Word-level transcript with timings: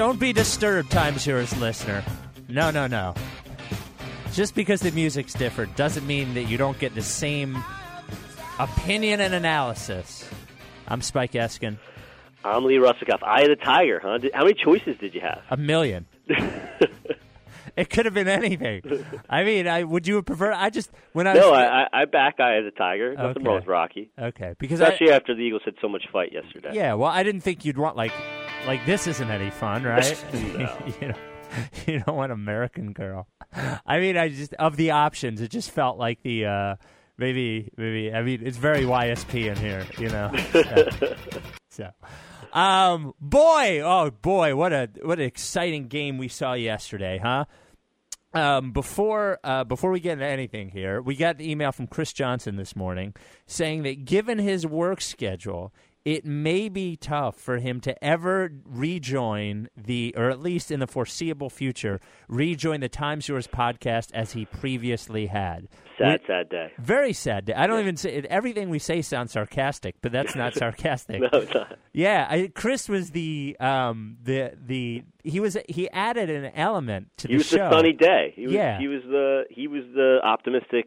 don't 0.00 0.18
be 0.18 0.32
disturbed, 0.32 0.90
Times 0.90 1.26
Yours 1.26 1.54
listener. 1.58 2.02
No, 2.48 2.70
no, 2.70 2.86
no. 2.86 3.12
Just 4.32 4.54
because 4.54 4.80
the 4.80 4.92
music's 4.92 5.34
different 5.34 5.76
doesn't 5.76 6.06
mean 6.06 6.32
that 6.32 6.44
you 6.44 6.56
don't 6.56 6.78
get 6.78 6.94
the 6.94 7.02
same 7.02 7.62
opinion 8.58 9.20
and 9.20 9.34
analysis. 9.34 10.26
I'm 10.88 11.02
Spike 11.02 11.32
Eskin. 11.32 11.76
I'm 12.42 12.64
Lee 12.64 12.76
Russikoff. 12.76 13.22
Eye 13.22 13.42
of 13.42 13.48
the 13.48 13.56
Tiger, 13.56 14.00
huh? 14.02 14.16
Did, 14.16 14.32
how 14.32 14.44
many 14.44 14.54
choices 14.54 14.96
did 14.98 15.14
you 15.14 15.20
have? 15.20 15.42
A 15.50 15.58
million. 15.58 16.06
it 17.76 17.90
could 17.90 18.06
have 18.06 18.14
been 18.14 18.26
anything. 18.26 19.04
I 19.28 19.44
mean, 19.44 19.68
I 19.68 19.84
would 19.84 20.06
you 20.06 20.22
prefer? 20.22 20.50
I 20.50 20.70
just 20.70 20.90
when 21.12 21.26
I 21.26 21.34
no, 21.34 21.50
was, 21.50 21.58
I, 21.58 21.88
I 21.92 22.04
back 22.06 22.40
Eye 22.40 22.54
of 22.54 22.64
the 22.64 22.70
Tiger. 22.70 23.12
Nothing 23.12 23.42
Okay. 23.42 23.44
wrong 23.46 23.56
with 23.56 23.66
Rocky. 23.66 24.10
okay 24.18 24.54
because 24.58 24.80
Especially 24.80 25.12
I, 25.12 25.16
after 25.16 25.34
the 25.34 25.42
Eagles 25.42 25.60
had 25.66 25.74
so 25.82 25.90
much 25.90 26.04
fight 26.10 26.32
yesterday. 26.32 26.70
yeah. 26.72 26.94
Well, 26.94 27.10
I 27.10 27.22
didn't 27.22 27.42
think 27.42 27.66
you'd 27.66 27.76
want 27.76 27.96
like 27.96 28.12
like 28.66 28.84
this 28.86 29.06
isn't 29.06 29.30
any 29.30 29.50
fun, 29.50 29.82
right? 29.84 30.24
No. 30.32 30.38
you 31.00 31.08
know, 31.08 31.14
you 31.86 32.00
don't 32.00 32.16
want 32.16 32.32
American 32.32 32.92
Girl. 32.92 33.26
I 33.86 33.98
mean, 34.00 34.16
I 34.16 34.28
just 34.28 34.54
of 34.54 34.76
the 34.76 34.92
options, 34.92 35.40
it 35.40 35.50
just 35.50 35.70
felt 35.70 35.98
like 35.98 36.22
the. 36.22 36.46
uh 36.46 36.76
Maybe, 37.20 37.70
maybe. 37.76 38.14
I 38.14 38.22
mean, 38.22 38.40
it's 38.42 38.56
very 38.56 38.80
YSP 38.84 39.50
in 39.50 39.56
here, 39.56 39.86
you 39.98 40.08
know. 40.08 40.32
So, 41.72 41.88
um, 42.52 43.14
boy, 43.20 43.80
oh 43.84 44.10
boy, 44.10 44.56
what 44.56 44.72
a 44.72 44.90
what 45.02 45.20
an 45.20 45.24
exciting 45.24 45.86
game 45.86 46.18
we 46.18 46.26
saw 46.26 46.54
yesterday, 46.54 47.20
huh? 47.22 47.44
Um, 48.34 48.72
before 48.72 49.38
uh, 49.44 49.62
before 49.62 49.92
we 49.92 50.00
get 50.00 50.14
into 50.14 50.26
anything 50.26 50.70
here, 50.70 51.00
we 51.00 51.14
got 51.14 51.38
the 51.38 51.48
email 51.48 51.70
from 51.70 51.86
Chris 51.86 52.12
Johnson 52.12 52.56
this 52.56 52.74
morning 52.74 53.14
saying 53.46 53.84
that 53.84 54.04
given 54.04 54.40
his 54.40 54.66
work 54.66 55.00
schedule, 55.00 55.72
it 56.04 56.24
may 56.24 56.68
be 56.68 56.96
tough 56.96 57.36
for 57.36 57.58
him 57.58 57.80
to 57.80 58.04
ever 58.04 58.50
rejoin 58.64 59.68
the, 59.76 60.14
or 60.16 60.30
at 60.30 60.40
least 60.40 60.70
in 60.70 60.80
the 60.80 60.86
foreseeable 60.86 61.50
future, 61.50 62.00
rejoin 62.28 62.80
the 62.80 62.88
Times 62.88 63.28
Yours 63.28 63.46
podcast 63.46 64.10
as 64.14 64.32
he 64.32 64.46
previously 64.46 65.26
had. 65.26 65.68
Sad, 65.98 66.20
sad 66.26 66.48
day. 66.48 66.72
Very 66.78 67.12
sad. 67.12 67.44
day. 67.44 67.52
I 67.52 67.66
don't 67.66 67.80
even 67.80 67.96
say 67.96 68.22
everything 68.30 68.70
we 68.70 68.78
say 68.78 69.02
sounds 69.02 69.32
sarcastic, 69.32 69.96
but 70.00 70.12
that's 70.12 70.34
not 70.34 70.54
sarcastic. 70.56 71.20
No, 71.20 71.28
it's 71.32 71.52
not. 71.52 71.78
Yeah, 71.92 72.26
I, 72.30 72.50
Chris 72.54 72.88
was 72.88 73.10
the 73.10 73.56
um 73.60 74.16
the 74.22 74.52
the 74.56 75.02
he 75.24 75.40
was 75.40 75.56
he 75.68 75.88
added 75.90 76.30
an 76.30 76.52
element 76.54 77.08
to 77.18 77.28
He 77.28 77.34
the 77.34 77.38
was 77.38 77.46
show. 77.46 77.56
the 77.58 77.70
sunny 77.70 77.92
day. 77.92 78.32
He 78.36 78.44
was, 78.44 78.52
Yeah. 78.52 78.78
he 78.78 78.88
was 78.88 79.02
the 79.04 79.44
he 79.50 79.66
was 79.68 79.84
the 79.94 80.18
optimistic 80.22 80.86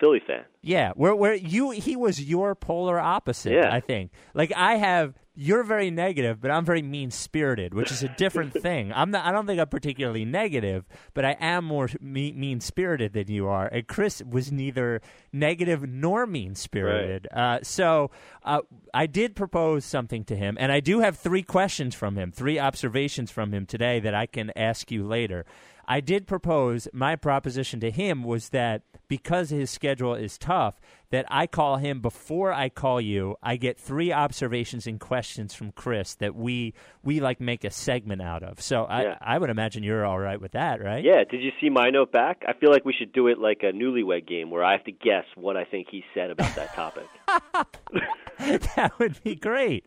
Philly 0.00 0.20
fan. 0.26 0.44
Yeah, 0.62 0.92
where 0.96 1.14
where 1.14 1.34
you 1.34 1.70
he 1.70 1.94
was 1.96 2.22
your 2.22 2.54
polar 2.54 2.98
opposite. 2.98 3.52
Yeah. 3.52 3.72
I 3.74 3.80
think. 3.80 4.12
Like 4.34 4.52
I 4.56 4.76
have 4.76 5.14
you're 5.36 5.64
very 5.64 5.90
negative, 5.90 6.40
but 6.40 6.52
I'm 6.52 6.64
very 6.64 6.80
mean 6.80 7.10
spirited, 7.10 7.74
which 7.74 7.90
is 7.90 8.04
a 8.04 8.08
different 8.08 8.52
thing. 8.62 8.92
I'm 8.94 9.10
not. 9.10 9.26
I 9.26 9.32
don't 9.32 9.46
think 9.46 9.60
I'm 9.60 9.68
particularly 9.68 10.24
negative, 10.24 10.84
but 11.12 11.24
I 11.24 11.36
am 11.40 11.64
more 11.64 11.88
mean 12.00 12.60
spirited 12.60 13.12
than 13.14 13.28
you 13.28 13.48
are. 13.48 13.66
And 13.66 13.86
Chris 13.88 14.22
was 14.22 14.52
neither 14.52 15.00
negative 15.32 15.82
nor 15.88 16.24
mean 16.26 16.54
spirited. 16.54 17.26
Uh, 17.32 17.58
so 17.62 18.12
uh, 18.44 18.60
I 18.94 19.06
did 19.06 19.34
propose 19.34 19.84
something 19.84 20.24
to 20.26 20.36
him, 20.36 20.56
and 20.60 20.70
I 20.70 20.78
do 20.80 21.00
have 21.00 21.18
three 21.18 21.42
questions 21.42 21.96
from 21.96 22.16
him, 22.16 22.30
three 22.30 22.58
observations 22.60 23.30
from 23.32 23.52
him 23.52 23.66
today 23.74 23.98
that 23.98 24.14
I 24.14 24.26
can 24.26 24.52
ask 24.54 24.92
you 24.92 25.04
later. 25.04 25.44
I 25.84 25.98
did 25.98 26.28
propose 26.28 26.86
my 26.92 27.16
proposition 27.16 27.80
to 27.80 27.90
him 27.90 28.22
was 28.22 28.50
that 28.50 28.82
because 29.08 29.50
his 29.50 29.68
schedule 29.68 30.14
is 30.14 30.38
tough, 30.38 30.80
that 31.14 31.26
I 31.28 31.46
call 31.46 31.76
him 31.76 32.00
before 32.00 32.52
I 32.52 32.68
call 32.68 33.00
you. 33.00 33.36
I 33.42 33.54
get 33.56 33.78
three 33.78 34.12
observations 34.12 34.86
and 34.88 34.98
questions 34.98 35.54
from 35.54 35.70
Chris 35.72 36.16
that 36.16 36.34
we 36.34 36.74
we 37.04 37.20
like 37.20 37.40
make 37.40 37.62
a 37.62 37.70
segment 37.70 38.20
out 38.20 38.42
of. 38.42 38.60
So 38.60 38.84
I 38.84 39.02
Yeah. 39.02 39.18
I 39.20 39.38
would 39.38 39.48
imagine 39.50 39.82
you're 39.84 40.04
all 40.04 40.18
right 40.18 40.40
with 40.40 40.52
that, 40.52 40.82
right? 40.82 41.04
Yeah, 41.04 41.22
did 41.30 41.40
you 41.40 41.52
see 41.60 41.70
my 41.70 41.90
note 41.90 42.10
back? 42.10 42.42
I 42.48 42.52
feel 42.54 42.70
like 42.70 42.84
we 42.84 42.92
should 42.92 43.12
do 43.12 43.28
it 43.28 43.38
like 43.38 43.60
a 43.62 43.72
newlywed 43.72 44.26
game 44.26 44.50
where 44.50 44.64
I 44.64 44.72
have 44.72 44.84
to 44.84 44.92
guess 44.92 45.24
what 45.36 45.56
I 45.56 45.64
think 45.64 45.86
he 45.90 46.02
said 46.14 46.30
about 46.30 46.54
that 46.56 46.74
topic. 46.74 47.06
that 48.38 48.92
would 48.98 49.22
be 49.22 49.34
great. 49.36 49.84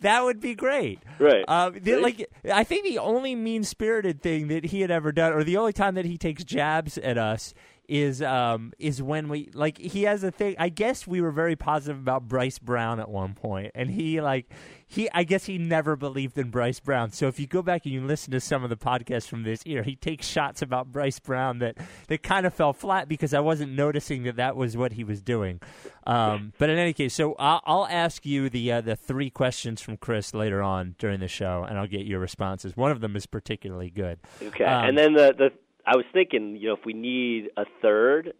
That 0.00 0.24
would 0.24 0.40
be 0.40 0.54
great. 0.54 1.00
Right. 1.18 1.44
Um, 1.48 1.78
the- 1.80 1.96
like, 1.96 2.28
I 2.52 2.64
think 2.64 2.84
the 2.84 2.98
only 2.98 3.34
mean 3.34 3.64
spirited 3.64 4.20
thing 4.22 4.48
that 4.48 4.66
he 4.66 4.80
had 4.82 4.90
ever 4.90 5.12
done, 5.12 5.32
or 5.32 5.42
the 5.44 5.56
only 5.56 5.72
time 5.72 5.94
that 5.94 6.04
he 6.04 6.18
takes 6.18 6.44
jabs 6.44 6.98
at 6.98 7.16
us, 7.18 7.54
is 7.88 8.22
um 8.22 8.72
is 8.78 9.02
when 9.02 9.28
we 9.28 9.50
like 9.54 9.78
he 9.78 10.04
has 10.04 10.22
a 10.24 10.30
thing. 10.30 10.56
I 10.58 10.68
guess 10.68 11.06
we 11.06 11.20
were 11.20 11.30
very 11.30 11.56
positive 11.56 11.98
about 11.98 12.28
Bryce 12.28 12.58
Brown 12.58 13.00
at 13.00 13.08
one 13.08 13.34
point, 13.34 13.72
and 13.74 13.90
he 13.90 14.20
like 14.20 14.50
he 14.86 15.08
I 15.12 15.24
guess 15.24 15.46
he 15.46 15.58
never 15.58 15.96
believed 15.96 16.38
in 16.38 16.50
Bryce 16.50 16.80
Brown. 16.80 17.10
So 17.10 17.26
if 17.28 17.40
you 17.40 17.46
go 17.46 17.62
back 17.62 17.84
and 17.84 17.92
you 17.92 18.04
listen 18.04 18.32
to 18.32 18.40
some 18.40 18.64
of 18.64 18.70
the 18.70 18.76
podcasts 18.76 19.28
from 19.28 19.42
this 19.42 19.64
year, 19.66 19.82
he 19.82 19.96
takes 19.96 20.26
shots 20.26 20.62
about 20.62 20.92
Bryce 20.92 21.18
Brown 21.18 21.58
that 21.58 21.76
that 22.08 22.22
kind 22.22 22.46
of 22.46 22.54
fell 22.54 22.72
flat 22.72 23.08
because 23.08 23.34
I 23.34 23.40
wasn't 23.40 23.72
noticing 23.72 24.24
that 24.24 24.36
that 24.36 24.56
was 24.56 24.76
what 24.76 24.92
he 24.92 25.04
was 25.04 25.22
doing. 25.22 25.60
Um, 26.06 26.52
but 26.58 26.70
in 26.70 26.78
any 26.78 26.92
case, 26.92 27.14
so 27.14 27.34
I'll, 27.38 27.60
I'll 27.64 27.86
ask 27.88 28.24
you 28.24 28.48
the 28.48 28.72
uh, 28.72 28.80
the 28.80 28.96
three 28.96 29.30
questions 29.30 29.80
from 29.80 29.96
Chris 29.96 30.34
later 30.34 30.62
on 30.62 30.94
during 30.98 31.20
the 31.20 31.28
show, 31.28 31.64
and 31.68 31.78
I'll 31.78 31.88
get 31.88 32.06
your 32.06 32.20
responses. 32.20 32.76
One 32.76 32.92
of 32.92 33.00
them 33.00 33.16
is 33.16 33.26
particularly 33.26 33.90
good. 33.90 34.20
Okay. 34.42 34.64
Um, 34.64 34.88
and 34.88 34.98
then 34.98 35.12
the 35.14 35.34
the 35.36 35.52
I 35.86 35.96
was 35.96 36.04
thinking, 36.12 36.56
you 36.56 36.68
know, 36.68 36.74
if 36.74 36.84
we 36.84 36.92
need 36.92 37.50
a 37.56 37.64
third, 37.80 38.32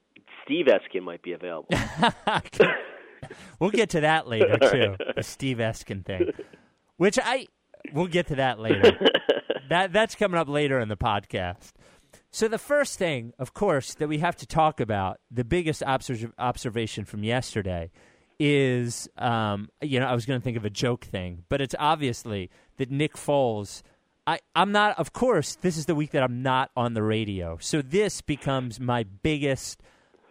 Steve 0.45 0.67
Eskin 0.67 1.03
might 1.03 1.23
be 1.23 1.33
available. 1.33 1.69
we'll 3.61 3.71
get 3.71 3.91
to 3.91 4.01
that 4.01 4.27
later 4.27 4.59
too. 4.59 4.97
The 5.15 5.23
Steve 5.23 5.59
Eskin 5.59 6.05
thing, 6.05 6.33
which 6.97 7.19
I 7.23 7.47
we'll 7.93 8.07
get 8.07 8.29
to 8.29 8.37
that 8.37 8.59
later. 8.59 8.93
that 9.69 9.93
that's 9.93 10.15
coming 10.15 10.39
up 10.39 10.49
later 10.49 10.79
in 10.81 10.89
the 10.89 10.97
podcast. 10.97 11.73
So 12.31 12.49
the 12.49 12.59
first 12.59 12.99
thing, 12.99 13.33
of 13.39 13.55
course, 13.55 13.95
that 13.95 14.09
we 14.09 14.19
have 14.19 14.37
to 14.37 14.47
talk 14.47 14.81
about, 14.81 15.21
the 15.31 15.45
biggest 15.45 15.83
obser- 15.83 16.33
observation 16.39 17.05
from 17.05 17.25
yesterday, 17.25 17.91
is 18.39 19.09
um, 19.17 19.71
you 19.81 20.01
know 20.01 20.07
I 20.07 20.15
was 20.15 20.27
going 20.27 20.41
to 20.41 20.45
think 20.45 20.57
of 20.57 20.65
a 20.65 20.71
joke 20.71 21.05
thing, 21.05 21.45
but 21.49 21.61
it's 21.61 21.75
obviously 21.79 22.51
that 22.77 22.91
Nick 22.91 23.15
Foles. 23.15 23.83
I, 24.27 24.41
I'm 24.55 24.73
not. 24.73 24.99
Of 24.99 25.13
course, 25.13 25.57
this 25.57 25.77
is 25.77 25.87
the 25.87 25.95
week 25.95 26.11
that 26.11 26.23
I'm 26.23 26.43
not 26.43 26.71
on 26.77 26.95
the 26.95 27.03
radio, 27.03 27.59
so 27.61 27.81
this 27.81 28.21
becomes 28.21 28.81
my 28.81 29.05
biggest 29.05 29.81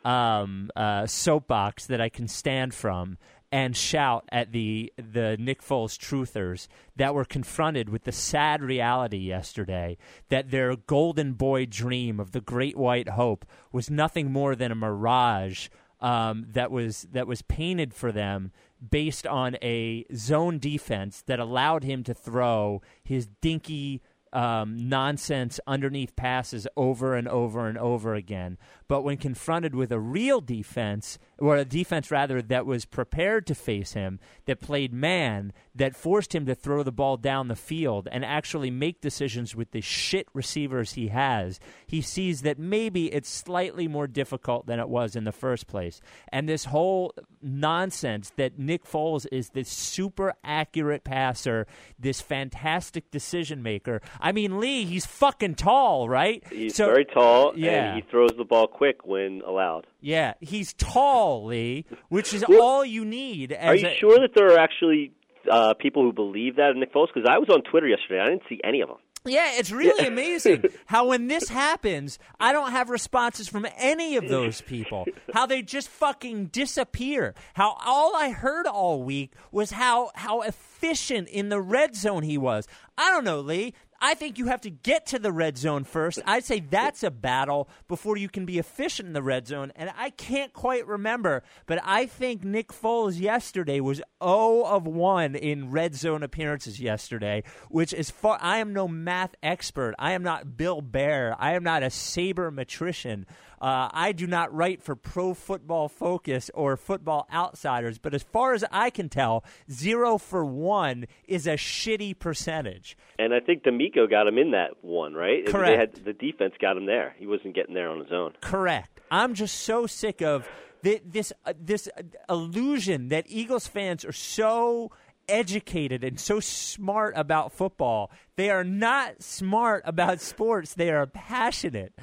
um, 0.04 0.70
uh, 0.76 1.08
soapbox 1.08 1.86
that 1.88 2.02
I 2.02 2.10
can 2.10 2.28
stand 2.28 2.74
from 2.74 3.18
and 3.52 3.76
shout 3.76 4.26
at 4.30 4.52
the 4.52 4.92
the 4.98 5.38
Nick 5.40 5.62
Foles 5.62 5.98
truthers 5.98 6.68
that 6.96 7.14
were 7.14 7.26
confronted 7.26 7.90
with 7.90 8.04
the 8.04 8.12
sad 8.12 8.62
reality 8.62 9.18
yesterday 9.18 9.98
that 10.30 10.52
their 10.52 10.76
golden 10.76 11.34
boy 11.34 11.66
dream 11.66 12.20
of 12.20 12.32
the 12.32 12.42
great 12.42 12.76
white 12.76 13.10
hope 13.10 13.46
was 13.72 13.90
nothing 13.90 14.32
more 14.32 14.56
than 14.56 14.72
a 14.72 14.76
mirage 14.76 15.70
um, 16.02 16.46
that 16.50 16.70
was 16.70 17.08
that 17.12 17.28
was 17.28 17.42
painted 17.44 17.94
for 17.94 18.12
them 18.12 18.52
based 18.90 19.26
on 19.28 19.58
a 19.62 20.06
zone 20.14 20.60
defense 20.60 21.24
that 21.28 21.40
allowed 21.40 21.84
him 21.84 22.04
to 22.04 22.14
throw 22.14 22.82
his 23.04 23.28
dinky 23.42 24.02
um, 24.34 24.90
nonsense 24.90 25.62
underneath 25.66 26.16
passes 26.16 26.68
over 26.76 27.16
and 27.16 27.28
over 27.28 27.68
and 27.68 27.78
over 27.78 28.16
again. 28.16 28.58
But 28.88 29.02
when 29.02 29.18
confronted 29.18 29.74
with 29.74 29.92
a 29.92 30.00
real 30.00 30.42
defense, 30.42 31.18
or 31.40 31.58
a 31.58 31.66
defense 31.66 32.12
rather 32.12 32.42
that 32.42 32.66
was 32.66 32.86
prepared 32.86 33.48
to 33.48 33.56
face 33.56 33.94
him, 33.94 34.20
that 34.46 34.62
played 34.62 34.94
man, 34.94 35.54
that 35.74 35.96
forced 35.96 36.36
him 36.36 36.46
to 36.46 36.54
throw 36.56 36.84
the 36.84 36.92
ball 36.92 37.18
down 37.18 37.48
the 37.48 37.56
field 37.56 38.08
and 38.12 38.24
actually 38.24 38.70
make 38.70 39.02
decisions 39.02 39.56
with 39.56 39.72
the 39.72 39.82
shit 39.82 40.28
receivers 40.34 40.94
he 40.94 41.08
has, 41.08 41.60
he 41.88 42.00
sees 42.02 42.44
that 42.44 42.60
maybe 42.60 43.12
it's 43.12 43.28
slightly 43.30 43.88
more 43.88 44.08
difficult 44.08 44.68
than 44.68 44.80
it 44.80 44.88
was 44.88 45.16
in 45.16 45.24
the 45.24 45.32
first 45.32 45.66
place. 45.68 46.00
And 46.32 46.48
this 46.48 46.66
whole 46.66 47.14
nonsense 47.42 48.32
that 48.36 48.60
Nick 48.60 48.86
Foles 48.86 49.26
is 49.32 49.50
this 49.50 49.70
super 49.70 50.34
accurate 50.44 51.04
passer, 51.04 51.66
this 51.98 52.22
fantastic 52.22 53.10
decision 53.12 53.64
maker. 53.64 54.02
I 54.20 54.32
mean, 54.32 54.60
Lee, 54.60 54.86
he's 54.86 55.06
fucking 55.06 55.56
tall, 55.56 56.08
right? 56.08 56.44
He's 56.52 56.76
So- 56.76 56.88
very 56.88 57.06
tall 57.06 57.54
yeah. 57.56 57.94
and 57.94 58.04
he 58.04 58.10
throws 58.10 58.32
the 58.38 58.46
ball 58.46 58.68
quick 58.78 59.06
when 59.06 59.42
allowed. 59.46 59.88
Yeah, 60.02 60.34
he's 60.42 60.74
tall, 60.74 61.46
Lee, 61.46 61.86
which 62.10 62.34
is 62.34 62.44
Well, 62.48 62.62
all 62.62 62.86
you 62.86 63.06
need. 63.06 63.52
As 63.52 63.70
Are 63.70 63.76
you 63.76 63.88
a- 63.88 63.96
sure 63.96 64.20
that 64.20 64.32
there 64.36 64.54
are 64.54 64.60
actually 64.60 65.12
uh, 65.50 65.74
people 65.76 66.04
who 66.04 66.12
believe 66.12 66.58
that 66.58 66.72
in 66.72 66.80
Nick 66.80 66.94
Foles? 66.94 67.08
Because 67.14 67.28
I 67.30 67.38
was 67.38 67.50
on 67.50 67.62
Twitter 67.64 67.88
yesterday. 67.88 68.20
I 68.22 68.26
didn't 68.30 68.44
see 68.50 68.60
any 68.64 68.82
of 68.82 68.90
them. 68.90 68.98
Yeah, 69.28 69.54
it's 69.58 69.72
really 69.72 70.06
amazing 70.06 70.66
how 70.86 71.08
when 71.08 71.28
this 71.30 71.50
happens, 71.50 72.20
I 72.40 72.52
don't 72.52 72.72
have 72.74 72.92
responses 72.92 73.48
from 73.48 73.66
any 73.76 74.18
of 74.18 74.28
those 74.28 74.62
people. 74.62 75.08
How 75.34 75.48
they 75.48 75.64
just 75.64 75.88
fucking 75.90 76.48
disappear. 76.48 77.34
How 77.56 77.76
all 77.84 78.16
I 78.16 78.30
heard 78.30 78.68
all 78.68 79.02
week 79.02 79.32
was 79.52 79.72
how 79.72 80.12
how 80.14 80.42
efficient 80.42 81.28
in 81.30 81.50
the 81.50 81.60
red 81.60 81.96
zone 81.96 82.22
he 82.22 82.38
was. 82.38 82.68
I 83.00 83.10
don't 83.10 83.24
know, 83.24 83.40
Lee. 83.40 83.74
I 84.00 84.14
think 84.14 84.38
you 84.38 84.48
have 84.48 84.62
to 84.62 84.70
get 84.70 85.08
to 85.08 85.20
the 85.20 85.32
red 85.32 85.58
zone 85.58 85.84
first. 85.84 86.22
I'd 86.26 86.44
say 86.44 86.60
that's 86.60 87.04
a 87.04 87.12
battle 87.12 87.70
before 87.88 88.18
you 88.18 88.30
can 88.30 88.46
be 88.46 88.60
efficient 88.60 89.08
in 89.08 89.14
the 89.14 89.22
red 89.22 89.48
zone. 89.48 89.72
And 89.76 89.92
I 89.98 90.10
can't 90.12 90.54
quite 90.54 90.86
remember, 90.88 91.44
but 91.66 91.80
I 91.84 92.06
think 92.06 92.44
Nick 92.44 92.70
Foles 92.70 93.20
yesterday 93.20 93.80
was 93.80 94.02
0 94.24 94.64
of 94.64 94.86
1 94.86 95.36
in 95.36 95.72
red 95.72 95.96
zone 95.96 96.24
appearances 96.24 96.80
yesterday, 96.80 97.44
which 97.70 97.94
is 97.94 98.12
far. 98.12 98.38
I 98.42 98.58
am 98.58 98.74
no 98.74 98.88
math 98.88 99.36
expert. 99.42 99.96
I 99.98 100.12
am 100.12 100.24
not 100.24 100.58
Bill 100.58 100.82
Bear. 100.82 101.36
I 101.40 101.54
am 101.54 101.64
not 101.64 101.84
a 101.84 101.88
sabermetrician. 101.88 103.26
Uh, 103.66 103.90
I 103.92 104.12
do 104.12 104.28
not 104.28 104.54
write 104.54 104.84
for 104.84 104.96
Pro 104.96 105.34
Football 105.34 105.90
Focus 105.90 106.52
or 106.54 106.78
Football 106.78 107.28
Outsiders, 107.34 107.98
but 107.98 108.14
as 108.14 108.22
far 108.22 108.54
as 108.54 108.64
I 108.72 108.92
can 108.92 109.10
tell, 109.10 109.44
zero 109.72 110.20
for 110.20 110.46
one 110.46 111.08
is 111.28 111.48
a 111.48 111.56
shitty 111.56 112.20
percentage. 112.20 112.96
And 113.18 113.34
I 113.34 113.40
think 113.40 113.64
DeMeco 113.64 114.08
got 114.08 114.28
him 114.28 114.38
in 114.38 114.52
that 114.52 114.84
one, 114.84 115.16
right? 115.16 115.48
Correct. 115.48 115.96
They 115.96 116.02
had, 116.02 116.06
the 116.06 116.14
defense 116.14 116.54
got 116.62 116.78
him 116.78 116.86
there. 116.86 117.16
He 117.18 117.26
wasn't 117.26 117.56
getting 117.56 117.74
there 117.74 117.90
on 117.90 118.02
his 118.02 118.12
own. 118.12 118.34
Correct. 118.40 119.02
I'm 119.10 119.34
just 119.34 119.56
so 119.62 119.88
sick 119.88 120.22
of 120.22 120.48
this 120.84 121.34
uh, 121.44 121.54
this 121.60 121.90
illusion 122.30 123.10
that 123.10 123.26
Eagles 123.28 123.66
fans 123.66 124.06
are 124.06 124.12
so 124.12 124.92
educated 125.28 126.04
and 126.04 126.20
so 126.20 126.40
smart 126.40 127.16
about 127.18 127.52
football. 127.52 128.12
They 128.36 128.52
are 128.52 128.64
not 128.64 129.24
smart 129.24 129.82
about 129.86 130.22
sports. 130.22 130.76
They 130.76 130.92
are 130.92 131.08
passionate. 131.08 131.94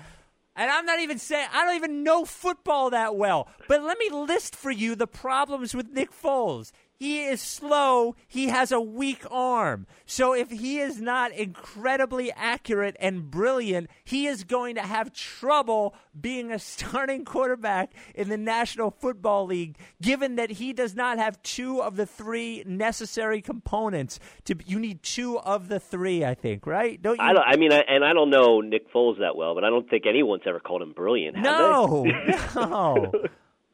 And 0.54 0.70
I'm 0.70 0.84
not 0.84 1.00
even 1.00 1.18
saying 1.18 1.48
I 1.52 1.64
don't 1.64 1.76
even 1.76 2.02
know 2.02 2.24
football 2.24 2.90
that 2.90 3.16
well. 3.16 3.48
But 3.68 3.82
let 3.82 3.98
me 3.98 4.10
list 4.10 4.54
for 4.54 4.70
you 4.70 4.94
the 4.94 5.06
problems 5.06 5.74
with 5.74 5.88
Nick 5.88 6.10
Foles. 6.12 6.72
He 7.02 7.24
is 7.24 7.40
slow. 7.40 8.14
He 8.28 8.46
has 8.46 8.70
a 8.70 8.80
weak 8.80 9.24
arm. 9.28 9.88
So 10.06 10.34
if 10.34 10.52
he 10.52 10.78
is 10.78 11.00
not 11.00 11.32
incredibly 11.32 12.30
accurate 12.30 12.94
and 13.00 13.28
brilliant, 13.28 13.90
he 14.04 14.28
is 14.28 14.44
going 14.44 14.76
to 14.76 14.82
have 14.82 15.12
trouble 15.12 15.96
being 16.20 16.52
a 16.52 16.58
starting 16.60 17.24
quarterback 17.24 17.92
in 18.14 18.28
the 18.28 18.36
National 18.36 18.92
Football 18.92 19.46
League, 19.46 19.78
given 20.00 20.36
that 20.36 20.50
he 20.50 20.72
does 20.72 20.94
not 20.94 21.18
have 21.18 21.42
two 21.42 21.82
of 21.82 21.96
the 21.96 22.06
three 22.06 22.62
necessary 22.68 23.42
components. 23.42 24.20
To 24.44 24.54
you 24.64 24.78
need 24.78 25.02
two 25.02 25.40
of 25.40 25.66
the 25.66 25.80
three, 25.80 26.24
I 26.24 26.34
think, 26.36 26.68
right? 26.68 27.02
Don't 27.02 27.16
you? 27.16 27.24
I, 27.24 27.32
don't, 27.32 27.44
I 27.44 27.56
mean, 27.56 27.72
I, 27.72 27.80
and 27.88 28.04
I 28.04 28.12
don't 28.12 28.30
know 28.30 28.60
Nick 28.60 28.92
Foles 28.92 29.18
that 29.18 29.34
well, 29.34 29.56
but 29.56 29.64
I 29.64 29.70
don't 29.70 29.90
think 29.90 30.06
anyone's 30.06 30.44
ever 30.46 30.60
called 30.60 30.82
him 30.82 30.92
brilliant. 30.92 31.36
No, 31.36 32.04
no. 32.54 33.10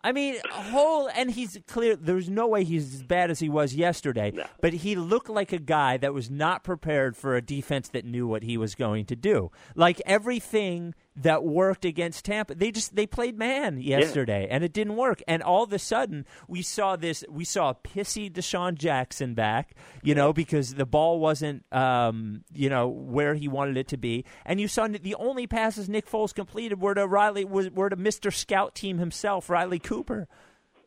I 0.09 0.13
mean, 0.13 0.37
whole 0.51 1.11
and 1.15 1.31
he's 1.31 1.59
clear. 1.67 1.95
There's 1.95 2.31
no 2.31 2.47
way 2.47 2.65
he's 2.65 2.95
as 2.95 3.03
bad 3.03 3.31
as 3.31 3.41
he 3.41 3.51
was 3.51 3.75
yesterday. 3.75 4.31
No. 4.31 4.47
But 4.63 4.73
he 4.73 4.97
looked 4.97 5.29
like 5.29 5.53
a 5.53 5.59
guy 5.59 5.99
that 5.99 6.15
was 6.15 6.31
not 6.31 6.65
prepared 6.65 7.15
for 7.15 7.37
a 7.37 7.43
defense 7.43 7.91
that 7.91 8.07
knew 8.07 8.27
what 8.27 8.43
he 8.43 8.57
was 8.57 8.75
going 8.75 9.05
to 9.05 9.15
do. 9.15 9.51
Like 9.75 10.01
everything 10.07 10.95
that 11.23 11.45
worked 11.45 11.85
against 11.85 12.25
Tampa. 12.25 12.55
They 12.55 12.71
just 12.71 12.95
they 12.95 13.07
played 13.07 13.39
man 13.39 13.81
yesterday, 13.81 14.43
yeah. 14.43 14.55
and 14.55 14.65
it 14.65 14.73
didn't 14.73 14.97
work. 14.97 15.23
And 15.27 15.43
all 15.43 15.65
of 15.65 15.73
a 15.73 15.79
sudden, 15.79 16.27
we 16.47 16.63
saw 16.63 16.97
this. 16.97 17.25
We 17.29 17.45
saw 17.45 17.71
a 17.71 17.75
pissy 17.75 18.31
DeSean 18.31 18.75
Jackson 18.77 19.35
back, 19.35 19.75
you 20.03 20.15
know, 20.15 20.33
because 20.33 20.75
the 20.75 20.87
ball 20.87 21.19
wasn't, 21.19 21.65
um, 21.73 22.45
you 22.53 22.71
know, 22.71 22.89
where 22.89 23.35
he 23.35 23.49
wanted 23.49 23.77
it 23.77 23.89
to 23.89 23.97
be. 23.97 24.25
And 24.45 24.61
you 24.61 24.69
saw 24.69 24.87
the 24.89 25.15
only 25.17 25.47
passes 25.47 25.89
Nick 25.89 26.09
Foles 26.09 26.35
completed 26.35 26.81
were 26.81 26.95
to 26.95 27.07
Riley 27.07 27.45
was 27.45 27.71
were 27.71 27.91
to 27.91 27.97
Mister 27.97 28.31
Scout 28.31 28.75
Team 28.75 28.99
himself, 28.99 29.51
Riley 29.51 29.79
Cooper. 29.79 30.29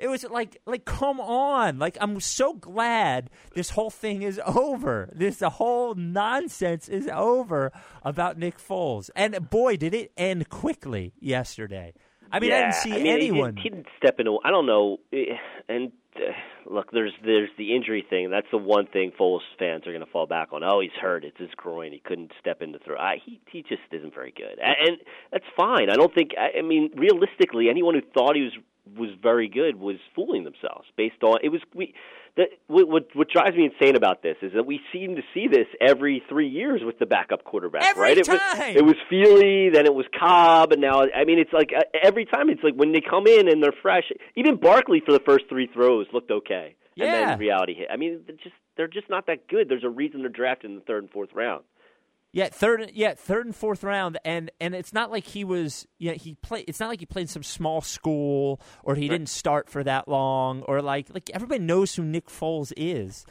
It 0.01 0.07
was 0.07 0.24
like, 0.24 0.59
like, 0.65 0.83
come 0.83 1.19
on! 1.19 1.77
Like, 1.77 1.95
I'm 2.01 2.19
so 2.19 2.53
glad 2.53 3.30
this 3.53 3.69
whole 3.69 3.92
thing 3.92 4.24
is 4.24 4.42
over. 4.48 5.12
This 5.13 5.38
the 5.38 5.51
whole 5.51 5.94
nonsense 5.94 6.89
is 6.89 7.07
over 7.13 7.71
about 8.03 8.36
Nick 8.36 8.57
Foles. 8.57 9.12
And 9.15 9.50
boy, 9.51 9.77
did 9.77 9.94
it 9.94 10.12
end 10.18 10.50
quickly 10.50 11.13
yesterday. 11.19 11.94
I 12.31 12.39
mean, 12.39 12.50
yeah, 12.50 12.57
I 12.57 12.62
didn't 12.62 12.74
see 12.75 12.94
I 12.94 12.98
mean, 12.98 13.07
anyone. 13.07 13.57
He, 13.57 13.63
he 13.63 13.69
didn't 13.69 13.88
step 13.98 14.15
into. 14.19 14.39
I 14.44 14.50
don't 14.50 14.65
know. 14.65 14.98
Eh, 15.13 15.36
and 15.69 15.92
uh, 16.15 16.31
look, 16.65 16.92
there's 16.92 17.13
there's 17.24 17.50
the 17.57 17.75
injury 17.75 18.06
thing. 18.09 18.31
That's 18.31 18.48
the 18.51 18.57
one 18.57 18.88
thing 18.88 19.12
Foles 19.19 19.42
fans 19.59 19.86
are 19.86 19.92
going 19.92 20.03
to 20.06 20.12
fall 20.12 20.25
back 20.25 20.50
on. 20.51 20.63
Oh, 20.63 20.80
he's 20.80 20.92
hurt. 21.00 21.25
It's 21.25 21.38
his 21.38 21.50
groin. 21.56 21.92
He 21.92 22.00
couldn't 22.00 22.31
step 22.39 22.62
into 22.62 22.80
throw. 22.80 22.98
I, 22.98 23.18
he 23.24 23.39
he 23.51 23.62
just 23.62 23.81
isn't 23.92 24.15
very 24.15 24.33
good, 24.36 24.57
and 24.59 24.98
that's 25.31 25.45
fine. 25.56 25.89
I 25.92 25.95
don't 25.95 26.13
think. 26.13 26.31
I, 26.39 26.59
I 26.59 26.62
mean, 26.63 26.92
realistically, 26.95 27.69
anyone 27.69 27.94
who 27.94 28.01
thought 28.13 28.36
he 28.36 28.44
was 28.44 28.53
was 28.98 29.10
very 29.22 29.48
good 29.48 29.80
was 29.80 29.98
fooling 30.16 30.44
themselves 30.44 30.88
based 30.98 31.22
on 31.24 31.38
it 31.44 31.50
was 31.50 31.62
we 31.75 31.94
that 32.36 32.48
what, 32.68 32.88
what 32.88 33.04
what 33.13 33.30
drives 33.30 33.56
me 33.56 33.66
insane 33.66 33.95
about 33.95 34.24
this 34.24 34.38
is 34.42 34.51
that 34.54 34.66
we 34.66 34.80
seem 34.92 35.16
to 35.16 35.22
see 35.33 35.48
this 35.48 35.68
every 35.80 36.24
three 36.28 36.48
years 36.48 36.81
with 36.83 36.98
the 36.98 37.06
backup 37.06 37.44
quarterback 37.44 37.83
every 37.83 38.01
right? 38.01 38.25
Time. 38.25 38.36
it 38.36 38.42
was 38.50 38.75
it 38.78 38.86
was 38.86 38.95
Feeley 39.12 39.72
then 39.74 39.86
it 39.86 39.94
was 39.94 40.06
Kolb 40.19 40.72
and 40.72 40.81
now 40.81 41.01
I 41.01 41.25
mean 41.25 41.39
it's 41.39 41.54
like 41.54 41.72
uh, 41.75 41.81
every 42.01 42.25
time 42.25 42.50
it's 42.50 42.63
like 42.63 42.74
when 42.74 42.92
they 42.92 43.01
come 43.01 43.28
in 43.28 43.48
and 43.48 43.62
they're 43.62 43.74
fresh 43.81 44.06
even 44.36 44.57
Barkley 44.57 45.01
for 45.06 45.12
the 45.12 45.22
first 45.25 45.45
three 45.48 45.69
throws 45.72 46.07
looked 46.12 46.31
okay. 46.31 46.75
Yeah. 46.95 47.06
and 47.06 47.13
then 47.13 47.39
reality 47.39 47.75
hit. 47.75 47.88
I 47.92 47.98
mean 47.98 48.22
they're 48.25 48.36
just 48.36 48.56
they're 48.77 48.88
just 48.88 49.10
not 49.10 49.27
that 49.27 49.48
good. 49.48 49.69
There's 49.69 49.84
a 49.84 49.89
reason 49.89 50.22
they're 50.22 50.30
drafted 50.30 50.72
in 50.72 50.75
the 50.75 50.81
third 50.81 51.04
and 51.04 51.12
fourth 51.12 51.30
round 51.34 51.63
yeah, 52.33 52.48
third, 52.50 52.92
yeah, 52.94 53.13
third 53.13 53.45
and 53.45 53.56
fourth 53.56 53.83
round, 53.83 54.18
and 54.24 54.51
and 54.62 54.74
it's 54.74 54.94
not 54.94 55.12
like 55.12 55.25
he 55.25 55.44
was, 55.44 55.86
yeah, 56.00 56.12
you 56.12 56.18
know, 56.18 56.24
he 56.24 56.36
played. 56.36 56.66
It's 56.68 56.80
not 56.80 56.88
like 56.88 57.00
he 57.00 57.06
played 57.06 57.30
some 57.30 57.44
small 57.44 57.81
school 57.81 58.62
or 58.83 58.95
he 58.95 59.04
right. 59.04 59.12
didn't 59.12 59.30
start 59.30 59.69
for 59.69 59.83
that 59.83 60.07
long, 60.07 60.62
or 60.63 60.81
like 60.81 61.13
like 61.13 61.30
everybody 61.33 61.60
knows 61.62 61.95
who 61.95 62.04
Nick 62.04 62.28
Foles 62.28 62.72
is. 62.78 63.25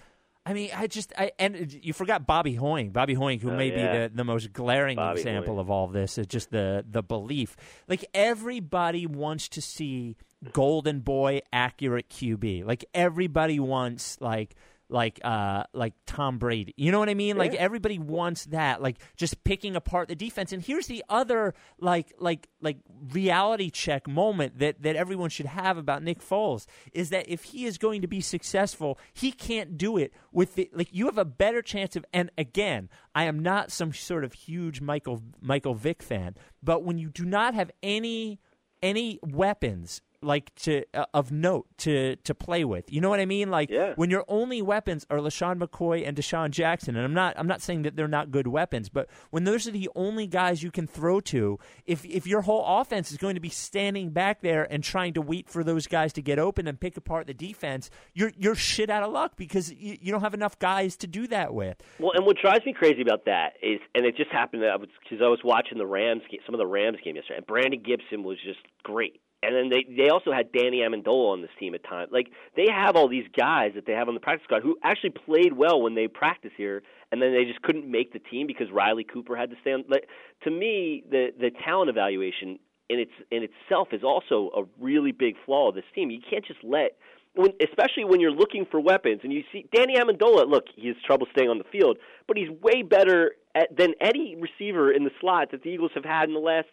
I 0.44 0.52
mean, 0.52 0.70
I 0.74 0.86
just 0.86 1.12
I 1.16 1.32
and 1.38 1.72
you 1.72 1.92
forgot 1.92 2.26
Bobby 2.26 2.54
Hoying, 2.54 2.90
Bobby 2.90 3.14
Hoying, 3.14 3.40
who 3.40 3.50
oh, 3.50 3.56
may 3.56 3.68
yeah. 3.68 3.92
be 3.92 3.98
the, 3.98 4.16
the 4.16 4.24
most 4.24 4.52
glaring 4.52 4.96
Bobby 4.96 5.20
example 5.20 5.54
Hoying. 5.54 5.60
of 5.60 5.70
all 5.70 5.86
this. 5.86 6.18
Is 6.18 6.26
just 6.26 6.50
the 6.50 6.84
the 6.88 7.02
belief. 7.02 7.56
Like 7.88 8.04
everybody 8.12 9.06
wants 9.06 9.48
to 9.50 9.62
see 9.62 10.16
golden 10.52 11.00
boy 11.00 11.40
accurate 11.52 12.08
QB. 12.08 12.64
Like 12.64 12.84
everybody 12.94 13.60
wants 13.60 14.18
like 14.20 14.56
like 14.90 15.20
uh 15.24 15.64
like 15.72 15.94
Tom 16.06 16.38
Brady. 16.38 16.74
You 16.76 16.92
know 16.92 16.98
what 16.98 17.08
I 17.08 17.14
mean? 17.14 17.36
Like 17.36 17.54
everybody 17.54 17.98
wants 17.98 18.46
that. 18.46 18.82
Like 18.82 18.98
just 19.16 19.42
picking 19.44 19.76
apart 19.76 20.08
the 20.08 20.14
defense. 20.14 20.52
And 20.52 20.62
here's 20.62 20.86
the 20.86 21.04
other 21.08 21.54
like 21.78 22.12
like 22.18 22.48
like 22.60 22.78
reality 23.12 23.70
check 23.70 24.08
moment 24.08 24.58
that 24.58 24.82
that 24.82 24.96
everyone 24.96 25.30
should 25.30 25.46
have 25.46 25.78
about 25.78 26.02
Nick 26.02 26.20
Foles 26.20 26.66
is 26.92 27.10
that 27.10 27.28
if 27.28 27.44
he 27.44 27.64
is 27.64 27.78
going 27.78 28.02
to 28.02 28.08
be 28.08 28.20
successful, 28.20 28.98
he 29.12 29.32
can't 29.32 29.78
do 29.78 29.96
it 29.96 30.12
with 30.32 30.56
the 30.56 30.70
like 30.72 30.88
you 30.92 31.06
have 31.06 31.18
a 31.18 31.24
better 31.24 31.62
chance 31.62 31.96
of 31.96 32.04
and 32.12 32.30
again, 32.36 32.88
I 33.14 33.24
am 33.24 33.38
not 33.38 33.70
some 33.70 33.92
sort 33.92 34.24
of 34.24 34.32
huge 34.32 34.80
Michael 34.80 35.22
Michael 35.40 35.74
Vick 35.74 36.02
fan, 36.02 36.34
but 36.62 36.84
when 36.84 36.98
you 36.98 37.08
do 37.10 37.24
not 37.24 37.54
have 37.54 37.70
any 37.82 38.40
any 38.82 39.18
weapons 39.22 40.00
like 40.22 40.54
to 40.56 40.84
uh, 40.94 41.06
of 41.14 41.32
note 41.32 41.66
to 41.78 42.16
to 42.16 42.34
play 42.34 42.64
with. 42.64 42.92
You 42.92 43.00
know 43.00 43.08
what 43.08 43.20
I 43.20 43.26
mean? 43.26 43.50
Like 43.50 43.70
Yeah. 43.70 43.94
when 43.96 44.10
your 44.10 44.24
only 44.28 44.60
weapons 44.62 45.06
are 45.10 45.18
LeSean 45.18 45.58
McCoy 45.58 46.06
and 46.06 46.16
DeSean 46.16 46.50
Jackson, 46.50 46.96
and 46.96 47.04
I'm 47.04 47.14
not 47.14 47.34
I'm 47.38 47.46
not 47.46 47.60
saying 47.62 47.82
that 47.82 47.96
they're 47.96 48.08
not 48.08 48.30
good 48.30 48.46
weapons, 48.46 48.88
but 48.88 49.08
when 49.30 49.44
those 49.44 49.66
are 49.66 49.70
the 49.70 49.88
only 49.94 50.26
guys 50.26 50.62
you 50.62 50.70
can 50.70 50.86
throw 50.86 51.20
to, 51.20 51.58
if 51.86 52.04
if 52.04 52.26
your 52.26 52.42
whole 52.42 52.64
offense 52.80 53.10
is 53.10 53.16
going 53.18 53.34
to 53.34 53.40
be 53.40 53.48
standing 53.48 54.10
back 54.10 54.40
there 54.42 54.70
and 54.70 54.84
trying 54.84 55.14
to 55.14 55.22
wait 55.22 55.48
for 55.48 55.64
those 55.64 55.86
guys 55.86 56.12
to 56.14 56.22
get 56.22 56.38
open 56.38 56.66
and 56.66 56.78
pick 56.80 56.96
apart 56.96 57.26
the 57.26 57.34
defense, 57.34 57.90
you're 58.14 58.32
you're 58.36 58.54
shit 58.54 58.90
out 58.90 59.02
of 59.02 59.12
luck 59.12 59.32
because 59.36 59.72
you, 59.72 59.96
you 60.00 60.12
don't 60.12 60.22
have 60.22 60.34
enough 60.34 60.58
guys 60.58 60.96
to 60.98 61.06
do 61.06 61.26
that 61.28 61.54
with. 61.54 61.76
Well, 61.98 62.12
and 62.14 62.26
what 62.26 62.36
drives 62.36 62.64
me 62.66 62.72
crazy 62.72 63.02
about 63.02 63.24
that 63.24 63.54
is, 63.62 63.80
and 63.94 64.04
it 64.04 64.16
just 64.16 64.30
happened. 64.30 64.64
I 64.64 64.76
was 64.76 64.88
because 65.02 65.24
I 65.24 65.28
was 65.28 65.40
watching 65.44 65.78
the 65.78 65.86
Rams, 65.86 66.22
game, 66.30 66.40
some 66.44 66.54
of 66.54 66.58
the 66.58 66.66
Rams 66.66 66.98
game 67.02 67.16
yesterday, 67.16 67.38
and 67.38 67.46
Brandon 67.46 67.82
Gibson 67.82 68.22
was 68.22 68.36
just 68.44 68.60
great. 68.82 69.20
And 69.42 69.54
then 69.54 69.70
they 69.70 69.86
they 69.96 70.10
also 70.10 70.32
had 70.32 70.52
Danny 70.52 70.78
Amendola 70.78 71.32
on 71.32 71.40
this 71.40 71.50
team 71.58 71.74
at 71.74 71.82
times. 71.82 72.10
Like 72.12 72.28
they 72.56 72.66
have 72.70 72.94
all 72.94 73.08
these 73.08 73.26
guys 73.36 73.72
that 73.74 73.86
they 73.86 73.92
have 73.92 74.08
on 74.08 74.14
the 74.14 74.20
practice 74.20 74.44
squad 74.44 74.62
who 74.62 74.76
actually 74.82 75.10
played 75.10 75.54
well 75.54 75.80
when 75.80 75.94
they 75.94 76.08
practice 76.08 76.52
here, 76.56 76.82
and 77.10 77.22
then 77.22 77.32
they 77.32 77.44
just 77.44 77.62
couldn't 77.62 77.90
make 77.90 78.12
the 78.12 78.18
team 78.18 78.46
because 78.46 78.70
Riley 78.70 79.04
Cooper 79.04 79.36
had 79.36 79.50
to 79.50 79.56
stay 79.62 79.72
on. 79.72 79.84
Like 79.88 80.08
to 80.44 80.50
me, 80.50 81.04
the 81.10 81.28
the 81.38 81.50
talent 81.64 81.88
evaluation 81.88 82.58
in 82.90 82.98
its 82.98 83.12
in 83.30 83.42
itself 83.42 83.88
is 83.92 84.02
also 84.04 84.50
a 84.54 84.62
really 84.78 85.12
big 85.12 85.36
flaw 85.46 85.70
of 85.70 85.74
this 85.74 85.84
team. 85.94 86.10
You 86.10 86.20
can't 86.28 86.44
just 86.44 86.62
let 86.62 86.98
when, 87.34 87.52
especially 87.62 88.04
when 88.04 88.20
you're 88.20 88.32
looking 88.32 88.66
for 88.70 88.80
weapons 88.80 89.20
and 89.22 89.32
you 89.32 89.42
see 89.52 89.66
Danny 89.74 89.96
Amendola. 89.96 90.48
Look, 90.48 90.64
he 90.74 90.88
has 90.88 90.96
trouble 91.06 91.26
staying 91.32 91.48
on 91.48 91.58
the 91.58 91.64
field, 91.72 91.98
but 92.26 92.36
he's 92.36 92.50
way 92.50 92.82
better 92.82 93.32
at, 93.54 93.76
than 93.76 93.94
any 94.00 94.36
receiver 94.36 94.92
in 94.92 95.04
the 95.04 95.10
slot 95.20 95.52
that 95.52 95.62
the 95.62 95.70
Eagles 95.70 95.92
have 95.94 96.04
had 96.04 96.28
in 96.28 96.34
the 96.34 96.40
last 96.40 96.68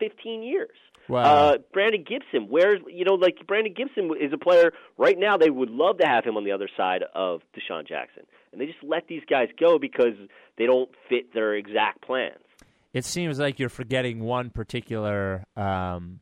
15 0.00 0.42
years. 0.42 0.76
Wow. 1.08 1.22
Uh, 1.22 1.58
Brandon 1.72 2.04
Gibson, 2.08 2.48
where 2.48 2.76
you 2.88 3.04
know, 3.04 3.14
like 3.14 3.36
Brandon 3.46 3.74
Gibson 3.76 4.10
is 4.20 4.32
a 4.32 4.38
player 4.38 4.72
right 4.96 5.18
now. 5.18 5.36
They 5.36 5.50
would 5.50 5.70
love 5.70 5.98
to 5.98 6.06
have 6.06 6.24
him 6.24 6.36
on 6.36 6.44
the 6.44 6.52
other 6.52 6.68
side 6.76 7.02
of 7.14 7.40
DeSean 7.56 7.86
Jackson, 7.88 8.24
and 8.52 8.60
they 8.60 8.66
just 8.66 8.78
let 8.82 9.06
these 9.08 9.22
guys 9.28 9.48
go 9.58 9.78
because 9.78 10.14
they 10.56 10.66
don't 10.66 10.90
fit 11.08 11.34
their 11.34 11.54
exact 11.54 12.02
plans. 12.02 12.38
It 12.92 13.04
seems 13.04 13.38
like 13.38 13.58
you're 13.58 13.68
forgetting 13.68 14.20
one 14.20 14.50
particular 14.50 15.44
um, 15.56 16.20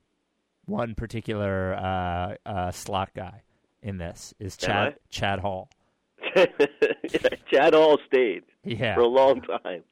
one 0.67 0.95
particular 0.95 1.75
uh, 1.75 2.35
uh, 2.49 2.71
slot 2.71 3.11
guy 3.15 3.43
in 3.83 3.99
this 3.99 4.33
is 4.39 4.57
Chad 4.57 4.97
Chad 5.11 5.39
Hall. 5.41 5.69
Chad 7.51 7.75
Hall 7.75 7.99
stayed 8.07 8.43
Yeah. 8.65 8.95
for 8.95 9.01
a 9.03 9.07
long 9.07 9.41
time. 9.43 9.83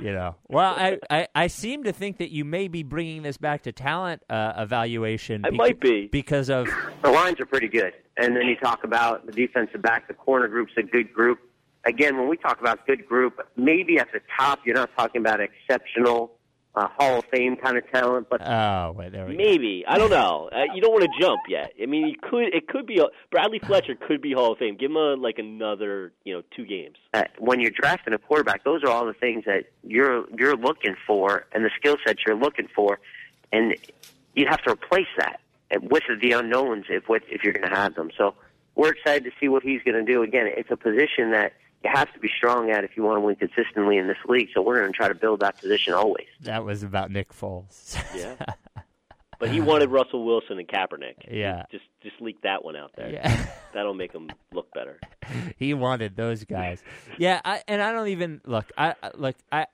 You 0.00 0.12
know, 0.12 0.36
well, 0.48 0.74
I, 0.76 0.98
I, 1.10 1.28
I 1.34 1.46
seem 1.48 1.84
to 1.84 1.92
think 1.92 2.18
that 2.18 2.30
you 2.30 2.44
may 2.44 2.68
be 2.68 2.82
bringing 2.82 3.22
this 3.22 3.36
back 3.36 3.62
to 3.62 3.72
talent 3.72 4.22
uh, 4.30 4.54
evaluation. 4.56 5.44
It 5.44 5.54
might 5.54 5.80
be 5.80 6.06
because 6.06 6.50
of 6.50 6.68
the 7.02 7.10
lines 7.10 7.40
are 7.40 7.46
pretty 7.46 7.68
good, 7.68 7.92
and 8.16 8.36
then 8.36 8.46
you 8.46 8.56
talk 8.56 8.84
about 8.84 9.26
the 9.26 9.32
defensive 9.32 9.82
back. 9.82 10.08
The 10.08 10.14
corner 10.14 10.48
group's 10.48 10.72
a 10.76 10.82
good 10.82 11.12
group. 11.12 11.38
Again, 11.84 12.16
when 12.18 12.28
we 12.28 12.36
talk 12.36 12.60
about 12.60 12.86
good 12.86 13.06
group, 13.06 13.40
maybe 13.56 13.98
at 13.98 14.12
the 14.12 14.20
top 14.38 14.60
you're 14.64 14.74
not 14.74 14.90
talking 14.96 15.20
about 15.20 15.40
exceptional 15.40 16.32
uh, 16.74 16.88
Hall 16.98 17.18
of 17.18 17.24
Fame 17.32 17.56
kind 17.56 17.76
of 17.76 17.90
talent. 17.90 18.28
But 18.30 18.46
oh, 18.46 18.92
wait, 18.96 19.12
there 19.12 19.26
we 19.26 19.36
maybe 19.36 19.84
go. 19.86 19.92
I 19.92 19.98
don't 19.98 20.10
know. 20.10 20.48
Uh, 20.52 20.72
you 20.74 20.80
don't 20.80 20.92
want 20.92 21.04
to 21.04 21.20
jump 21.20 21.40
yet. 21.48 21.72
I 21.80 21.86
mean, 21.86 22.06
you 22.08 22.16
could. 22.20 22.54
It 22.54 22.68
could 22.68 22.86
be 22.86 22.98
a, 22.98 23.06
Bradley 23.30 23.58
Fletcher 23.58 23.94
could 23.94 24.20
be 24.22 24.32
Hall 24.32 24.52
of 24.52 24.58
Fame. 24.58 24.76
Give 24.76 24.90
him 24.90 24.96
a, 24.96 25.14
like 25.14 25.38
another, 25.38 26.12
you 26.24 26.34
know, 26.34 26.42
two 26.54 26.64
games. 26.64 26.96
Uh, 27.14 27.24
when 27.38 27.60
you're 27.60 27.70
drafting 27.70 28.14
a 28.14 28.18
quarterback, 28.18 28.64
those 28.64 28.82
are 28.84 28.90
all 28.90 29.06
the 29.06 29.14
things 29.14 29.44
that 29.46 29.64
you're 29.82 30.24
you're 30.38 30.56
looking 30.56 30.96
for, 31.06 31.46
and 31.52 31.64
the 31.64 31.70
skill 31.78 31.96
sets 32.06 32.20
you're 32.26 32.36
looking 32.36 32.68
for, 32.74 33.00
and 33.52 33.74
you 34.34 34.46
have 34.48 34.62
to 34.62 34.72
replace 34.72 35.08
that 35.18 35.40
with 35.82 36.04
the 36.20 36.32
unknowns 36.32 36.86
if 36.88 37.08
with, 37.08 37.22
if 37.28 37.42
you're 37.44 37.52
going 37.52 37.68
to 37.68 37.76
have 37.76 37.94
them. 37.94 38.10
So 38.16 38.34
we're 38.74 38.92
excited 38.92 39.24
to 39.24 39.30
see 39.40 39.48
what 39.48 39.62
he's 39.62 39.82
going 39.82 40.04
to 40.04 40.10
do. 40.10 40.22
Again, 40.22 40.46
it's 40.48 40.70
a 40.70 40.76
position 40.76 41.32
that 41.32 41.52
you 41.84 41.90
have 41.92 42.12
to 42.12 42.18
be 42.18 42.28
strong 42.36 42.70
at 42.70 42.84
if 42.84 42.96
you 42.96 43.02
want 43.02 43.16
to 43.16 43.20
win 43.20 43.36
consistently 43.36 43.98
in 43.98 44.08
this 44.08 44.18
league. 44.28 44.48
So 44.54 44.62
we're 44.62 44.80
going 44.80 44.92
to 44.92 44.96
try 44.96 45.08
to 45.08 45.14
build 45.14 45.40
that 45.40 45.60
position 45.60 45.94
always. 45.94 46.26
That 46.42 46.64
was 46.64 46.82
about 46.82 47.10
Nick 47.10 47.32
Foles. 47.32 47.96
yeah. 48.14 48.34
But 49.38 49.50
he 49.50 49.60
wanted 49.60 49.90
Russell 49.90 50.24
Wilson 50.24 50.58
and 50.58 50.66
Kaepernick. 50.66 51.30
Yeah. 51.30 51.64
Just 51.70 51.84
just 52.02 52.20
leak 52.20 52.42
that 52.42 52.64
one 52.64 52.74
out 52.74 52.90
there. 52.96 53.10
Yeah. 53.10 53.46
That'll 53.72 53.94
make 53.94 54.12
him 54.12 54.30
look 54.52 54.72
better. 54.74 54.98
he 55.56 55.74
wanted 55.74 56.16
those 56.16 56.44
guys. 56.44 56.82
Yeah, 57.18 57.40
I, 57.44 57.62
and 57.68 57.80
I 57.80 57.92
don't 57.92 58.08
even 58.08 58.40
look. 58.44 58.66
I 58.76 58.94
look. 59.14 59.36
I 59.52 59.66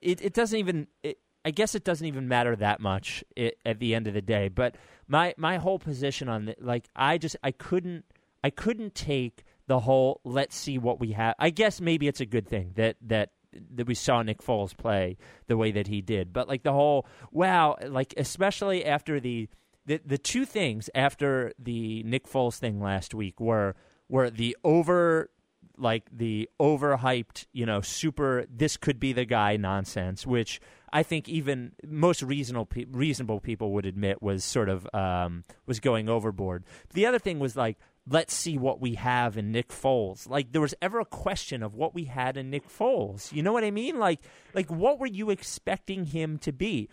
it, 0.00 0.20
it 0.22 0.34
doesn't 0.34 0.58
even. 0.58 0.86
It, 1.02 1.18
I 1.44 1.50
guess 1.50 1.74
it 1.74 1.82
doesn't 1.82 2.06
even 2.06 2.28
matter 2.28 2.54
that 2.56 2.78
much 2.80 3.24
it, 3.34 3.58
at 3.64 3.80
the 3.80 3.94
end 3.94 4.06
of 4.06 4.14
the 4.14 4.22
day. 4.22 4.48
But 4.48 4.76
my 5.08 5.34
my 5.36 5.56
whole 5.56 5.78
position 5.78 6.28
on 6.28 6.44
the, 6.44 6.56
like 6.60 6.88
I 6.94 7.18
just 7.18 7.36
I 7.42 7.50
couldn't 7.50 8.04
I 8.44 8.50
couldn't 8.50 8.94
take 8.94 9.44
the 9.68 9.78
whole 9.78 10.20
let's 10.24 10.56
see 10.56 10.78
what 10.78 10.98
we 10.98 11.12
have. 11.12 11.34
I 11.38 11.50
guess 11.50 11.80
maybe 11.80 12.08
it's 12.08 12.20
a 12.20 12.26
good 12.26 12.48
thing 12.48 12.72
that 12.74 12.96
that 13.02 13.30
that 13.74 13.86
we 13.86 13.94
saw 13.94 14.22
Nick 14.22 14.42
Foles 14.42 14.76
play 14.76 15.16
the 15.46 15.56
way 15.56 15.70
that 15.70 15.86
he 15.86 16.00
did. 16.00 16.32
But 16.32 16.48
like 16.48 16.64
the 16.64 16.72
whole 16.72 17.06
wow, 17.30 17.76
like 17.86 18.14
especially 18.16 18.84
after 18.84 19.20
the 19.20 19.48
the 19.86 20.00
the 20.04 20.18
two 20.18 20.44
things 20.44 20.90
after 20.94 21.52
the 21.58 22.02
Nick 22.02 22.26
Foles 22.26 22.58
thing 22.58 22.80
last 22.80 23.14
week 23.14 23.38
were 23.40 23.76
were 24.08 24.30
the 24.30 24.56
over 24.64 25.30
like 25.76 26.08
the 26.10 26.48
overhyped, 26.60 27.46
you 27.52 27.66
know, 27.66 27.80
super 27.80 28.46
this 28.50 28.76
could 28.76 28.98
be 28.98 29.12
the 29.12 29.24
guy 29.24 29.56
nonsense, 29.56 30.26
which 30.26 30.60
I 30.92 31.02
think 31.02 31.28
even 31.28 31.72
most 31.86 32.22
reasonable 32.22 32.66
pe- 32.66 32.86
reasonable 32.90 33.40
people 33.40 33.72
would 33.72 33.86
admit 33.86 34.22
was 34.22 34.44
sort 34.44 34.68
of 34.68 34.88
um, 34.94 35.44
was 35.66 35.78
going 35.78 36.08
overboard. 36.08 36.64
The 36.94 37.06
other 37.06 37.18
thing 37.18 37.38
was 37.38 37.54
like 37.54 37.78
let's 38.10 38.34
see 38.34 38.56
what 38.58 38.80
we 38.80 38.94
have 38.94 39.36
in 39.36 39.52
Nick 39.52 39.68
Foles. 39.68 40.28
Like 40.28 40.52
there 40.52 40.60
was 40.60 40.74
ever 40.80 41.00
a 41.00 41.04
question 41.04 41.62
of 41.62 41.74
what 41.74 41.94
we 41.94 42.04
had 42.04 42.36
in 42.36 42.50
Nick 42.50 42.68
Foles. 42.68 43.32
You 43.32 43.42
know 43.42 43.52
what 43.52 43.64
I 43.64 43.70
mean? 43.70 43.98
Like 43.98 44.20
like 44.54 44.70
what 44.70 44.98
were 44.98 45.06
you 45.06 45.30
expecting 45.30 46.06
him 46.06 46.38
to 46.38 46.52
be? 46.52 46.88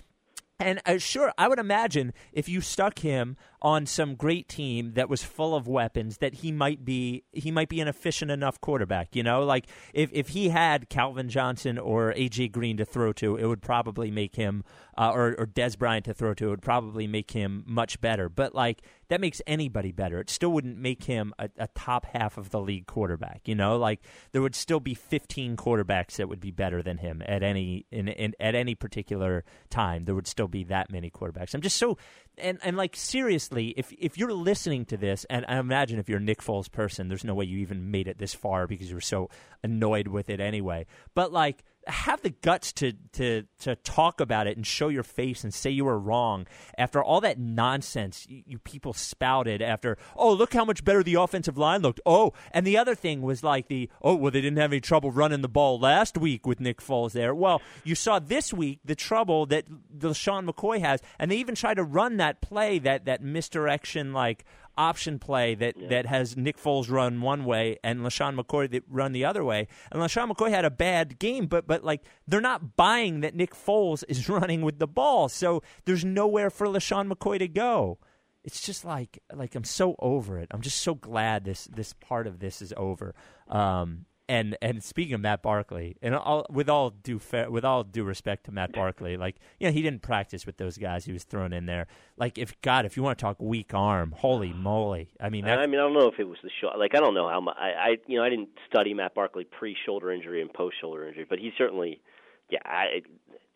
And 0.59 0.81
uh, 0.85 0.97
sure, 0.97 1.33
I 1.37 1.47
would 1.49 1.59
imagine 1.59 2.13
if 2.31 2.47
you 2.47 2.61
stuck 2.61 2.99
him 2.99 3.35
on 3.65 3.87
some 3.87 4.13
great 4.13 4.47
team 4.47 4.91
that 4.93 5.09
was 5.09 5.23
full 5.23 5.55
of 5.55 5.67
weapons, 5.67 6.19
that 6.19 6.35
he 6.35 6.51
might 6.51 6.85
be 6.85 7.23
he 7.31 7.49
might 7.49 7.67
be 7.67 7.81
an 7.81 7.87
efficient 7.87 8.29
enough 8.29 8.61
quarterback. 8.61 9.15
You 9.15 9.23
know, 9.23 9.43
like 9.43 9.65
if 9.91 10.11
if 10.13 10.29
he 10.29 10.49
had 10.49 10.87
Calvin 10.87 11.29
Johnson 11.29 11.79
or 11.79 12.13
AJ 12.13 12.51
Green 12.51 12.77
to 12.77 12.85
throw 12.85 13.11
to, 13.13 13.35
it 13.35 13.47
would 13.47 13.63
probably 13.63 14.11
make 14.11 14.35
him 14.35 14.63
uh, 14.99 15.09
or 15.09 15.35
or 15.39 15.47
Dez 15.47 15.79
Bryant 15.79 16.05
to 16.05 16.13
throw 16.13 16.35
to, 16.35 16.45
it 16.45 16.49
would 16.51 16.61
probably 16.61 17.07
make 17.07 17.31
him 17.31 17.63
much 17.65 17.99
better. 17.99 18.29
But 18.29 18.53
like 18.53 18.83
that 19.07 19.19
makes 19.19 19.41
anybody 19.47 19.91
better. 19.91 20.19
It 20.19 20.29
still 20.29 20.51
wouldn't 20.51 20.77
make 20.77 21.05
him 21.05 21.33
a, 21.39 21.49
a 21.57 21.67
top 21.69 22.05
half 22.05 22.37
of 22.37 22.49
the 22.51 22.59
league 22.59 22.85
quarterback. 22.85 23.41
You 23.45 23.55
know, 23.55 23.77
like 23.77 24.01
there 24.31 24.43
would 24.43 24.55
still 24.55 24.79
be 24.79 24.93
15 24.93 25.57
quarterbacks 25.57 26.17
that 26.17 26.29
would 26.29 26.39
be 26.39 26.51
better 26.51 26.81
than 26.83 26.99
him 26.99 27.23
at 27.25 27.41
any 27.41 27.87
in, 27.91 28.09
in 28.09 28.35
at 28.39 28.53
any 28.53 28.75
particular 28.75 29.43
time. 29.71 30.05
There 30.05 30.13
would 30.13 30.27
still 30.27 30.47
be 30.47 30.63
that 30.65 30.91
many 30.91 31.09
quarterbacks. 31.09 31.55
I'm 31.55 31.61
just 31.61 31.77
so 31.77 31.97
and 32.37 32.59
and 32.63 32.77
like 32.77 32.95
seriously, 32.95 33.73
if 33.77 33.91
if 33.97 34.17
you're 34.17 34.33
listening 34.33 34.85
to 34.85 34.97
this, 34.97 35.25
and 35.29 35.45
I 35.47 35.57
imagine 35.57 35.99
if 35.99 36.09
you're 36.09 36.19
a 36.19 36.21
Nick 36.21 36.41
Foles 36.41 36.71
person, 36.71 37.07
there's 37.07 37.23
no 37.23 37.33
way 37.33 37.45
you 37.45 37.59
even 37.59 37.91
made 37.91 38.07
it 38.07 38.17
this 38.17 38.33
far 38.33 38.67
because 38.67 38.89
you 38.89 38.95
were 38.95 39.01
so 39.01 39.29
annoyed 39.63 40.07
with 40.07 40.29
it 40.29 40.39
anyway. 40.39 40.85
But 41.13 41.31
like 41.31 41.63
have 41.87 42.21
the 42.21 42.29
guts 42.29 42.73
to 42.73 42.93
to 43.13 43.43
to 43.59 43.75
talk 43.77 44.19
about 44.19 44.47
it 44.47 44.57
and 44.57 44.65
show 44.65 44.89
your 44.89 45.03
face 45.03 45.43
and 45.43 45.53
say 45.53 45.69
you 45.69 45.85
were 45.85 45.99
wrong. 45.99 46.47
After 46.77 47.03
all 47.03 47.21
that 47.21 47.39
nonsense 47.39 48.25
you, 48.27 48.43
you, 48.45 48.59
people 48.59 48.93
spouted 48.93 49.61
after 49.61 49.97
oh 50.15 50.33
look 50.33 50.53
how 50.53 50.65
much 50.65 50.83
better 50.83 51.03
the 51.03 51.15
offensive 51.15 51.57
line 51.57 51.81
looked. 51.81 51.99
Oh 52.05 52.33
and 52.51 52.65
the 52.65 52.77
other 52.77 52.95
thing 52.95 53.21
was 53.21 53.43
like 53.43 53.67
the 53.67 53.89
oh 54.01 54.15
well 54.15 54.31
they 54.31 54.41
didn't 54.41 54.57
have 54.57 54.71
any 54.71 54.81
trouble 54.81 55.11
running 55.11 55.41
the 55.41 55.49
ball 55.49 55.79
last 55.79 56.17
week 56.17 56.47
with 56.47 56.59
Nick 56.59 56.81
Foles 56.81 57.11
there. 57.11 57.35
Well 57.35 57.61
you 57.83 57.95
saw 57.95 58.19
this 58.19 58.53
week 58.53 58.79
the 58.83 58.95
trouble 58.95 59.45
that 59.47 59.65
LeSean 59.97 60.49
McCoy 60.49 60.79
has 60.79 61.01
and 61.19 61.29
they 61.29 61.37
even 61.37 61.55
tried 61.55 61.75
to 61.75 61.83
run 61.83 62.17
that 62.17 62.41
play 62.41 62.79
that 62.79 63.05
that 63.05 63.21
misdirection 63.21 64.13
like 64.13 64.45
option 64.77 65.19
play 65.19 65.55
that, 65.55 65.75
yeah. 65.77 65.87
that 65.89 66.05
has 66.05 66.35
Nick 66.35 66.57
Foles 66.57 66.89
run 66.89 67.21
one 67.21 67.45
way 67.45 67.77
and 67.83 68.01
LeSean 68.01 68.39
McCoy 68.39 68.69
that 68.71 68.83
run 68.87 69.11
the 69.11 69.25
other 69.25 69.43
way. 69.43 69.67
And 69.91 70.01
LeSean 70.01 70.31
McCoy 70.31 70.49
had 70.49 70.65
a 70.65 70.71
bad 70.71 71.19
game, 71.19 71.47
but 71.47 71.67
but 71.67 71.83
like 71.83 72.01
they're 72.27 72.41
not 72.41 72.75
buying 72.75 73.21
that 73.21 73.35
Nick 73.35 73.53
Foles 73.53 74.03
is 74.07 74.29
running 74.29 74.61
with 74.61 74.79
the 74.79 74.87
ball. 74.87 75.29
So 75.29 75.63
there's 75.85 76.05
nowhere 76.05 76.49
for 76.49 76.67
LeSean 76.67 77.11
McCoy 77.11 77.39
to 77.39 77.47
go. 77.47 77.99
It's 78.43 78.61
just 78.61 78.85
like 78.85 79.21
like 79.33 79.55
I'm 79.55 79.63
so 79.63 79.95
over 79.99 80.37
it. 80.37 80.47
I'm 80.51 80.61
just 80.61 80.81
so 80.81 80.93
glad 80.93 81.45
this 81.45 81.65
this 81.65 81.93
part 81.93 82.27
of 82.27 82.39
this 82.39 82.61
is 82.61 82.73
over. 82.77 83.15
Um, 83.47 84.05
and 84.27 84.57
and 84.61 84.83
speaking 84.83 85.13
of 85.13 85.21
Matt 85.21 85.41
Barkley, 85.41 85.97
and 86.01 86.15
all, 86.15 86.45
with 86.49 86.69
all 86.69 86.89
due 86.89 87.19
fair, 87.19 87.49
with 87.49 87.63
all 87.63 87.83
due 87.83 88.03
respect 88.03 88.45
to 88.45 88.51
Matt 88.51 88.73
Barkley, 88.73 89.17
like 89.17 89.35
you 89.59 89.67
know, 89.67 89.73
he 89.73 89.81
didn't 89.81 90.01
practice 90.01 90.45
with 90.45 90.57
those 90.57 90.77
guys. 90.77 91.05
He 91.05 91.11
was 91.11 91.23
thrown 91.23 91.53
in 91.53 91.65
there. 91.65 91.87
Like 92.17 92.37
if 92.37 92.59
God, 92.61 92.85
if 92.85 92.97
you 92.97 93.03
want 93.03 93.17
to 93.17 93.21
talk 93.21 93.37
weak 93.39 93.73
arm, 93.73 94.13
holy 94.17 94.53
moly! 94.53 95.09
I 95.19 95.29
mean, 95.29 95.45
I 95.45 95.67
mean, 95.67 95.79
I 95.79 95.83
don't 95.83 95.93
know 95.93 96.07
if 96.07 96.19
it 96.19 96.27
was 96.27 96.39
the 96.43 96.49
shot. 96.61 96.79
Like 96.79 96.95
I 96.95 96.99
don't 96.99 97.13
know 97.13 97.29
how 97.29 97.39
much. 97.39 97.55
I, 97.59 97.69
I 97.69 97.97
you 98.07 98.17
know, 98.17 98.23
I 98.23 98.29
didn't 98.29 98.49
study 98.67 98.93
Matt 98.93 99.13
Barkley 99.13 99.43
pre 99.45 99.75
shoulder 99.85 100.11
injury 100.11 100.41
and 100.41 100.51
post 100.51 100.77
shoulder 100.81 101.07
injury, 101.07 101.25
but 101.29 101.39
he 101.39 101.51
certainly, 101.57 102.01
yeah. 102.49 102.59
I, 102.65 103.01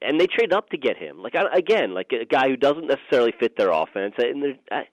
and 0.02 0.20
they 0.20 0.28
traded 0.28 0.54
up 0.54 0.70
to 0.70 0.78
get 0.78 0.98
him. 0.98 1.22
Like 1.22 1.36
I, 1.36 1.58
again, 1.58 1.94
like 1.94 2.12
a 2.12 2.26
guy 2.26 2.48
who 2.48 2.56
doesn't 2.56 2.88
necessarily 2.88 3.34
fit 3.40 3.58
their 3.58 3.72
offense. 3.72 4.14
And 4.18 4.58
I, 4.72 4.84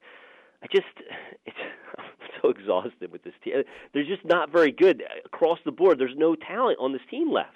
I 0.66 0.74
just 0.74 0.86
it's 1.46 1.56
so 2.42 2.50
exhausted 2.50 3.12
with 3.12 3.22
this 3.24 3.34
team. 3.44 3.62
They're 3.92 4.04
just 4.04 4.24
not 4.24 4.50
very 4.50 4.72
good 4.72 5.02
across 5.24 5.58
the 5.64 5.72
board. 5.72 5.98
There's 5.98 6.16
no 6.16 6.34
talent 6.34 6.78
on 6.80 6.92
this 6.92 7.02
team 7.10 7.32
left. 7.32 7.50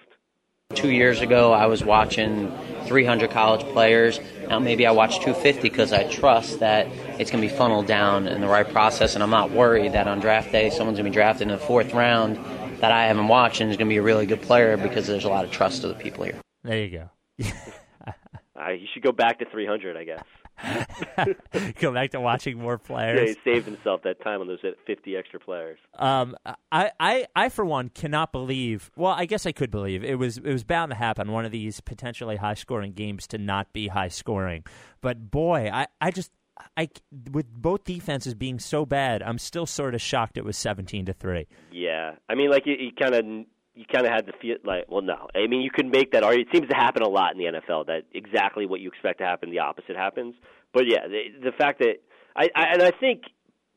Two 0.75 0.91
years 0.91 1.21
ago, 1.21 1.53
I 1.53 1.67
was 1.67 1.83
watching 1.83 2.57
300 2.87 3.31
college 3.33 3.63
players. 3.73 4.21
Now 4.49 4.61
maybe 4.61 4.87
I 4.87 4.93
watch 4.93 5.17
250 5.17 5.63
because 5.63 5.93
I 5.93 6.05
trust 6.05 6.61
that 6.61 6.87
it's 7.19 7.29
going 7.33 7.43
to 7.43 7.49
be 7.49 7.53
funneled 7.53 7.87
down 7.87 8.29
in 8.29 8.41
the 8.41 8.47
right 8.47 8.69
process, 8.69 9.15
and 9.15 9.23
I'm 9.25 9.31
not 9.31 9.51
worried 9.51 9.95
that 9.95 10.07
on 10.07 10.21
draft 10.21 10.53
day 10.53 10.71
someone's 10.71 10.99
going 10.99 11.07
to 11.07 11.11
be 11.11 11.15
drafted 11.15 11.49
in 11.49 11.49
the 11.49 11.59
fourth 11.59 11.93
round 11.93 12.37
that 12.81 12.93
I 12.93 13.07
haven't 13.07 13.27
watched 13.27 13.61
and 13.61 13.71
is 13.71 13.77
going 13.77 13.89
to 13.89 13.93
be 13.93 13.97
a 13.97 14.03
really 14.03 14.27
good 14.27 14.43
player 14.43 14.77
because 14.77 15.09
there's 15.09 15.25
a 15.25 15.29
lot 15.29 15.45
of 15.45 15.51
trust 15.51 15.83
of 15.83 15.91
the 15.91 15.97
people 15.97 16.23
here. 16.23 16.41
There 16.63 16.79
you 16.79 16.91
go. 16.91 17.11
uh, 18.57 18.71
you 18.71 18.87
should 18.95 19.03
go 19.03 19.11
back 19.11 19.41
to 19.41 19.47
300, 19.51 19.97
I 19.97 20.05
guess. 20.05 20.25
Go 21.81 21.93
back 21.93 22.11
to 22.11 22.21
watching 22.21 22.59
more 22.59 22.79
players. 22.79 23.21
Yeah, 23.21 23.27
he 23.27 23.53
saved 23.53 23.67
himself 23.67 24.03
that 24.03 24.23
time 24.23 24.41
on 24.41 24.47
those 24.47 24.61
50 24.87 25.17
extra 25.17 25.41
players. 25.41 25.79
Um, 25.99 26.37
I, 26.73 26.91
I, 27.01 27.27
I 27.35 27.49
for 27.49 27.65
one 27.65 27.89
cannot 27.89 28.33
believe. 28.33 28.91
Well, 28.97 29.13
I 29.13 29.27
guess 29.27 29.47
I 29.47 29.53
could 29.53 29.71
believe 29.71 30.05
it 30.05 30.17
was 30.17 30.39
it 30.39 30.53
was 30.53 30.65
bound 30.65 30.91
to 30.91 30.97
happen. 30.97 31.33
One 31.33 31.45
of 31.45 31.53
these 31.53 31.81
potentially 31.81 32.37
high 32.37 32.55
scoring 32.55 32.93
games 32.93 33.27
to 33.29 33.39
not 33.39 33.73
be 33.73 33.89
high 33.89 34.09
scoring. 34.09 34.65
But 35.01 35.31
boy, 35.31 35.71
I, 35.73 35.87
I 36.01 36.11
just 36.11 36.31
I 36.77 36.89
with 37.31 37.51
both 37.53 37.85
defenses 37.85 38.35
being 38.35 38.59
so 38.59 38.85
bad, 38.85 39.23
I'm 39.23 39.39
still 39.39 39.67
sort 39.67 39.95
of 39.95 40.01
shocked 40.01 40.37
it 40.37 40.45
was 40.45 40.57
17 40.57 41.07
to 41.07 41.13
three. 41.13 41.47
Yeah, 41.73 42.17
I 42.29 42.35
mean, 42.35 42.51
like 42.51 42.67
you, 42.67 42.75
you 42.75 42.93
kind 42.93 43.15
of 43.15 43.25
you 43.75 43.85
kind 43.91 44.07
of 44.07 44.13
had 44.13 44.27
to 44.27 44.33
feel 44.41 44.57
like, 44.65 44.87
well, 44.89 45.03
no. 45.03 45.29
I 45.35 45.47
mean, 45.47 45.63
you 45.63 45.71
can 45.71 45.91
make 45.91 46.13
that 46.13 46.23
argument. 46.23 46.49
It 46.49 46.57
seems 46.57 46.69
to 46.71 46.77
happen 46.77 47.03
a 47.03 47.09
lot 47.09 47.33
in 47.33 47.39
the 47.39 47.61
NFL 47.61 47.87
that 47.87 48.03
exactly 48.13 48.67
what 48.67 48.81
you 48.81 48.89
expect 48.89 49.19
to 49.19 49.25
happen, 49.25 49.51
the 49.51 49.61
opposite 49.61 49.97
happens. 49.97 50.35
But 50.73 50.85
yeah, 50.87 51.07
the, 51.07 51.51
the 51.51 51.53
fact 51.53 51.79
that 51.81 51.97
I, 52.37 52.49
I 52.55 52.65
and 52.73 52.83
I 52.83 52.91
think 52.91 53.23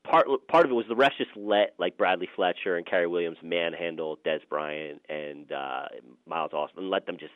part 0.04 0.28
part 0.48 0.66
of 0.66 0.72
it 0.72 0.76
was 0.76 0.86
the 0.88 0.96
refs 0.96 1.18
just 1.18 1.32
let 1.36 1.74
like 1.78 1.98
Bradley 1.98 2.30
Fletcher 2.36 2.76
and 2.76 2.86
Cary 2.86 3.08
Williams 3.08 3.38
manhandle 3.42 4.18
Dez 4.26 4.42
Bryant 4.50 5.02
and 5.10 5.52
uh, 5.52 5.86
Miles 6.28 6.54
Austin 6.54 6.84
and 6.84 6.90
let 6.90 7.06
them 7.06 7.18
just 7.18 7.34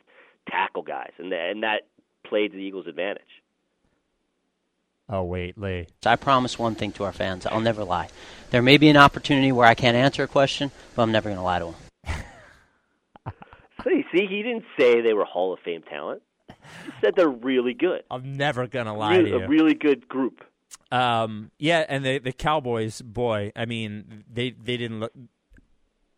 tackle 0.50 0.82
guys, 0.82 1.12
and 1.18 1.32
and 1.32 1.62
that 1.62 1.82
played 2.26 2.52
to 2.52 2.56
the 2.56 2.62
Eagles' 2.62 2.86
advantage. 2.86 3.22
Oh 5.08 5.24
wait, 5.24 5.56
Lee. 5.58 5.86
I 6.04 6.16
promise 6.16 6.58
one 6.58 6.74
thing 6.74 6.92
to 6.92 7.04
our 7.04 7.12
fans: 7.12 7.46
I'll 7.46 7.60
never 7.60 7.84
lie. 7.84 8.08
There 8.50 8.62
may 8.62 8.76
be 8.76 8.88
an 8.88 8.96
opportunity 8.96 9.52
where 9.52 9.66
I 9.66 9.74
can't 9.74 9.96
answer 9.96 10.22
a 10.22 10.28
question, 10.28 10.70
but 10.94 11.02
I'm 11.02 11.12
never 11.12 11.28
going 11.28 11.38
to 11.38 11.42
lie 11.42 11.58
to 11.58 11.64
them. 11.66 11.74
See, 13.84 14.04
see, 14.12 14.26
he 14.26 14.42
didn't 14.42 14.64
say 14.78 15.00
they 15.00 15.14
were 15.14 15.24
Hall 15.24 15.52
of 15.52 15.60
Fame 15.60 15.82
talent. 15.82 16.22
He 16.48 16.90
said 17.00 17.14
they're 17.16 17.28
really 17.28 17.74
good. 17.74 18.02
I'm 18.10 18.32
never 18.34 18.66
gonna 18.66 18.96
lie 18.96 19.16
Really, 19.18 19.30
to 19.30 19.38
you. 19.38 19.44
a 19.44 19.48
really 19.48 19.74
good 19.74 20.08
group. 20.08 20.44
Um, 20.90 21.50
yeah, 21.58 21.84
and 21.88 22.04
the 22.04 22.18
the 22.18 22.32
Cowboys, 22.32 23.00
boy, 23.02 23.52
I 23.54 23.64
mean, 23.66 24.24
they 24.30 24.50
they 24.50 24.76
didn't 24.76 25.00
look. 25.00 25.12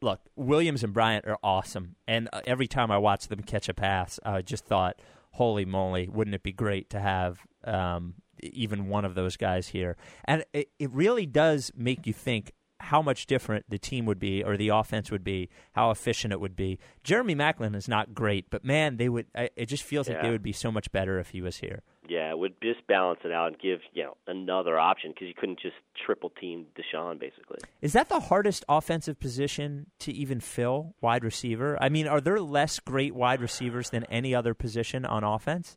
Look, 0.02 0.20
Williams 0.34 0.82
and 0.82 0.94
Bryant 0.94 1.26
are 1.26 1.36
awesome, 1.42 1.96
and 2.08 2.28
uh, 2.32 2.40
every 2.46 2.66
time 2.66 2.90
I 2.90 2.96
watch 2.96 3.28
them 3.28 3.42
catch 3.42 3.68
a 3.68 3.74
pass, 3.74 4.18
I 4.24 4.40
just 4.40 4.64
thought, 4.64 5.00
"Holy 5.32 5.66
moly, 5.66 6.08
wouldn't 6.08 6.34
it 6.34 6.42
be 6.42 6.52
great 6.52 6.88
to 6.90 7.00
have 7.00 7.40
um, 7.64 8.14
even 8.42 8.88
one 8.88 9.04
of 9.04 9.14
those 9.14 9.36
guys 9.36 9.68
here?" 9.68 9.98
And 10.24 10.44
it, 10.54 10.70
it 10.78 10.90
really 10.90 11.26
does 11.26 11.70
make 11.76 12.06
you 12.06 12.14
think 12.14 12.52
how 12.80 13.02
much 13.02 13.26
different 13.26 13.66
the 13.68 13.78
team 13.78 14.06
would 14.06 14.18
be 14.18 14.42
or 14.42 14.56
the 14.56 14.68
offense 14.68 15.10
would 15.10 15.22
be, 15.24 15.48
how 15.72 15.90
efficient 15.90 16.32
it 16.32 16.40
would 16.40 16.56
be. 16.56 16.78
Jeremy 17.04 17.34
Maclin 17.34 17.76
is 17.76 17.88
not 17.88 18.14
great, 18.14 18.50
but 18.50 18.64
man, 18.64 18.96
they 18.96 19.08
would. 19.08 19.26
It 19.34 19.66
just 19.66 19.82
feels 19.82 20.08
like 20.08 20.22
they 20.22 20.30
would 20.30 20.42
be 20.42 20.52
so 20.52 20.72
much 20.72 20.90
better 20.90 21.18
if 21.18 21.30
he 21.30 21.40
was 21.42 21.58
here. 21.58 21.82
Yeah, 22.08 22.30
it 22.30 22.38
would 22.38 22.54
just 22.60 22.84
balance 22.88 23.20
it 23.24 23.30
out 23.30 23.48
and 23.48 23.58
give 23.60 23.80
you 23.92 24.02
know 24.02 24.16
another 24.26 24.76
option 24.76 25.12
because 25.12 25.28
you 25.28 25.34
couldn't 25.34 25.60
just 25.60 25.76
triple 26.04 26.30
team 26.30 26.66
DeSean 26.76 27.20
basically. 27.20 27.58
Is 27.80 27.92
that 27.92 28.08
the 28.08 28.18
hardest 28.18 28.64
offensive 28.68 29.20
position 29.20 29.86
to 30.00 30.12
even 30.12 30.40
fill, 30.40 30.94
wide 31.00 31.22
receiver? 31.22 31.78
I 31.80 31.88
mean, 31.88 32.08
are 32.08 32.20
there 32.20 32.40
less 32.40 32.80
great 32.80 33.14
wide 33.14 33.40
receivers 33.40 33.90
than 33.90 34.02
any 34.04 34.34
other 34.34 34.54
position 34.54 35.04
on 35.04 35.22
offense? 35.22 35.76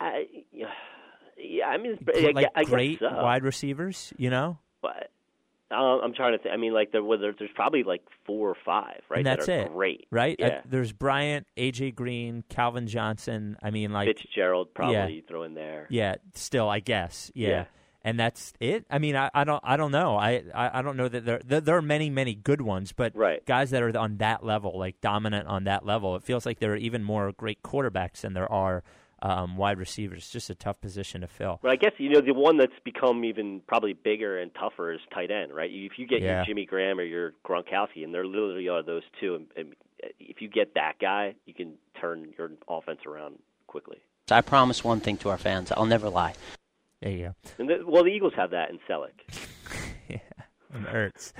I 0.00 0.26
yeah, 0.50 0.66
yeah 1.36 1.66
I 1.66 1.76
mean, 1.76 1.96
it's, 2.00 2.26
I, 2.26 2.30
like 2.30 2.48
I 2.56 2.62
guess 2.62 2.70
great 2.70 2.98
so. 2.98 3.08
wide 3.08 3.44
receivers, 3.44 4.12
you 4.16 4.30
know? 4.30 4.58
But 4.82 5.10
um, 5.70 6.00
I'm 6.02 6.14
trying 6.14 6.32
to 6.32 6.38
think. 6.38 6.52
I 6.52 6.56
mean, 6.56 6.72
like 6.72 6.92
there, 6.92 7.02
there's 7.18 7.50
probably 7.54 7.82
like 7.82 8.02
four 8.24 8.50
or 8.50 8.56
five, 8.64 9.00
right? 9.08 9.18
And 9.18 9.26
that's 9.26 9.46
that 9.46 9.60
are 9.60 9.62
it, 9.66 9.72
Great, 9.72 10.06
Right? 10.10 10.40
Uh, 10.40 10.46
Yeah. 10.46 10.60
there's 10.64 10.92
Bryant, 10.92 11.46
AJ 11.56 11.94
Green, 11.94 12.44
Calvin 12.48 12.86
Johnson. 12.86 13.56
I 13.62 13.70
mean, 13.70 13.92
like, 13.92 14.06
Fitzgerald 14.08 14.74
probably 14.74 14.94
yeah. 14.94 15.06
you 15.08 15.22
throw 15.26 15.42
in 15.42 15.54
there. 15.54 15.86
yeah, 15.90 16.16
still, 16.34 16.68
I 16.68 16.80
guess, 16.80 17.30
yeah. 17.34 17.48
Yeah. 17.48 17.64
And 18.02 18.20
that's 18.20 18.52
it. 18.60 18.86
I 18.88 19.00
mean, 19.00 19.16
I, 19.16 19.30
I 19.34 19.42
don't, 19.42 19.60
I 19.64 19.76
don't 19.76 19.90
know. 19.90 20.16
I, 20.16 20.44
I, 20.54 20.78
I 20.78 20.82
don't 20.82 20.96
know 20.96 21.08
that 21.08 21.24
there, 21.24 21.40
there, 21.44 21.60
there 21.60 21.76
are 21.76 21.82
many, 21.82 22.08
many 22.08 22.36
good 22.36 22.60
ones, 22.60 22.92
but 22.92 23.16
Right. 23.16 23.44
guys 23.44 23.70
that 23.70 23.82
are 23.82 23.98
on 23.98 24.18
that 24.18 24.44
level, 24.44 24.78
like 24.78 25.00
dominant 25.00 25.48
on 25.48 25.64
that 25.64 25.84
level, 25.84 26.14
it 26.14 26.22
feels 26.22 26.46
like 26.46 26.60
there 26.60 26.72
are 26.74 26.76
even 26.76 27.02
more 27.02 27.32
great 27.32 27.64
quarterbacks 27.64 28.20
than 28.20 28.34
there 28.34 28.50
are 28.50 28.84
um, 29.26 29.56
wide 29.56 29.78
receivers. 29.78 30.18
It's 30.18 30.30
just 30.30 30.50
a 30.50 30.54
tough 30.54 30.80
position 30.80 31.22
to 31.22 31.26
fill. 31.26 31.58
But 31.62 31.72
I 31.72 31.76
guess 31.76 31.92
you 31.98 32.10
know 32.10 32.20
the 32.20 32.32
one 32.34 32.58
that's 32.58 32.72
become 32.84 33.24
even 33.24 33.60
probably 33.66 33.92
bigger 33.92 34.38
and 34.38 34.50
tougher 34.54 34.92
is 34.92 35.00
tight 35.12 35.30
end, 35.30 35.52
right? 35.54 35.70
If 35.72 35.92
you 35.98 36.06
get 36.06 36.22
Yeah. 36.22 36.36
your 36.36 36.44
Jimmy 36.44 36.64
Graham 36.66 36.98
or 37.00 37.02
your 37.04 37.32
Gronkowski, 37.44 38.04
and 38.04 38.14
there 38.14 38.24
literally 38.24 38.68
are 38.68 38.82
those 38.82 39.02
two, 39.20 39.34
and, 39.34 39.46
and 39.56 39.74
if 40.20 40.40
you 40.40 40.48
get 40.48 40.74
that 40.74 40.94
guy, 41.00 41.34
you 41.46 41.54
can 41.54 41.74
turn 42.00 42.32
your 42.38 42.50
offense 42.68 43.00
around 43.06 43.38
quickly. 43.66 43.98
So 44.28 44.36
I 44.36 44.42
promise 44.42 44.84
one 44.84 45.00
thing 45.00 45.16
to 45.18 45.28
our 45.30 45.38
fans: 45.38 45.72
I'll 45.72 45.86
never 45.86 46.08
lie. 46.08 46.34
There 47.02 47.10
you 47.10 47.24
go. 47.26 47.34
And 47.58 47.68
the, 47.68 47.84
well, 47.86 48.04
the 48.04 48.10
Eagles 48.10 48.32
have 48.36 48.50
that 48.50 48.70
in 48.70 48.78
Celek. 48.88 49.10
yeah, 50.08 50.18
and 50.72 50.86
Ertz, 50.86 51.32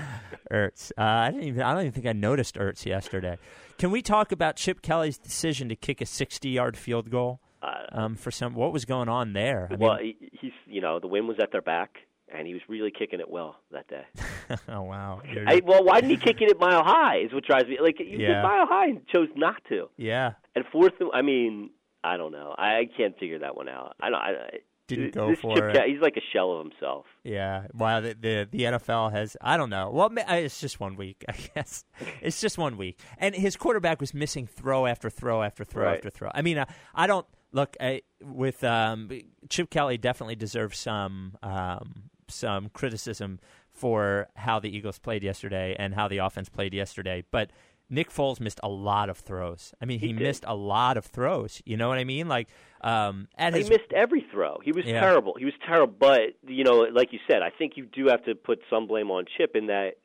Ertz. 0.52 0.90
Uh, 0.98 1.02
I 1.02 1.30
didn't 1.30 1.46
even. 1.46 1.62
I 1.62 1.72
don't 1.72 1.82
even 1.82 1.92
think 1.92 2.06
I 2.06 2.12
noticed 2.12 2.56
Ertz 2.56 2.84
yesterday. 2.84 3.38
Can 3.78 3.90
we 3.90 4.02
talk 4.02 4.32
about 4.32 4.56
Chip 4.56 4.82
Kelly's 4.82 5.18
decision 5.18 5.68
to 5.68 5.76
kick 5.76 6.00
a 6.00 6.06
sixty-yard 6.06 6.76
field 6.76 7.10
goal? 7.10 7.40
Uh, 7.62 7.84
Um, 7.92 8.14
for 8.16 8.30
some, 8.30 8.54
what 8.54 8.72
was 8.72 8.84
going 8.84 9.08
on 9.08 9.32
there? 9.32 9.68
I 9.70 9.74
well, 9.76 9.96
mean, 9.96 10.14
he, 10.20 10.28
he's 10.40 10.52
you 10.66 10.80
know 10.80 10.98
the 11.00 11.06
wind 11.08 11.26
was 11.28 11.38
at 11.40 11.52
their 11.52 11.62
back, 11.62 11.96
and 12.32 12.46
he 12.46 12.52
was 12.54 12.62
really 12.68 12.90
kicking 12.90 13.20
it 13.20 13.30
well 13.30 13.56
that 13.72 13.88
day. 13.88 14.04
oh 14.68 14.82
wow. 14.82 15.20
I, 15.46 15.60
well, 15.64 15.84
why 15.84 16.00
didn't 16.00 16.18
he 16.20 16.24
kick 16.24 16.40
it 16.40 16.50
at 16.50 16.58
mile 16.58 16.84
high? 16.84 17.18
Is 17.18 17.32
what 17.32 17.44
drives 17.44 17.66
me. 17.68 17.78
Like 17.80 17.98
you 17.98 18.18
Yeah. 18.18 18.34
did 18.34 18.42
mile 18.42 18.66
high 18.66 18.86
and 18.88 19.06
chose 19.08 19.28
not 19.36 19.56
to. 19.70 19.88
yeah, 19.96 20.32
And 20.54 20.64
fourth, 20.70 20.92
I 21.12 21.22
mean, 21.22 21.70
I 22.04 22.16
don't 22.16 22.32
know. 22.32 22.54
I, 22.56 22.88
can't 22.96 23.18
figure 23.18 23.38
that 23.40 23.56
one 23.56 23.68
out. 23.68 23.96
I 24.00 24.10
don't. 24.10 24.18
I, 24.20 24.30
I- 24.30 24.58
Didn't 24.88 25.14
go 25.14 25.30
this 25.30 25.40
for 25.40 25.56
Chip 25.56 25.74
it. 25.74 25.88
He's 25.90 26.00
like 26.00 26.16
a 26.16 26.20
shell 26.32 26.52
of 26.52 26.66
himself. 26.66 27.06
yeah. 27.24 27.66
Wow. 27.74 28.00
The, 28.00 28.14
the 28.14 28.48
the 28.48 28.62
NFL 28.64 29.10
has. 29.10 29.36
I 29.40 29.56
don't 29.56 29.70
know. 29.70 29.90
Well, 29.90 30.10
it's 30.14 30.60
just 30.60 30.78
one 30.78 30.94
week. 30.96 31.24
I 31.28 31.34
guess 31.54 31.84
it's 32.22 32.40
just 32.40 32.56
one 32.58 32.76
week, 32.76 33.00
and 33.18 33.34
his 33.34 33.56
quarterback 33.56 34.00
was 34.00 34.14
missing 34.14 34.46
throw 34.46 34.86
after 34.86 35.10
throw 35.10 35.42
after 35.42 35.64
throw 35.64 35.86
Right. 35.86 35.96
after 35.96 36.10
throw. 36.10 36.30
I 36.32 36.42
mean, 36.42 36.58
I, 36.60 36.66
I 36.94 37.08
don't 37.08 37.26
look 37.52 37.76
I, 37.80 38.02
with 38.22 38.62
um, 38.64 39.10
Chip 39.48 39.70
Kelly. 39.70 39.98
Definitely 39.98 40.36
deserves 40.36 40.78
some 40.78 41.36
um, 41.42 42.10
some 42.28 42.68
criticism 42.70 43.38
for 43.70 44.28
how 44.36 44.58
the 44.58 44.74
Eagles 44.74 44.98
played 44.98 45.22
yesterday 45.22 45.76
and 45.78 45.94
how 45.94 46.08
the 46.08 46.18
offense 46.18 46.48
played 46.48 46.74
yesterday, 46.74 47.24
but. 47.30 47.50
Nick 47.88 48.10
Foles 48.10 48.40
missed 48.40 48.58
a 48.64 48.68
lot 48.68 49.08
of 49.08 49.16
throws. 49.16 49.72
I 49.80 49.84
mean, 49.84 50.00
he, 50.00 50.08
He 50.08 50.12
missed 50.12 50.44
a 50.44 50.56
lot 50.56 50.96
of 50.96 51.04
throws. 51.04 51.62
You 51.64 51.76
know 51.76 51.88
what 51.88 51.98
I 51.98 52.02
mean? 52.02 52.26
Like, 52.26 52.48
um, 52.80 53.28
at 53.38 53.54
He 53.54 53.62
missed 53.62 53.92
every 53.94 54.26
throw. 54.32 54.58
He 54.64 54.72
was 54.72 54.84
Yeah. 54.84 54.98
terrible. 54.98 55.34
He 55.38 55.44
was 55.44 55.54
terrible. 55.64 55.94
But 55.96 56.34
you 56.46 56.64
know, 56.64 56.80
like 56.80 57.12
you 57.12 57.20
said, 57.30 57.42
I 57.42 57.50
think 57.50 57.76
you 57.76 57.86
do 57.86 58.08
have 58.08 58.24
to 58.24 58.34
put 58.34 58.60
some 58.68 58.88
blame 58.88 59.12
on 59.12 59.26
Chip 59.36 59.54
in 59.54 59.66
that 59.66 59.98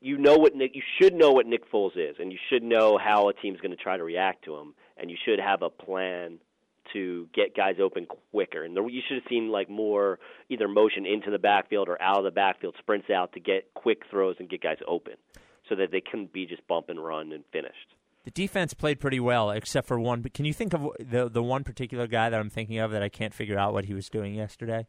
you 0.00 0.18
know 0.18 0.36
what 0.36 0.54
Nick. 0.54 0.74
You 0.74 0.82
should 1.00 1.14
know 1.14 1.32
what 1.32 1.46
Nick 1.46 1.70
Foles 1.70 1.96
is, 1.96 2.16
and 2.18 2.32
you 2.32 2.38
should 2.48 2.62
know 2.62 2.98
how 2.98 3.28
a 3.28 3.34
team's 3.34 3.60
going 3.60 3.70
to 3.70 3.76
try 3.76 3.96
to 3.96 4.04
react 4.04 4.44
to 4.44 4.56
him, 4.56 4.74
and 4.96 5.10
you 5.10 5.16
should 5.24 5.38
have 5.38 5.62
a 5.62 5.70
plan 5.70 6.38
to 6.92 7.28
get 7.34 7.56
guys 7.56 7.76
open 7.82 8.06
quicker. 8.30 8.64
And 8.64 8.76
there, 8.76 8.88
you 8.88 9.00
should 9.06 9.16
have 9.16 9.28
seen 9.28 9.50
like 9.50 9.68
more 9.68 10.18
either 10.48 10.68
motion 10.68 11.06
into 11.06 11.30
the 11.30 11.38
backfield 11.38 11.88
or 11.88 12.00
out 12.00 12.18
of 12.18 12.24
the 12.24 12.30
backfield, 12.30 12.74
sprints 12.78 13.10
out 13.10 13.32
to 13.34 13.40
get 13.40 13.72
quick 13.74 14.02
throws 14.10 14.36
and 14.38 14.48
get 14.48 14.62
guys 14.62 14.78
open, 14.86 15.14
so 15.68 15.74
that 15.76 15.90
they 15.90 16.00
couldn't 16.00 16.32
be 16.32 16.46
just 16.46 16.66
bump 16.66 16.88
and 16.88 17.02
run 17.02 17.32
and 17.32 17.44
finished. 17.52 17.94
The 18.24 18.30
defense 18.32 18.74
played 18.74 18.98
pretty 18.98 19.20
well, 19.20 19.50
except 19.50 19.86
for 19.86 20.00
one. 20.00 20.20
But 20.20 20.34
can 20.34 20.44
you 20.44 20.52
think 20.52 20.74
of 20.74 20.88
the 20.98 21.28
the 21.28 21.42
one 21.42 21.62
particular 21.62 22.06
guy 22.06 22.28
that 22.28 22.38
I'm 22.38 22.50
thinking 22.50 22.78
of 22.78 22.90
that 22.90 23.02
I 23.02 23.08
can't 23.08 23.32
figure 23.32 23.58
out 23.58 23.72
what 23.72 23.84
he 23.84 23.94
was 23.94 24.08
doing 24.08 24.34
yesterday? 24.34 24.86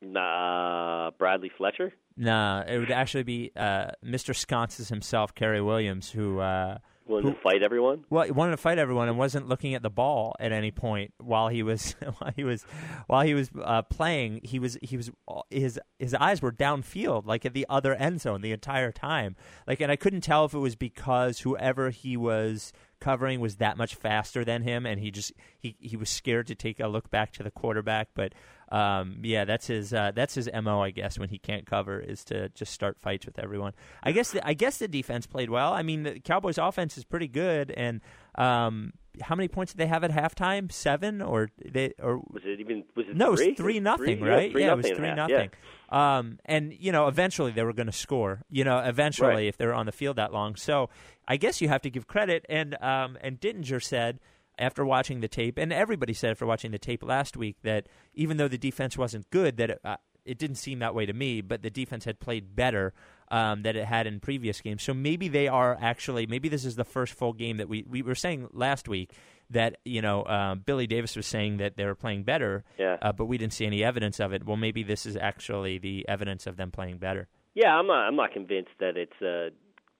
Nah, 0.00 1.10
Bradley 1.18 1.50
Fletcher. 1.56 1.92
Nah, 2.16 2.62
it 2.66 2.78
would 2.78 2.90
actually 2.90 3.24
be 3.24 3.52
uh, 3.56 3.90
Mr. 4.04 4.34
Sconces 4.34 4.88
himself, 4.88 5.34
Cary 5.34 5.60
Williams, 5.60 6.10
who 6.10 6.38
uh, 6.38 6.78
Willing 7.08 7.24
Who- 7.24 7.32
to 7.32 7.40
fight 7.40 7.62
everyone. 7.62 8.04
well 8.10 8.24
he 8.24 8.30
wanted 8.30 8.52
to 8.52 8.56
fight 8.58 8.78
everyone 8.78 9.08
and 9.08 9.16
wasn't 9.18 9.48
looking 9.48 9.74
at 9.74 9.82
the 9.82 9.90
ball 9.90 10.34
at 10.38 10.52
any 10.52 10.70
point 10.70 11.14
while 11.18 11.48
he 11.48 11.62
was 11.62 11.92
while 12.18 12.32
he 12.36 12.44
was 12.44 12.64
while 13.06 13.22
he 13.22 13.34
was 13.34 13.50
uh, 13.62 13.82
playing. 13.82 14.40
He 14.44 14.58
was 14.58 14.76
he 14.82 14.96
was 14.96 15.10
his 15.50 15.80
his 15.98 16.14
eyes 16.14 16.42
were 16.42 16.52
downfield, 16.52 17.26
like 17.26 17.44
at 17.46 17.54
the 17.54 17.66
other 17.68 17.94
end 17.94 18.20
zone 18.20 18.40
the 18.42 18.52
entire 18.52 18.92
time. 18.92 19.36
Like, 19.66 19.80
and 19.80 19.90
I 19.90 19.96
couldn't 19.96 20.20
tell 20.20 20.44
if 20.44 20.54
it 20.54 20.58
was 20.58 20.76
because 20.76 21.40
whoever 21.40 21.90
he 21.90 22.16
was 22.16 22.72
covering 23.00 23.38
was 23.40 23.56
that 23.56 23.76
much 23.78 23.94
faster 23.94 24.44
than 24.44 24.62
him, 24.62 24.84
and 24.84 25.00
he 25.00 25.10
just 25.10 25.32
he 25.58 25.76
he 25.78 25.96
was 25.96 26.10
scared 26.10 26.46
to 26.48 26.54
take 26.54 26.78
a 26.80 26.88
look 26.88 27.10
back 27.10 27.32
to 27.32 27.42
the 27.42 27.50
quarterback. 27.50 28.08
But 28.14 28.32
um, 28.70 29.20
yeah, 29.22 29.44
that's 29.44 29.66
his 29.66 29.92
uh, 29.94 30.12
that's 30.14 30.34
his 30.34 30.48
mo, 30.62 30.82
I 30.82 30.90
guess, 30.90 31.18
when 31.18 31.28
he 31.28 31.38
can't 31.38 31.64
cover 31.66 31.98
is 32.00 32.24
to 32.26 32.48
just 32.50 32.72
start 32.72 32.98
fights 33.00 33.24
with 33.26 33.38
everyone. 33.38 33.72
I 34.02 34.12
guess 34.12 34.32
the, 34.32 34.46
I 34.46 34.54
guess 34.54 34.78
the 34.78 34.88
defense 34.88 35.26
played 35.26 35.50
well. 35.50 35.72
I 35.72 35.82
mean, 35.82 36.02
the 36.02 36.20
Cowboys' 36.20 36.58
offense 36.58 36.98
is 36.98 37.04
pretty 37.04 37.28
good, 37.28 37.70
and 37.70 38.00
um, 38.34 38.92
how 39.22 39.34
many 39.34 39.48
points 39.48 39.72
did 39.72 39.78
they 39.78 39.86
have 39.86 40.04
at 40.04 40.10
halftime? 40.10 40.70
Seven 40.70 41.22
or 41.22 41.50
they 41.64 41.94
or 42.00 42.18
Was 42.30 42.42
it 42.44 42.60
even? 42.60 42.84
Was 42.94 43.06
it 43.08 43.16
no, 43.16 43.34
three? 43.34 43.46
it 43.46 43.50
was 43.50 43.56
three 43.58 43.80
nothing, 43.80 44.18
Three? 44.18 44.28
right? 44.28 44.46
Yeah, 44.48 44.52
three 44.52 44.64
it 44.64 44.76
was 44.76 44.84
nothing 44.86 45.04
and 45.04 45.18
a 45.20 45.26
three 45.26 45.34
nothing. 45.34 45.50
Um, 45.88 46.38
and 46.44 46.74
you 46.78 46.92
know, 46.92 47.08
eventually 47.08 47.52
they 47.52 47.64
were 47.64 47.72
going 47.72 47.86
to 47.86 47.92
score. 47.92 48.42
You 48.50 48.64
know, 48.64 48.78
eventually 48.78 49.28
Right. 49.28 49.46
if 49.46 49.56
they 49.56 49.66
were 49.66 49.74
on 49.74 49.86
the 49.86 49.92
field 49.92 50.16
that 50.16 50.32
long. 50.32 50.56
So 50.56 50.90
I 51.26 51.36
guess 51.38 51.60
you 51.60 51.68
have 51.68 51.82
to 51.82 51.90
give 51.90 52.06
credit. 52.06 52.44
And 52.48 52.80
um, 52.82 53.16
and 53.22 53.40
Dittinger 53.40 53.82
said 53.82 54.20
after 54.58 54.84
watching 54.84 55.20
the 55.20 55.28
tape, 55.28 55.58
and 55.58 55.72
everybody 55.72 56.12
said 56.12 56.30
after 56.32 56.46
watching 56.46 56.70
the 56.70 56.78
tape 56.78 57.02
last 57.02 57.36
week 57.36 57.56
that 57.62 57.88
even 58.14 58.36
though 58.36 58.48
the 58.48 58.58
defense 58.58 58.96
wasn't 58.98 59.28
good, 59.30 59.56
that 59.58 59.70
it, 59.70 59.80
uh, 59.84 59.96
it 60.24 60.38
didn't 60.38 60.56
seem 60.56 60.78
that 60.80 60.94
way 60.94 61.06
to 61.06 61.12
me. 61.12 61.40
But 61.40 61.62
the 61.62 61.70
defense 61.70 62.04
had 62.04 62.20
played 62.20 62.54
better. 62.56 62.92
Um, 63.30 63.60
that 63.64 63.76
it 63.76 63.84
had 63.84 64.06
in 64.06 64.20
previous 64.20 64.62
games, 64.62 64.82
so 64.82 64.94
maybe 64.94 65.28
they 65.28 65.48
are 65.48 65.76
actually. 65.82 66.26
Maybe 66.26 66.48
this 66.48 66.64
is 66.64 66.76
the 66.76 66.84
first 66.86 67.12
full 67.12 67.34
game 67.34 67.58
that 67.58 67.68
we 67.68 67.84
we 67.86 68.00
were 68.00 68.14
saying 68.14 68.48
last 68.54 68.88
week 68.88 69.12
that 69.50 69.76
you 69.84 70.00
know 70.00 70.22
uh, 70.22 70.54
Billy 70.54 70.86
Davis 70.86 71.14
was 71.14 71.26
saying 71.26 71.58
that 71.58 71.76
they 71.76 71.84
were 71.84 71.94
playing 71.94 72.22
better, 72.22 72.64
Yeah. 72.78 72.96
uh, 73.02 73.12
but 73.12 73.26
we 73.26 73.36
didn't 73.36 73.52
see 73.52 73.66
any 73.66 73.84
evidence 73.84 74.18
of 74.18 74.32
it. 74.32 74.46
Well, 74.46 74.56
maybe 74.56 74.82
this 74.82 75.04
is 75.04 75.14
actually 75.14 75.76
the 75.76 76.08
evidence 76.08 76.46
of 76.46 76.56
them 76.56 76.70
playing 76.70 76.96
better. 76.98 77.28
Yeah, 77.52 77.74
I'm 77.76 77.86
not. 77.86 78.06
I'm 78.06 78.16
not 78.16 78.32
convinced 78.32 78.70
that 78.80 78.96
it's 78.96 79.20
uh, 79.20 79.50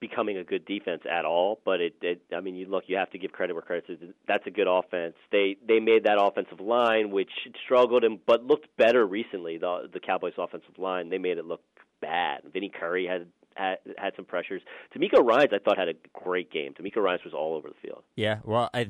becoming 0.01 0.37
a 0.39 0.45
good 0.45 0.65
defense 0.65 1.03
at 1.11 1.25
all. 1.25 1.61
But 1.65 1.81
it, 1.81 1.95
it. 2.03 2.23
I 2.35 2.41
mean, 2.41 2.55
you 2.55 2.67
look. 2.67 2.85
You 2.87 2.97
have 2.97 3.11
to 3.11 3.19
give 3.19 3.33
credit 3.33 3.55
where 3.55 3.63
credit's 3.63 3.89
due. 3.89 4.15
That's 4.27 4.47
a 4.47 4.51
good 4.51 4.69
offense. 4.69 5.15
They 5.33 5.57
they 5.67 5.81
made 5.81 6.05
that 6.05 6.19
offensive 6.21 6.61
line, 6.61 7.11
which 7.11 7.31
struggled 7.65 8.05
and 8.05 8.19
but 8.27 8.45
looked 8.45 8.69
better 8.77 9.07
recently. 9.07 9.59
The 9.59 9.89
the 9.93 10.01
Cowboys' 10.01 10.35
offensive 10.39 10.79
line. 10.79 11.11
They 11.11 11.19
made 11.19 11.39
it 11.39 11.45
look 11.45 11.63
bad. 12.01 12.43
Vinny 12.53 12.71
Curry 12.71 13.07
had 13.07 13.27
had, 13.59 13.79
had 13.99 14.13
some 14.17 14.25
pressures. 14.25 14.63
DeMeco 14.97 15.23
Ryans, 15.25 15.51
I 15.53 15.59
thought 15.59 15.77
had 15.77 15.89
a 15.89 15.95
great 16.13 16.51
game. 16.51 16.75
DeMeco 16.75 16.97
Ryans 17.03 17.25
was 17.25 17.35
all 17.35 17.55
over 17.57 17.69
the 17.69 17.75
field. 17.87 18.05
Yeah, 18.17 18.39
well, 18.45 18.71
I, 18.73 18.89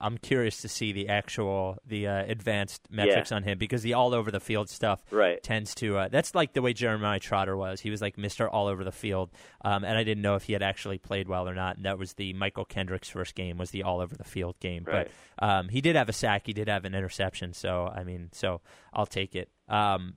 I'm 0.00 0.18
curious 0.18 0.62
to 0.62 0.68
see 0.68 0.92
the 0.92 1.08
actual 1.08 1.76
the 1.86 2.06
uh, 2.06 2.24
advanced 2.26 2.86
metrics 2.90 3.30
Yeah. 3.30 3.36
on 3.38 3.42
him 3.42 3.58
because 3.58 3.82
the 3.82 3.94
all 3.94 4.14
over 4.14 4.30
the 4.30 4.40
field 4.40 4.70
stuff 4.70 5.02
Right. 5.10 5.42
tends 5.42 5.74
to 5.76 5.98
uh, 5.98 6.08
that's 6.08 6.34
like 6.34 6.52
the 6.52 6.62
way 6.62 6.72
Jeremiah 6.72 7.18
Trotter 7.18 7.56
was. 7.56 7.80
He 7.80 7.90
was 7.90 8.00
like 8.00 8.16
Mister 8.16 8.48
All 8.48 8.68
Over 8.68 8.84
the 8.84 8.92
Field, 8.92 9.30
um, 9.64 9.84
and 9.84 9.98
I 9.98 10.04
didn't 10.04 10.22
know 10.22 10.36
if 10.36 10.44
he 10.44 10.52
had 10.52 10.62
actually 10.62 10.98
played 10.98 11.28
well 11.28 11.48
or 11.48 11.54
not. 11.54 11.76
And 11.76 11.84
that 11.84 11.98
was 11.98 12.12
the 12.14 12.32
Mychal 12.34 12.68
Kendricks 12.68 13.08
first 13.08 13.34
game 13.34 13.58
was 13.58 13.70
the 13.70 13.82
All 13.82 14.00
Over 14.00 14.14
the 14.16 14.24
Field 14.24 14.58
game, 14.60 14.84
Right. 14.86 15.08
but 15.40 15.46
um, 15.48 15.68
he 15.68 15.80
did 15.80 15.96
have 15.96 16.08
a 16.08 16.12
sack, 16.12 16.42
he 16.46 16.52
did 16.52 16.68
have 16.68 16.84
an 16.84 16.94
interception. 16.94 17.52
So 17.52 17.90
I 17.94 18.04
mean, 18.04 18.28
so 18.32 18.60
I'll 18.92 19.06
take 19.06 19.34
it. 19.34 19.50
Um, 19.68 20.16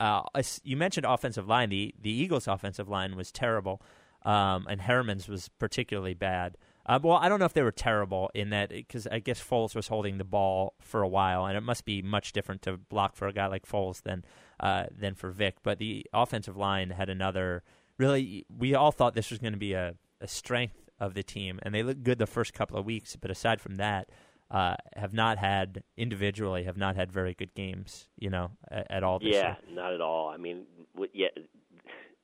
uh, 0.00 0.22
you 0.62 0.76
mentioned 0.76 1.06
offensive 1.06 1.48
line. 1.48 1.70
The 1.70 1.94
the 2.00 2.10
Eagles' 2.10 2.46
offensive 2.46 2.88
line 2.88 3.16
was 3.16 3.32
terrible, 3.32 3.82
um, 4.22 4.66
and 4.68 4.80
Herremans 4.82 5.28
was 5.28 5.48
particularly 5.58 6.14
bad. 6.14 6.56
Uh, 6.88 7.00
well, 7.02 7.16
I 7.16 7.28
don't 7.28 7.40
know 7.40 7.46
if 7.46 7.52
they 7.52 7.62
were 7.62 7.72
terrible 7.72 8.30
in 8.32 8.50
that 8.50 8.68
because 8.70 9.08
I 9.08 9.18
guess 9.18 9.42
Foles 9.42 9.74
was 9.74 9.88
holding 9.88 10.18
the 10.18 10.24
ball 10.24 10.74
for 10.80 11.02
a 11.02 11.08
while, 11.08 11.44
and 11.46 11.56
it 11.56 11.62
must 11.62 11.84
be 11.84 12.00
much 12.00 12.32
different 12.32 12.62
to 12.62 12.76
block 12.76 13.16
for 13.16 13.26
a 13.26 13.32
guy 13.32 13.46
like 13.46 13.66
Foles 13.66 14.02
than 14.02 14.24
uh, 14.60 14.84
than 14.96 15.14
for 15.14 15.30
Vick. 15.30 15.56
But 15.62 15.78
the 15.78 16.06
offensive 16.12 16.56
line 16.56 16.90
had 16.90 17.08
another. 17.08 17.62
Really, 17.98 18.44
we 18.54 18.74
all 18.74 18.92
thought 18.92 19.14
this 19.14 19.30
was 19.30 19.40
going 19.40 19.54
to 19.54 19.58
be 19.58 19.72
a, 19.72 19.94
a 20.20 20.28
strength 20.28 20.90
of 21.00 21.14
the 21.14 21.22
team, 21.22 21.58
and 21.62 21.74
they 21.74 21.82
looked 21.82 22.04
good 22.04 22.18
the 22.18 22.26
first 22.26 22.54
couple 22.54 22.76
of 22.78 22.84
weeks. 22.84 23.16
But 23.16 23.30
aside 23.30 23.60
from 23.60 23.76
that, 23.76 24.08
uh, 24.50 24.76
have 24.94 25.12
not 25.12 25.38
had 25.38 25.82
individually 25.96 26.64
have 26.64 26.76
not 26.76 26.96
had 26.96 27.10
very 27.12 27.34
good 27.34 27.54
games. 27.54 28.08
You 28.18 28.30
know, 28.30 28.50
at, 28.70 28.86
at 28.90 29.02
all 29.02 29.18
this 29.18 29.30
Yeah, 29.32 29.56
year. 29.68 29.74
not 29.74 29.92
at 29.92 30.00
all. 30.00 30.28
I 30.28 30.36
mean, 30.36 30.64
yeah, 31.12 31.28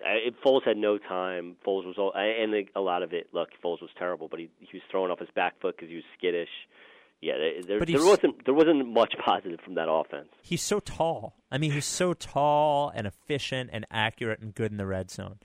it, 0.00 0.34
Foles 0.44 0.64
had 0.64 0.76
no 0.76 0.98
time. 0.98 1.56
Foles 1.66 1.84
was 1.86 1.96
all, 1.98 2.12
I- 2.14 2.42
and 2.42 2.54
a 2.74 2.80
lot 2.80 3.02
of 3.02 3.12
it. 3.12 3.28
Look, 3.32 3.50
Foles 3.64 3.80
was 3.80 3.90
terrible, 3.98 4.28
but 4.28 4.40
he 4.40 4.48
he 4.60 4.68
was 4.74 4.82
throwing 4.90 5.10
off 5.10 5.18
his 5.18 5.28
back 5.34 5.60
foot 5.60 5.76
because 5.76 5.88
he 5.88 5.96
was 5.96 6.04
skittish. 6.18 6.48
Yeah, 7.20 7.34
there, 7.66 7.78
there 7.84 8.04
wasn't 8.04 8.44
there 8.44 8.54
wasn't 8.54 8.88
much 8.88 9.14
positive 9.24 9.60
from 9.64 9.74
that 9.76 9.88
offense. 9.88 10.28
He's 10.42 10.62
so 10.62 10.80
tall. 10.80 11.36
I 11.52 11.58
mean, 11.58 11.70
he's 11.70 11.84
so 11.86 12.14
tall 12.14 12.90
and 12.92 13.06
efficient 13.06 13.70
and 13.72 13.86
accurate 13.92 14.40
and 14.40 14.52
good 14.52 14.72
in 14.72 14.76
the 14.76 14.86
red 14.86 15.08
zone. 15.08 15.38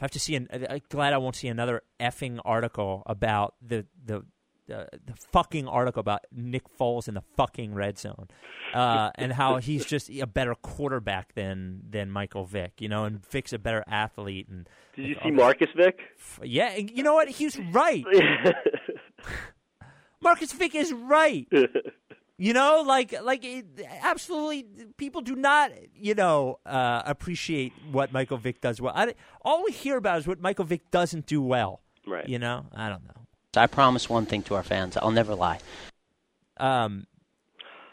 I 0.00 0.04
have 0.04 0.10
to 0.12 0.18
see. 0.18 0.36
An, 0.36 0.48
I'm 0.70 0.80
glad 0.88 1.12
I 1.12 1.18
won't 1.18 1.36
see 1.36 1.48
another 1.48 1.82
effing 2.00 2.38
article 2.46 3.02
about 3.04 3.56
the 3.60 3.84
the 4.02 4.24
the, 4.66 4.88
the 4.92 5.14
fucking 5.32 5.66
article 5.66 6.00
about 6.00 6.20
Nick 6.32 6.62
Foles 6.78 7.08
in 7.08 7.14
the 7.14 7.22
fucking 7.36 7.74
red 7.74 7.98
zone, 7.98 8.28
uh, 8.74 9.10
and 9.16 9.32
how 9.32 9.56
he's 9.56 9.84
just 9.84 10.08
a 10.10 10.26
better 10.26 10.54
quarterback 10.54 11.34
than 11.34 11.82
than 11.88 12.10
Michael 12.10 12.44
Vick. 12.44 12.74
You 12.80 12.88
know, 12.88 13.04
and 13.04 13.24
Vick's 13.26 13.52
a 13.52 13.58
better 13.58 13.84
athlete. 13.86 14.48
And 14.48 14.68
Did 14.96 15.06
you 15.06 15.16
see 15.22 15.30
Marcus 15.30 15.68
Vick? 15.76 15.98
Yeah, 16.42 16.70
and 16.70 16.90
you 16.90 17.02
know 17.02 17.14
what? 17.14 17.28
He's 17.28 17.58
right. 17.58 18.04
Marcus 20.20 20.52
Vick 20.52 20.74
is 20.74 20.92
right. 20.92 21.48
You 22.38 22.52
know, 22.52 22.82
like 22.86 23.14
like 23.22 23.44
it, 23.44 23.66
absolutely, 24.00 24.66
people 24.96 25.20
do 25.20 25.36
not 25.36 25.70
you 25.94 26.14
know 26.14 26.58
uh, 26.66 27.02
appreciate 27.04 27.72
what 27.90 28.12
Michael 28.12 28.38
Vick 28.38 28.60
does 28.60 28.80
well. 28.80 28.92
I, 28.96 29.14
all 29.42 29.64
we 29.64 29.72
hear 29.72 29.96
about 29.96 30.18
is 30.18 30.26
what 30.26 30.40
Michael 30.40 30.64
Vick 30.64 30.90
doesn't 30.90 31.26
do 31.26 31.42
well. 31.42 31.82
right. 32.06 32.28
You 32.28 32.38
know, 32.38 32.66
I 32.74 32.88
don't 32.88 33.04
know. 33.04 33.21
I 33.56 33.66
promise 33.66 34.08
one 34.08 34.26
thing 34.26 34.42
to 34.44 34.54
our 34.54 34.62
fans: 34.62 34.96
I'll 34.96 35.10
never 35.10 35.34
lie. 35.34 35.60
Um, 36.56 37.06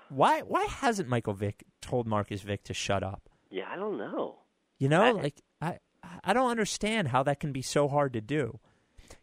why 0.10 0.42
why 0.42 0.66
hasn't 0.66 1.10
Michael 1.10 1.34
Vick 1.34 1.64
told 1.82 2.08
Marcus 2.08 2.42
Vick 2.42 2.64
to 2.66 2.74
shut 2.74 3.04
up? 3.04 3.30
Yeah, 3.50 3.66
I 3.70 3.76
don't 3.76 3.98
know. 3.98 4.38
You 4.78 4.90
know, 4.90 5.02
I- 5.02 5.12
like 5.12 5.42
I 5.62 5.80
I 6.24 6.34
don't 6.34 6.50
understand 6.50 7.10
how 7.10 7.24
that 7.24 7.40
can 7.40 7.52
be 7.52 7.62
so 7.62 7.88
hard 7.88 8.14
to 8.14 8.22
do. 8.22 8.60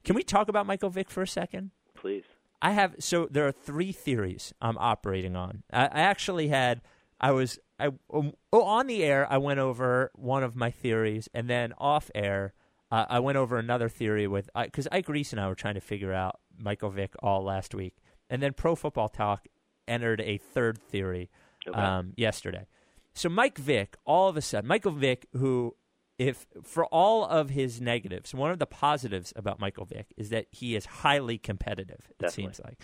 Can 0.04 0.14
we 0.14 0.22
talk 0.22 0.48
about 0.48 0.66
Michael 0.66 0.90
Vick 0.90 1.10
for 1.10 1.22
a 1.22 1.28
second? 1.28 1.70
Please. 1.94 2.24
I 2.60 2.72
have 2.72 2.96
so 2.98 3.28
there 3.30 3.46
are 3.46 3.52
three 3.52 3.92
theories 3.92 4.52
I'm 4.60 4.78
operating 4.78 5.36
on. 5.36 5.62
I, 5.72 5.84
I 5.86 6.00
actually 6.00 6.48
had 6.48 6.82
I 7.20 7.30
was 7.32 7.58
I 7.78 7.88
um, 8.12 8.32
oh, 8.52 8.62
on 8.62 8.86
the 8.86 9.04
air 9.04 9.26
I 9.30 9.38
went 9.38 9.60
over 9.60 10.10
one 10.14 10.42
of 10.42 10.56
my 10.56 10.70
theories 10.70 11.28
and 11.34 11.48
then 11.48 11.72
off 11.78 12.10
air 12.14 12.54
uh, 12.90 13.06
I 13.08 13.18
went 13.20 13.36
over 13.38 13.58
another 13.58 13.88
theory 13.88 14.26
with 14.26 14.48
because 14.54 14.86
Ike 14.92 15.08
Reese 15.08 15.32
and 15.32 15.40
I 15.40 15.48
were 15.48 15.54
trying 15.54 15.74
to 15.74 15.80
figure 15.80 16.12
out 16.12 16.40
Michael 16.58 16.90
Vick 16.90 17.14
all 17.22 17.42
last 17.42 17.74
week 17.74 17.94
and 18.30 18.42
then 18.42 18.52
Pro 18.52 18.74
Football 18.74 19.08
Talk 19.08 19.46
entered 19.88 20.20
a 20.20 20.38
third 20.38 20.78
theory 20.78 21.30
Okay. 21.68 21.78
um, 21.80 22.12
yesterday. 22.16 22.66
So 23.14 23.28
Mike 23.28 23.58
Vick, 23.58 23.96
all 24.04 24.28
of 24.28 24.36
a 24.36 24.42
sudden, 24.42 24.68
Michael 24.68 24.92
Vick, 24.92 25.26
who, 25.32 25.74
if 26.18 26.46
for 26.62 26.86
all 26.86 27.24
of 27.24 27.50
his 27.50 27.80
negatives, 27.80 28.32
one 28.34 28.50
of 28.52 28.58
the 28.60 28.66
positives 28.66 29.32
about 29.34 29.58
Michael 29.58 29.84
Vick 29.84 30.12
is 30.16 30.28
that 30.30 30.46
he 30.52 30.76
is 30.76 30.86
highly 30.86 31.38
competitive. 31.38 32.06
It 32.10 32.18
Definitely. 32.18 32.54
seems 32.54 32.60
like, 32.64 32.78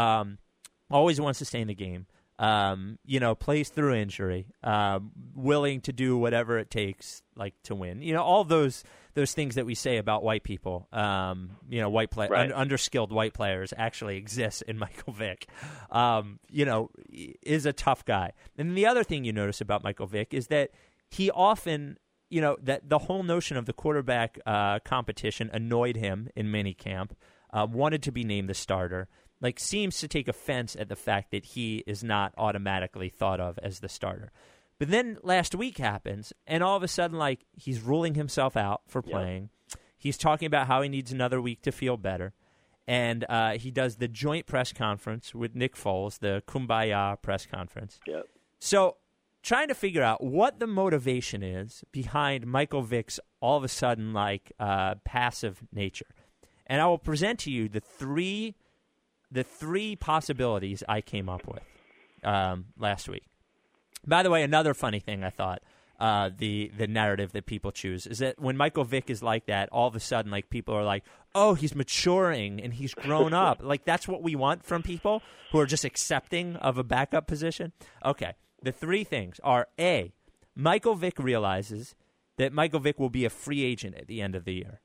um, 0.00 0.38
always 0.90 1.20
wants 1.20 1.38
to 1.40 1.44
stay 1.44 1.60
in 1.60 1.66
the 1.68 1.74
game. 1.74 2.06
Um, 2.38 2.98
you 3.04 3.18
know, 3.18 3.34
plays 3.34 3.68
through 3.68 3.94
injury, 3.94 4.46
um, 4.62 5.10
willing 5.34 5.80
to 5.82 5.92
do 5.92 6.16
whatever 6.16 6.56
it 6.58 6.70
takes, 6.70 7.22
like 7.34 7.54
to 7.64 7.74
win. 7.74 8.00
You 8.00 8.14
know, 8.14 8.22
all 8.22 8.44
those 8.44 8.84
those 9.14 9.32
things 9.32 9.56
that 9.56 9.66
we 9.66 9.74
say 9.74 9.96
about 9.96 10.22
white 10.22 10.44
people. 10.44 10.86
Um, 10.92 11.56
you 11.68 11.80
know, 11.80 11.90
white 11.90 12.10
play 12.12 12.28
Right. 12.28 12.52
un- 12.52 12.68
underskilled 12.68 13.10
white 13.10 13.34
players 13.34 13.74
actually 13.76 14.16
exist 14.18 14.62
in 14.68 14.78
Michael 14.84 15.12
Vick. 15.12 15.48
Um, 15.90 16.38
you 16.48 16.64
know, 16.64 16.90
is 17.42 17.66
a 17.66 17.72
tough 17.72 18.04
guy. 18.04 18.32
And 18.56 18.76
the 18.76 18.86
other 18.86 19.02
thing 19.02 19.24
you 19.24 19.32
notice 19.32 19.60
about 19.60 19.82
Michael 19.82 20.06
Vick 20.06 20.32
is 20.32 20.46
that 20.48 20.70
he 21.10 21.32
often, 21.32 21.96
you 22.30 22.40
know, 22.40 22.56
that 22.62 22.88
the 22.88 22.98
whole 22.98 23.24
notion 23.24 23.56
of 23.56 23.66
the 23.66 23.72
quarterback 23.72 24.38
uh, 24.46 24.78
competition 24.84 25.50
annoyed 25.52 25.96
him 25.96 26.28
in 26.36 26.46
minicamp. 26.52 27.10
Uh, 27.52 27.66
wanted 27.68 28.02
to 28.02 28.12
be 28.12 28.22
named 28.22 28.48
the 28.48 28.54
starter. 28.54 29.08
Like 29.40 29.60
seems 29.60 29.98
to 30.00 30.08
take 30.08 30.28
offense 30.28 30.76
at 30.76 30.88
the 30.88 30.96
fact 30.96 31.30
that 31.30 31.44
he 31.44 31.84
is 31.86 32.02
not 32.02 32.34
automatically 32.36 33.08
thought 33.08 33.40
of 33.40 33.58
as 33.62 33.80
the 33.80 33.88
starter. 33.88 34.32
But 34.78 34.90
then 34.90 35.18
last 35.22 35.54
week 35.54 35.78
happens, 35.78 36.32
and 36.46 36.62
all 36.62 36.76
of 36.76 36.82
a 36.82 36.88
sudden, 36.88 37.18
like 37.18 37.44
he's 37.52 37.80
ruling 37.80 38.14
himself 38.14 38.56
out 38.56 38.82
for 38.88 39.02
Yep. 39.04 39.12
playing. 39.12 39.50
He's 39.96 40.16
talking 40.16 40.46
about 40.46 40.66
how 40.68 40.82
he 40.82 40.88
needs 40.88 41.12
another 41.12 41.40
week 41.40 41.62
to 41.62 41.72
feel 41.72 41.96
better 41.96 42.32
and 42.88 43.26
uh, 43.28 43.58
he 43.58 43.70
does 43.70 43.96
the 43.96 44.08
joint 44.08 44.46
press 44.46 44.72
conference 44.72 45.34
with 45.34 45.54
Nick 45.54 45.76
Foles, 45.76 46.20
the 46.20 46.42
Kumbaya 46.48 47.20
press 47.20 47.44
conference. 47.44 48.00
Yep. 48.06 48.26
So, 48.60 48.96
trying 49.42 49.68
to 49.68 49.74
figure 49.74 50.02
out 50.02 50.24
what 50.24 50.58
the 50.58 50.66
motivation 50.66 51.42
is 51.42 51.84
behind 51.92 52.46
Michael 52.46 52.80
Vick's 52.80 53.20
all 53.40 53.58
of 53.58 53.62
a 53.62 53.68
sudden 53.68 54.14
like 54.14 54.52
uh, 54.58 54.94
passive 55.04 55.62
nature, 55.70 56.06
and 56.66 56.80
I 56.80 56.86
will 56.86 56.96
present 56.98 57.40
to 57.40 57.50
you 57.50 57.68
the 57.68 57.80
three, 57.80 58.56
the 59.30 59.44
three 59.44 59.96
possibilities 59.96 60.82
I 60.88 61.00
came 61.00 61.28
up 61.28 61.46
with 61.46 61.62
um, 62.24 62.66
last 62.78 63.08
week. 63.08 63.24
By 64.06 64.22
the 64.22 64.30
way, 64.30 64.42
another 64.42 64.74
funny 64.74 65.00
thing 65.00 65.24
I 65.24 65.30
thought 65.30 65.62
uh, 65.98 66.30
the 66.36 66.70
the 66.76 66.86
narrative 66.86 67.32
that 67.32 67.46
people 67.46 67.72
choose 67.72 68.06
is 68.06 68.18
that 68.18 68.40
when 68.40 68.56
Michael 68.56 68.84
Vick 68.84 69.10
is 69.10 69.22
like 69.22 69.46
that, 69.46 69.68
all 69.70 69.88
of 69.88 69.96
a 69.96 70.00
sudden, 70.00 70.30
like 70.30 70.48
people 70.48 70.74
are 70.74 70.84
like, 70.84 71.04
"Oh, 71.34 71.54
he's 71.54 71.74
maturing 71.74 72.60
and 72.60 72.72
he's 72.72 72.94
grown 72.94 73.34
up." 73.34 73.60
like 73.62 73.84
that's 73.84 74.06
what 74.06 74.22
we 74.22 74.36
want 74.36 74.64
from 74.64 74.82
people 74.82 75.22
who 75.50 75.58
are 75.58 75.66
just 75.66 75.84
accepting 75.84 76.56
of 76.56 76.78
a 76.78 76.84
backup 76.84 77.26
position. 77.26 77.72
Okay, 78.04 78.34
the 78.62 78.70
three 78.70 79.02
things 79.02 79.40
are: 79.42 79.66
a, 79.78 80.12
Michael 80.54 80.94
Vick 80.94 81.18
realizes 81.18 81.96
that 82.36 82.52
Michael 82.52 82.80
Vick 82.80 83.00
will 83.00 83.10
be 83.10 83.24
a 83.24 83.30
free 83.30 83.64
agent 83.64 83.96
at 83.96 84.06
the 84.06 84.22
end 84.22 84.36
of 84.36 84.44
the 84.44 84.54
year, 84.54 84.80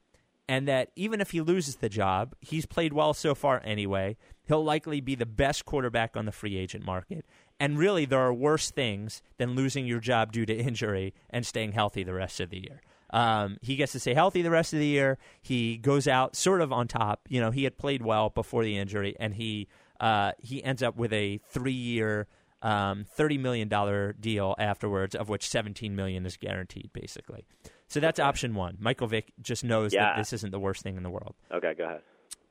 and 0.49 0.67
that 0.67 0.89
even 0.95 1.21
if 1.21 1.29
he 1.29 1.41
loses 1.41 1.75
the 1.75 1.89
job, 1.89 2.33
he's 2.39 2.65
played 2.65 2.91
well 2.91 3.13
so 3.13 3.35
far 3.35 3.61
anyway. 3.63 4.17
He'll 4.45 4.63
likely 4.63 4.99
be 5.01 5.15
the 5.15 5.25
best 5.25 5.65
quarterback 5.65 6.17
on 6.17 6.25
the 6.25 6.31
free 6.31 6.57
agent 6.57 6.85
market. 6.85 7.25
And 7.59 7.77
really, 7.77 8.05
there 8.05 8.19
are 8.19 8.33
worse 8.33 8.71
things 8.71 9.21
than 9.37 9.51
losing 9.55 9.85
your 9.87 9.99
job 9.99 10.31
due 10.31 10.45
to 10.45 10.53
injury 10.69 11.13
and 11.29 11.45
staying 11.45 11.71
healthy 11.73 12.03
the 12.03 12.13
rest 12.13 12.39
of 12.39 12.49
the 12.49 12.59
year. 12.59 12.81
Um, 13.11 13.57
he 13.61 13.75
gets 13.75 13.91
to 13.91 13.99
stay 13.99 14.13
healthy 14.15 14.41
the 14.41 14.49
rest 14.49 14.73
of 14.73 14.79
the 14.79 14.87
year. 14.87 15.17
He 15.41 15.77
goes 15.77 16.07
out 16.07 16.35
sort 16.35 16.61
of 16.61 16.73
on 16.73 16.87
top. 16.87 17.21
You 17.29 17.39
know, 17.41 17.51
he 17.51 17.63
had 17.63 17.77
played 17.77 18.01
well 18.01 18.29
before 18.31 18.63
the 18.63 18.77
injury, 18.77 19.15
and 19.19 19.35
he 19.35 19.67
uh, 19.99 20.31
he 20.39 20.63
ends 20.63 20.81
up 20.81 20.97
with 20.97 21.13
a 21.13 21.37
three-year, 21.49 22.27
um, 22.63 23.05
thirty 23.07 23.37
million 23.37 23.67
dollar 23.67 24.13
deal 24.13 24.55
afterwards, 24.57 25.13
of 25.15 25.29
which 25.29 25.47
seventeen 25.47 25.95
million 25.95 26.25
is 26.25 26.37
guaranteed, 26.37 26.89
basically. 26.91 27.45
So 27.87 27.99
that's 27.99 28.19
option 28.19 28.55
one. 28.55 28.77
Michael 28.79 29.05
Vick 29.07 29.31
just 29.41 29.63
knows 29.63 29.93
Yeah. 29.93 30.05
that 30.05 30.17
this 30.17 30.33
isn't 30.33 30.49
the 30.49 30.59
worst 30.59 30.81
thing 30.81 30.97
in 30.97 31.03
the 31.03 31.11
world. 31.11 31.35
Okay, 31.53 31.75
go 31.77 31.85
ahead. 31.85 32.01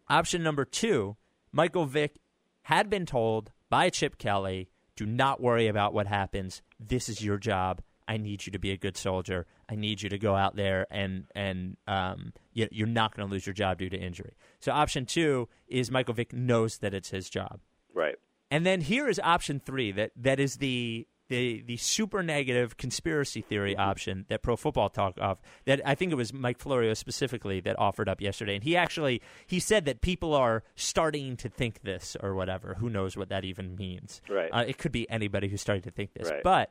Option 0.09 0.45
number 0.45 0.65
two, 0.65 1.17
Michael 1.53 1.87
Vick 1.87 2.17
had 2.63 2.89
been 2.89 3.07
told 3.07 3.53
by 3.69 3.91
Chip 3.91 4.19
Kelly, 4.19 4.71
do 4.97 5.07
not 5.07 5.41
worry 5.41 5.69
about 5.69 5.93
what 5.93 6.07
happens. 6.07 6.63
This 6.81 7.09
is 7.09 7.23
your 7.23 7.39
job. 7.39 7.83
I 8.09 8.17
need 8.17 8.47
you 8.47 8.53
to 8.53 8.59
be 8.59 8.73
a 8.73 8.77
good 8.77 8.97
soldier. 8.97 9.47
I 9.69 9.75
need 9.77 10.03
you 10.03 10.09
to 10.09 10.19
go 10.19 10.35
out 10.35 10.57
there 10.57 10.87
and 10.91 11.25
and 11.35 11.77
um, 11.87 12.33
you, 12.53 12.69
you're 12.71 12.87
not 12.87 13.15
going 13.15 13.27
to 13.27 13.33
lose 13.33 13.47
your 13.47 13.55
job 13.55 13.79
due 13.79 13.89
to 13.89 13.97
injury. 13.97 14.35
So 14.61 14.73
option 14.73 15.07
two 15.07 15.49
is 15.69 15.91
Michael 15.91 16.15
Vick 16.15 16.33
knows 16.33 16.79
that 16.79 16.95
it's 16.95 17.11
his 17.11 17.31
job. 17.31 17.61
Right. 17.95 18.17
And 18.51 18.67
then 18.67 18.83
here 18.83 19.09
is 19.09 19.21
option 19.23 19.61
three 19.61 19.93
that, 19.93 20.11
that 20.17 20.39
is 20.39 20.57
the 20.57 21.07
the 21.33 21.63
the 21.63 21.77
super 21.79 22.23
negative 22.23 22.77
conspiracy 22.77 23.41
theory 23.41 23.75
option 23.77 24.27
that 24.29 24.43
Pro 24.43 24.55
Football 24.57 24.91
Talk 24.91 25.15
of 25.19 25.41
that 25.65 25.81
I 25.85 25.95
think 25.95 26.13
it 26.13 26.17
was 26.17 26.33
Mike 26.33 26.59
Florio 26.59 26.93
specifically 26.95 27.61
that 27.61 27.79
offered 27.79 28.09
up 28.09 28.21
yesterday, 28.21 28.55
and 28.55 28.63
he 28.65 28.77
actually 28.77 29.23
he 29.47 29.59
said 29.59 29.87
that 29.87 30.03
people 30.03 30.35
are 30.35 30.63
starting 30.77 31.37
to 31.39 31.49
think 31.49 31.83
this 31.83 32.17
or 32.23 32.35
whatever. 32.35 32.75
Who 32.75 32.91
knows 32.91 33.17
what 33.17 33.31
that 33.31 33.45
even 33.45 33.75
means? 33.77 34.21
Right. 34.29 34.51
Uh, 34.53 34.65
it 34.67 34.77
could 34.79 34.93
be 34.93 35.09
anybody 35.11 35.49
who's 35.49 35.61
starting 35.63 35.83
to 35.85 35.91
think 35.91 36.13
this, 36.13 36.29
Right. 36.31 36.43
but 36.43 36.71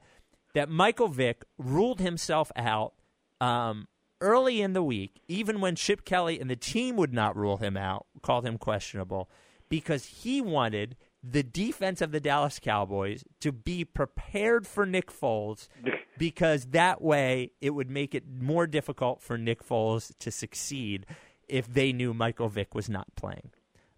that 0.54 0.70
Michael 0.70 1.08
Vick 1.08 1.44
ruled 1.58 2.00
himself 2.00 2.52
out. 2.56 2.94
Um, 3.40 3.88
Early 4.24 4.62
in 4.62 4.74
the 4.74 4.84
week, 4.84 5.20
even 5.28 5.62
when 5.62 5.76
Chip 5.76 6.06
Kelly 6.06 6.40
and 6.40 6.48
the 6.48 6.56
team 6.56 6.96
would 6.98 7.12
not 7.12 7.36
rule 7.36 7.58
him 7.58 7.76
out, 7.76 8.06
called 8.22 8.46
him 8.46 8.60
questionable, 8.60 9.28
because 9.68 10.06
he 10.06 10.42
wanted 10.42 10.96
the 11.24 11.44
defense 11.44 12.02
of 12.02 12.12
the 12.12 12.20
Dallas 12.20 12.60
Cowboys 12.60 13.24
to 13.42 13.52
be 13.52 13.86
prepared 13.86 14.66
for 14.66 14.86
Nick 14.86 15.12
Foles 15.12 15.68
because 16.18 16.66
that 16.68 17.02
way 17.02 17.52
it 17.62 17.72
would 17.72 17.90
make 17.90 18.16
it 18.16 18.24
more 18.28 18.68
difficult 18.68 19.22
for 19.22 19.38
Nick 19.38 19.66
Foles 19.66 20.14
to 20.20 20.32
succeed 20.32 21.06
if 21.48 21.72
they 21.72 21.94
knew 21.94 22.14
Michael 22.14 22.50
Vick 22.50 22.74
was 22.74 22.90
not 22.90 23.08
playing. 23.16 23.52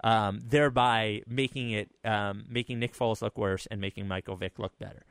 Um, 0.04 0.42
thereby 0.44 1.22
making 1.28 1.72
it 1.72 1.90
um, 2.04 2.44
making 2.50 2.80
Nick 2.80 2.94
Foles 2.94 3.22
look 3.22 3.38
worse 3.38 3.68
and 3.68 3.80
making 3.80 4.08
Michael 4.08 4.36
Vick 4.36 4.60
look 4.60 4.78
better. 4.78 5.04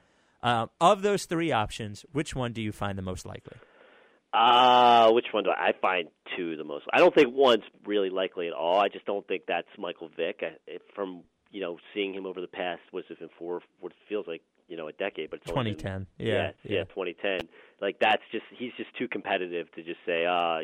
Um, 0.42 0.70
of 0.80 1.02
those 1.02 1.24
three 1.24 1.50
options, 1.52 2.04
which 2.12 2.34
one 2.34 2.52
do 2.52 2.60
you 2.60 2.72
find 2.72 2.98
the 2.98 3.02
most 3.02 3.24
likely? 3.24 3.56
Uh, 4.34 5.10
which 5.12 5.26
one 5.32 5.44
do 5.44 5.50
I, 5.50 5.68
I 5.68 5.72
find 5.80 6.08
two 6.36 6.56
the 6.56 6.64
most? 6.64 6.84
I 6.92 6.98
don't 6.98 7.14
think 7.14 7.28
one's 7.32 7.64
really 7.86 8.10
likely 8.10 8.48
at 8.48 8.54
all. 8.54 8.80
I 8.80 8.88
just 8.88 9.04
don't 9.04 9.26
think 9.26 9.42
that's 9.46 9.68
Michael 9.78 10.10
Vick. 10.14 10.40
I, 10.42 10.56
it, 10.66 10.82
from 10.94 11.22
you 11.52 11.60
know 11.60 11.78
seeing 11.94 12.12
him 12.14 12.26
over 12.26 12.40
the 12.40 12.48
past, 12.48 12.80
was 12.92 13.04
it 13.10 13.18
been 13.20 13.28
for? 13.38 13.60
What 13.80 13.92
feels 14.08 14.26
like 14.26 14.42
you 14.68 14.76
know 14.76 14.88
a 14.88 14.92
decade, 14.92 15.30
but 15.30 15.40
it's 15.40 15.46
been- 15.46 15.74
2010. 15.74 16.06
yeah, 16.18 16.26
Yeah, 16.26 16.50
yeah, 16.64 16.76
yeah. 16.78 16.84
2010. 16.84 17.48
Like 17.80 17.98
that's 18.00 18.22
just 18.32 18.44
he's 18.58 18.72
just 18.76 18.94
too 18.96 19.06
competitive 19.08 19.70
to 19.72 19.82
just 19.82 20.00
say 20.06 20.24
uh 20.26 20.60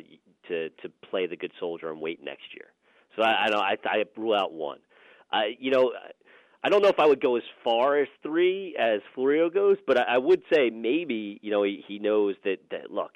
to 0.49 0.71
to 0.83 0.89
play 1.11 1.27
the 1.27 1.37
good 1.37 1.53
soldier 1.61 1.91
and 1.91 2.01
wait 2.01 2.23
next 2.23 2.55
year. 2.55 2.73
So 3.17 3.23
I, 3.23 3.45
I 3.45 3.49
don't 3.49 3.61
I 3.63 3.77
I 3.85 4.05
rule 4.17 4.35
out 4.35 4.53
one. 4.53 4.79
I 5.31 5.57
you 5.59 5.71
know 5.71 5.93
I 6.65 6.71
don't 6.71 6.83
know 6.83 6.89
if 6.89 6.99
I 6.99 7.07
would 7.07 7.21
go 7.21 7.37
as 7.37 7.43
far 7.63 7.99
as 7.99 8.09
three 8.23 8.75
as 8.79 9.01
Florio 9.15 9.49
goes, 9.49 9.77
but 9.87 9.99
I, 10.01 10.15
I 10.15 10.19
would 10.19 10.43
say 10.53 10.71
maybe 10.71 11.39
you 11.43 11.51
know 11.51 11.63
he, 11.63 11.85
he 11.87 11.99
knows 11.99 12.35
that 12.45 12.59
that 12.71 12.91
look 12.91 13.13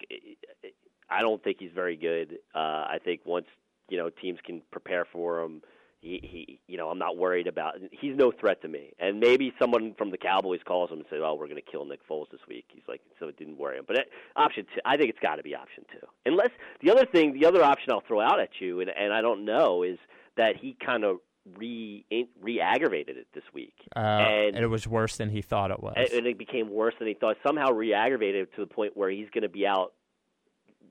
I 1.11 1.20
don't 1.20 1.42
think 1.42 1.58
he's 1.61 1.72
very 1.74 1.96
good. 1.96 2.38
Uh, 2.54 2.58
I 2.88 2.98
think 3.04 3.20
once 3.24 3.46
you 3.88 3.98
know 3.98 4.11
teams 4.11 4.38
can 4.44 4.62
prepare 4.70 5.06
for 5.12 5.40
him, 5.42 5.62
he, 6.02 6.20
he 6.22 6.60
you 6.66 6.76
know 6.76 6.88
I'm 6.88 6.98
not 6.98 7.16
worried 7.16 7.46
about. 7.46 7.76
He's 7.90 8.14
no 8.16 8.30
threat 8.32 8.60
to 8.62 8.68
me. 8.68 8.92
And 8.98 9.20
maybe 9.20 9.52
someone 9.58 9.94
from 9.96 10.10
the 10.10 10.18
Cowboys 10.18 10.60
calls 10.66 10.90
him 10.90 10.98
and 10.98 11.06
says, 11.08 11.20
"Oh, 11.24 11.34
we're 11.34 11.46
going 11.48 11.62
to 11.64 11.70
kill 11.70 11.84
Nick 11.86 12.00
Foles 12.06 12.28
this 12.30 12.40
week." 12.48 12.66
He's 12.68 12.82
like, 12.88 13.00
so 13.18 13.28
it 13.28 13.38
didn't 13.38 13.56
worry 13.56 13.78
him. 13.78 13.84
But 13.86 13.98
uh, 13.98 14.02
option 14.36 14.66
two, 14.74 14.80
I 14.84 14.96
think 14.96 15.10
it's 15.10 15.18
got 15.20 15.36
to 15.36 15.42
be 15.42 15.54
option 15.54 15.84
two. 15.92 16.06
Unless 16.26 16.50
the 16.82 16.90
other 16.90 17.06
thing, 17.06 17.32
the 17.32 17.46
other 17.46 17.62
option 17.64 17.92
I'll 17.92 18.02
throw 18.06 18.20
out 18.20 18.40
at 18.40 18.50
you, 18.60 18.80
and 18.80 18.90
and 18.90 19.12
I 19.12 19.22
don't 19.22 19.44
know, 19.44 19.82
is 19.84 19.98
that 20.36 20.56
he 20.56 20.76
kind 20.84 21.04
of 21.04 21.18
re 21.56 22.04
re 22.40 22.60
aggravated 22.60 23.16
it 23.16 23.26
this 23.34 23.44
week, 23.54 23.74
Uh, 23.96 23.98
and, 24.00 24.56
and 24.56 24.64
it 24.64 24.68
was 24.68 24.86
worse 24.86 25.16
than 25.16 25.30
he 25.30 25.40
thought 25.42 25.70
it 25.70 25.80
was. 25.82 25.94
and 25.96 26.08
and 26.10 26.26
it 26.26 26.38
became 26.38 26.70
worse 26.70 26.94
than 26.98 27.08
he 27.08 27.14
thought. 27.14 27.36
Somehow 27.46 27.70
re-aggravated 27.72 28.48
to 28.56 28.60
the 28.60 28.66
point 28.66 28.96
where 28.96 29.10
he's 29.10 29.28
going 29.30 29.42
to 29.42 29.48
be 29.48 29.66
out 29.66 29.92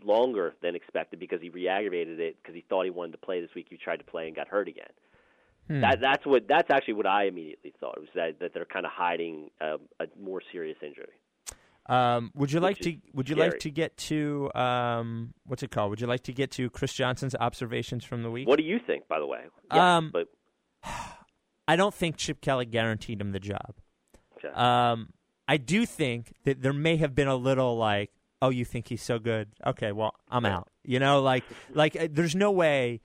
longer 0.03 0.55
than 0.61 0.75
expected 0.75 1.19
because 1.19 1.41
he 1.41 1.49
re-aggravated 1.49 2.19
it 2.19 2.37
because 2.41 2.55
he 2.55 2.63
thought 2.67 2.83
he 2.85 2.89
wanted 2.89 3.13
to 3.13 3.17
play 3.17 3.41
this 3.41 3.49
week. 3.55 3.67
He 3.69 3.77
tried 3.77 3.97
to 3.97 4.03
play 4.03 4.27
and 4.27 4.35
got 4.35 4.47
hurt 4.47 4.67
again. 4.67 4.91
Hmm. 5.67 5.81
That 5.81 5.99
that's 6.01 6.25
what 6.25 6.47
that's 6.47 6.69
actually 6.71 6.95
what 6.95 7.05
I 7.05 7.25
immediately 7.25 7.73
thought 7.79 7.99
was 7.99 8.09
that 8.15 8.39
that 8.39 8.53
they're 8.53 8.65
kind 8.65 8.85
of 8.85 8.91
hiding 8.91 9.51
um, 9.61 9.79
a 9.99 10.05
more 10.19 10.41
serious 10.51 10.77
injury. 10.81 11.13
Um, 11.87 12.31
would 12.35 12.51
you 12.51 12.59
like 12.59 12.77
to? 12.79 12.95
Would 13.13 13.29
you 13.29 13.35
scary. 13.35 13.49
like 13.49 13.59
to 13.59 13.71
get 13.71 13.97
to 13.97 14.51
um, 14.55 15.33
what's 15.45 15.63
it 15.63 15.71
called? 15.71 15.89
Would 15.89 16.01
you 16.01 16.07
like 16.07 16.23
to 16.23 16.33
get 16.33 16.51
to 16.51 16.69
Chris 16.69 16.93
Johnson's 16.93 17.35
observations 17.35 18.03
from 18.03 18.23
the 18.23 18.31
week? 18.31 18.47
What 18.47 18.57
do 18.57 18.63
you 18.63 18.79
think, 18.85 19.07
by 19.07 19.19
the 19.19 19.25
way? 19.27 19.41
Yeah, 19.73 19.97
Um, 19.97 20.11
but 20.11 20.27
I 21.67 21.75
don't 21.75 21.93
think 21.93 22.17
Chip 22.17 22.41
Kelly 22.41 22.65
guaranteed 22.65 23.19
him 23.21 23.31
the 23.31 23.39
job. 23.39 23.75
okay. 24.37 24.53
Um, 24.53 25.13
I 25.47 25.57
do 25.57 25.85
think 25.85 26.33
that 26.45 26.61
there 26.61 26.73
may 26.73 26.97
have 26.97 27.13
been 27.15 27.27
a 27.27 27.35
little 27.35 27.77
like, 27.77 28.11
oh, 28.41 28.49
you 28.49 28.65
think 28.65 28.87
he's 28.87 29.01
so 29.03 29.19
good? 29.19 29.49
Okay, 29.65 29.91
well, 29.91 30.15
I'm 30.29 30.45
out. 30.45 30.67
You 30.83 30.99
know, 30.99 31.21
like, 31.21 31.43
like 31.73 31.95
uh, 31.95 32.07
there's 32.11 32.35
no 32.35 32.51
way 32.51 33.01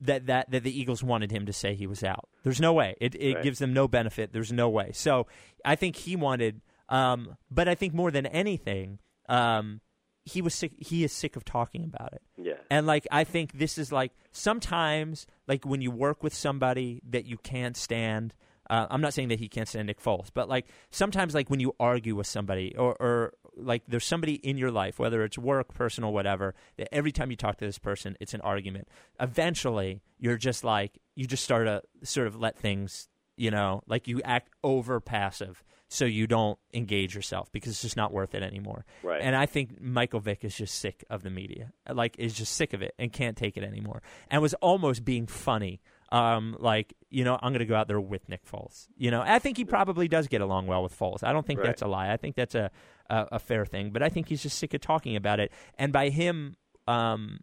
that, 0.00 0.26
that 0.26 0.50
that 0.50 0.62
the 0.62 0.78
Eagles 0.80 1.02
wanted 1.02 1.30
him 1.30 1.46
to 1.46 1.52
say 1.52 1.74
he 1.74 1.86
was 1.86 2.04
out. 2.04 2.28
There's 2.44 2.60
no 2.60 2.72
way. 2.72 2.94
It 3.00 3.14
it 3.14 3.34
Right. 3.34 3.42
gives 3.42 3.58
them 3.58 3.72
no 3.72 3.88
benefit. 3.88 4.32
There's 4.32 4.52
no 4.52 4.68
way. 4.68 4.90
So 4.92 5.26
I 5.64 5.74
think 5.74 5.96
he 5.96 6.16
wanted, 6.16 6.60
um, 6.88 7.36
but 7.50 7.66
I 7.68 7.74
think 7.74 7.94
more 7.94 8.10
than 8.10 8.26
anything, 8.26 8.98
um, 9.28 9.80
he 10.24 10.42
was 10.42 10.54
sick. 10.54 10.72
He 10.78 11.02
is 11.04 11.12
sick 11.12 11.34
of 11.36 11.44
talking 11.44 11.84
about 11.84 12.12
it. 12.12 12.22
yeah, 12.36 12.54
And 12.70 12.86
like 12.86 13.06
I 13.10 13.24
think 13.24 13.52
this 13.58 13.78
is 13.78 13.90
like 13.92 14.12
sometimes 14.32 15.26
like 15.48 15.64
when 15.64 15.80
you 15.80 15.90
work 15.90 16.22
with 16.22 16.34
somebody 16.34 17.00
that 17.10 17.24
you 17.26 17.36
can't 17.38 17.76
stand. 17.76 18.34
Uh, 18.68 18.84
I'm 18.90 19.00
not 19.00 19.14
saying 19.14 19.28
that 19.28 19.38
he 19.38 19.48
can't 19.48 19.68
stand 19.68 19.86
Nick 19.86 20.00
Foles, 20.02 20.26
but 20.34 20.48
like 20.48 20.66
sometimes 20.90 21.34
like 21.34 21.48
when 21.48 21.60
you 21.60 21.72
argue 21.78 22.16
with 22.16 22.26
somebody 22.26 22.74
or, 22.76 22.96
or 23.00 23.32
like 23.56 23.82
there's 23.88 24.04
somebody 24.04 24.34
in 24.34 24.58
your 24.58 24.70
life, 24.70 24.98
whether 24.98 25.24
it's 25.24 25.38
work, 25.38 25.74
personal, 25.74 26.12
whatever, 26.12 26.54
that 26.76 26.94
every 26.94 27.12
time 27.12 27.30
you 27.30 27.36
talk 27.36 27.58
to 27.58 27.64
this 27.64 27.78
person, 27.78 28.16
it's 28.20 28.34
an 28.34 28.40
argument. 28.42 28.88
Eventually, 29.20 30.00
you're 30.18 30.36
just 30.36 30.64
like 30.64 30.98
you 31.14 31.26
just 31.26 31.44
start 31.44 31.66
to 31.66 31.82
sort 32.06 32.26
of 32.26 32.36
let 32.36 32.58
things, 32.58 33.08
you 33.36 33.50
know, 33.50 33.82
like 33.86 34.06
you 34.06 34.20
act 34.22 34.50
over 34.62 35.00
passive 35.00 35.64
so 35.88 36.04
you 36.04 36.26
don't 36.26 36.58
engage 36.74 37.14
yourself 37.14 37.50
because 37.52 37.72
it's 37.72 37.82
just 37.82 37.96
not 37.96 38.12
worth 38.12 38.34
it 38.34 38.42
anymore. 38.42 38.84
Right. 39.02 39.20
And 39.22 39.36
I 39.36 39.46
think 39.46 39.80
Michael 39.80 40.20
Vick 40.20 40.44
is 40.44 40.56
just 40.56 40.78
sick 40.78 41.04
of 41.08 41.22
the 41.22 41.30
media, 41.30 41.72
like 41.90 42.16
is 42.18 42.34
just 42.34 42.54
sick 42.54 42.72
of 42.72 42.82
it 42.82 42.94
and 42.98 43.12
can't 43.12 43.36
take 43.36 43.56
it 43.56 43.64
anymore, 43.64 44.02
and 44.30 44.42
was 44.42 44.54
almost 44.54 45.04
being 45.04 45.26
funny. 45.26 45.80
Um, 46.12 46.56
like 46.60 46.94
you 47.10 47.24
know, 47.24 47.34
I'm 47.40 47.52
going 47.52 47.60
to 47.60 47.66
go 47.66 47.74
out 47.74 47.88
there 47.88 48.00
with 48.00 48.28
Nick 48.28 48.44
Foles. 48.46 48.86
You 48.96 49.10
know, 49.10 49.22
I 49.24 49.38
think 49.38 49.56
he 49.56 49.64
probably 49.64 50.06
does 50.08 50.28
get 50.28 50.40
along 50.40 50.66
well 50.66 50.82
with 50.82 50.96
Foles. 50.96 51.24
I 51.24 51.32
don't 51.32 51.46
think 51.46 51.58
Right. 51.60 51.66
that's 51.66 51.82
a 51.82 51.86
lie. 51.88 52.12
I 52.12 52.16
think 52.16 52.36
that's 52.36 52.54
a, 52.54 52.70
a 53.10 53.26
a 53.32 53.38
fair 53.38 53.66
thing. 53.66 53.90
But 53.90 54.02
I 54.02 54.08
think 54.08 54.28
he's 54.28 54.42
just 54.42 54.58
sick 54.58 54.72
of 54.74 54.80
talking 54.80 55.16
about 55.16 55.40
it, 55.40 55.50
and 55.78 55.92
by 55.92 56.10
him, 56.10 56.56
um, 56.86 57.40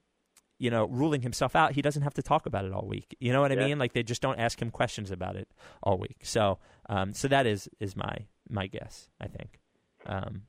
you 0.60 0.70
know, 0.70 0.86
ruling 0.86 1.22
himself 1.24 1.56
out, 1.58 1.74
he 1.74 1.82
doesn't 1.82 2.04
have 2.04 2.14
to 2.14 2.22
talk 2.24 2.46
about 2.46 2.64
it 2.64 2.72
all 2.72 2.88
week. 2.88 3.16
You 3.20 3.34
know 3.34 3.42
what 3.42 3.52
I 3.52 3.56
mean? 3.56 3.80
Like 3.80 3.92
they 3.94 4.04
just 4.04 4.22
don't 4.22 4.40
ask 4.40 4.62
him 4.62 4.70
questions 4.72 5.12
about 5.12 5.36
it 5.36 5.50
all 5.82 5.98
week. 5.98 6.20
So, 6.24 6.60
um, 6.88 7.14
so 7.14 7.28
that 7.28 7.46
is 7.46 7.68
is 7.82 7.96
my 7.98 8.16
my 8.50 8.68
guess. 8.68 9.10
I 9.20 9.28
think. 9.28 9.60
Um, 10.06 10.44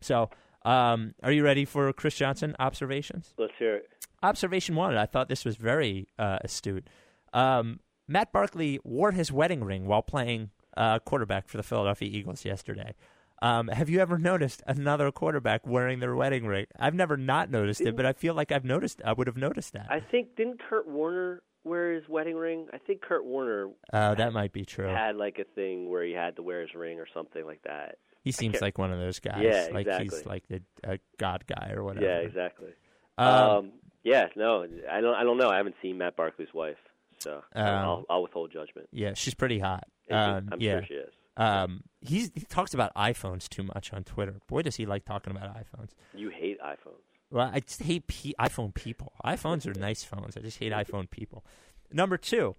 so, 0.00 0.30
um, 0.64 1.14
are 1.22 1.30
you 1.30 1.44
ready 1.44 1.64
for 1.64 1.92
Chris 1.92 2.16
Johnson 2.16 2.56
observations? 2.58 3.32
let's 3.38 3.52
hear 3.58 3.76
it. 3.76 3.88
Observation 4.22 4.74
one. 4.74 4.96
I 4.96 5.06
thought 5.06 5.28
this 5.28 5.44
was 5.44 5.56
very 5.56 6.08
uh, 6.18 6.38
astute. 6.42 6.88
Um, 7.32 7.80
Matt 8.08 8.32
Barkley 8.32 8.80
wore 8.84 9.12
his 9.12 9.30
wedding 9.32 9.62
ring 9.64 9.86
while 9.86 10.02
playing 10.02 10.50
uh, 10.76 10.98
quarterback 11.00 11.48
for 11.48 11.56
the 11.56 11.62
Philadelphia 11.62 12.08
Eagles 12.10 12.44
yesterday. 12.44 12.94
Um, 13.42 13.68
have 13.68 13.88
you 13.88 14.00
ever 14.00 14.18
noticed 14.18 14.62
another 14.66 15.10
quarterback 15.10 15.66
wearing 15.66 16.00
their 16.00 16.14
wedding 16.14 16.44
ring? 16.46 16.66
I've 16.78 16.94
never 16.94 17.16
not 17.16 17.50
noticed 17.50 17.80
it, 17.80 17.96
but 17.96 18.04
I 18.04 18.12
feel 18.12 18.34
like 18.34 18.52
I've 18.52 18.64
noticed. 18.66 19.00
I 19.04 19.12
would 19.14 19.26
have 19.28 19.36
noticed 19.36 19.72
that. 19.72 19.86
I 19.90 20.00
think 20.00 20.36
didn't 20.36 20.60
Kurt 20.68 20.86
Warner 20.86 21.42
wear 21.64 21.94
his 21.94 22.06
wedding 22.08 22.36
ring? 22.36 22.66
I 22.72 22.78
think 22.78 23.00
Kurt 23.00 23.24
Warner 23.24 23.68
Uh, 23.92 24.14
that 24.16 24.32
might 24.34 24.52
be 24.52 24.64
true. 24.66 24.88
had 24.88 25.16
like 25.16 25.38
a 25.38 25.44
thing 25.54 25.88
where 25.88 26.04
he 26.04 26.12
had 26.12 26.36
to 26.36 26.42
wear 26.42 26.60
his 26.60 26.74
ring 26.74 26.98
or 27.00 27.06
something 27.14 27.44
like 27.46 27.62
that. 27.62 27.96
He 28.22 28.32
seems 28.32 28.60
like 28.60 28.76
one 28.76 28.92
of 28.92 28.98
those 28.98 29.18
guys. 29.20 29.42
Yeah, 29.42 29.68
like 29.72 29.86
he's 29.86 30.00
exactly. 30.12 30.30
like 30.30 30.48
the 30.48 30.62
a 30.84 30.98
god 31.18 31.44
guy 31.46 31.72
or 31.74 31.82
whatever. 31.82 32.04
Yeah, 32.04 32.18
exactly. 32.18 32.72
Um, 33.16 33.26
Um, 33.26 33.72
yeah, 34.04 34.26
no, 34.36 34.66
I 34.90 35.00
don't. 35.00 35.14
I 35.14 35.22
don't 35.24 35.38
know. 35.38 35.48
I 35.48 35.56
haven't 35.56 35.76
seen 35.80 35.96
Matt 35.96 36.16
Barkley's 36.16 36.52
wife, 36.52 36.76
so 37.20 37.42
Um, 37.54 37.64
I'll, 37.66 38.04
I'll 38.10 38.22
withhold 38.22 38.52
judgment. 38.52 38.88
yeah, 38.92 39.14
she's 39.14 39.34
pretty 39.34 39.58
hot. 39.58 39.84
Um, 40.10 40.48
I'm 40.52 40.60
yeah. 40.60 40.78
sure 40.78 40.84
she 40.86 40.94
is. 40.94 41.12
Um, 41.36 41.84
he's, 42.00 42.30
he 42.34 42.40
talks 42.40 42.74
about 42.74 42.92
iPhones 42.94 43.48
too 43.48 43.62
much 43.62 43.92
on 43.92 44.04
Twitter. 44.04 44.36
Boy, 44.48 44.62
does 44.62 44.76
he 44.76 44.84
like 44.86 45.04
talking 45.04 45.34
about 45.34 45.54
iPhones. 45.56 45.90
You 46.14 46.28
hate 46.30 46.60
iPhones. 46.60 47.00
Well, 47.30 47.50
I 47.52 47.60
just 47.60 47.82
hate 47.82 48.06
pe- 48.08 48.32
iPhone 48.40 48.74
people. 48.74 49.12
iPhones 49.24 49.66
are 49.66 49.72
nice 49.78 50.02
phones. 50.04 50.36
I 50.36 50.40
just 50.40 50.58
hate 50.58 50.72
iPhone 50.72 51.08
people. 51.08 51.44
Number 51.92 52.16
two, 52.16 52.56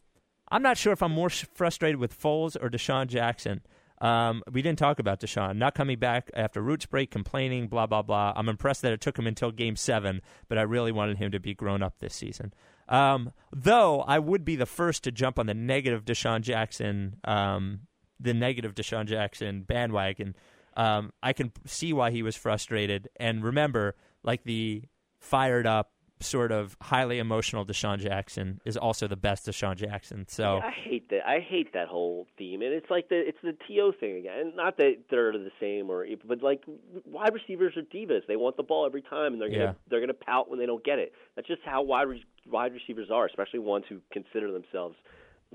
I'm 0.50 0.62
not 0.64 0.78
sure 0.78 0.94
if 0.94 1.04
I'm 1.04 1.12
more 1.12 1.30
frustrated 1.30 2.00
with 2.00 2.18
Foles 2.20 2.56
or 2.62 2.70
DeSean 2.70 3.08
Jackson. 3.08 3.62
Um, 4.00 4.42
we 4.52 4.64
didn't 4.64 4.80
talk 4.80 4.98
about 4.98 5.20
DeSean 5.20 5.58
not 5.58 5.76
coming 5.76 6.00
back 6.00 6.32
after 6.34 6.60
Roots 6.62 6.88
break, 6.88 7.12
complaining, 7.12 7.68
blah 7.68 7.86
blah 7.86 8.02
blah. 8.02 8.34
I'm 8.36 8.50
impressed 8.50 8.82
that 8.82 8.94
it 8.94 9.00
took 9.02 9.20
him 9.20 9.28
until 9.28 9.52
Game 9.52 9.76
Seven, 9.76 10.22
but 10.48 10.58
I 10.58 10.64
really 10.64 10.92
wanted 10.92 11.18
him 11.18 11.30
to 11.32 11.40
be 11.40 11.54
grown 11.54 11.84
up 11.84 12.00
this 12.00 12.16
season. 12.16 12.52
Um, 12.92 13.32
though 13.56 14.02
I 14.02 14.20
would 14.20 14.46
be 14.46 14.56
the 14.56 14.66
first 14.68 15.06
to 15.06 15.12
jump 15.12 15.40
on 15.40 15.48
the 15.48 15.54
negative 15.54 16.06
DeSean 16.06 16.42
Jackson, 16.42 17.16
um, 17.24 17.88
the 18.20 18.34
negative 18.34 18.76
DeSean 18.76 19.06
Jackson 19.06 19.62
bandwagon. 19.62 20.36
Um, 20.76 21.12
I 21.24 21.34
can 21.34 21.52
see 21.66 21.94
why 21.94 22.12
he 22.12 22.22
was 22.22 22.36
frustrated, 22.36 23.10
and 23.16 23.44
remember, 23.44 23.96
like 24.24 24.44
the 24.44 24.84
fired 25.20 25.66
up 25.66 25.92
sort 26.22 26.52
of 26.52 26.78
highly 26.82 27.20
emotional 27.20 27.66
DeSean 27.66 28.00
Jackson 28.00 28.62
is 28.66 28.78
also 28.78 29.08
the 29.08 29.16
best 29.16 29.46
DeSean 29.48 29.76
Jackson. 29.76 30.26
So 30.28 30.58
Yeah, 30.58 30.66
I 30.68 30.72
hate 30.72 31.10
that. 31.10 31.28
I 31.28 31.40
hate 31.40 31.74
that 31.74 31.88
whole 31.88 32.28
theme, 32.38 32.62
and 32.62 32.74
it's 32.74 32.90
like 32.90 33.10
the 33.10 33.18
it's 33.28 33.38
the 33.44 33.54
to 33.68 33.92
thing 34.00 34.18
again. 34.18 34.40
And 34.40 34.56
not 34.56 34.78
that 34.78 34.96
they're 35.10 35.32
the 35.34 35.52
same, 35.60 35.90
or 35.90 36.06
but 36.26 36.42
like 36.42 36.64
wide 37.06 37.34
receivers 37.34 37.76
are 37.78 37.82
divas. 37.84 38.26
They 38.28 38.36
want 38.36 38.58
the 38.58 38.64
ball 38.64 38.86
every 38.86 39.02
time, 39.02 39.34
and 39.34 39.42
they're 39.42 39.50
gonna 39.50 39.64
Yeah. 39.64 39.74
they're 39.90 40.00
gonna 40.00 40.14
pout 40.14 40.50
when 40.50 40.60
they 40.60 40.66
don't 40.66 40.84
get 40.84 41.00
it. 41.00 41.14
That's 41.36 41.48
just 41.48 41.62
how 41.64 41.82
wide 41.82 42.08
re- 42.08 42.26
wide 42.46 42.74
receivers 42.74 43.10
are, 43.12 43.26
especially 43.26 43.60
ones 43.60 43.86
who 43.90 44.00
consider 44.12 44.52
themselves, 44.52 44.96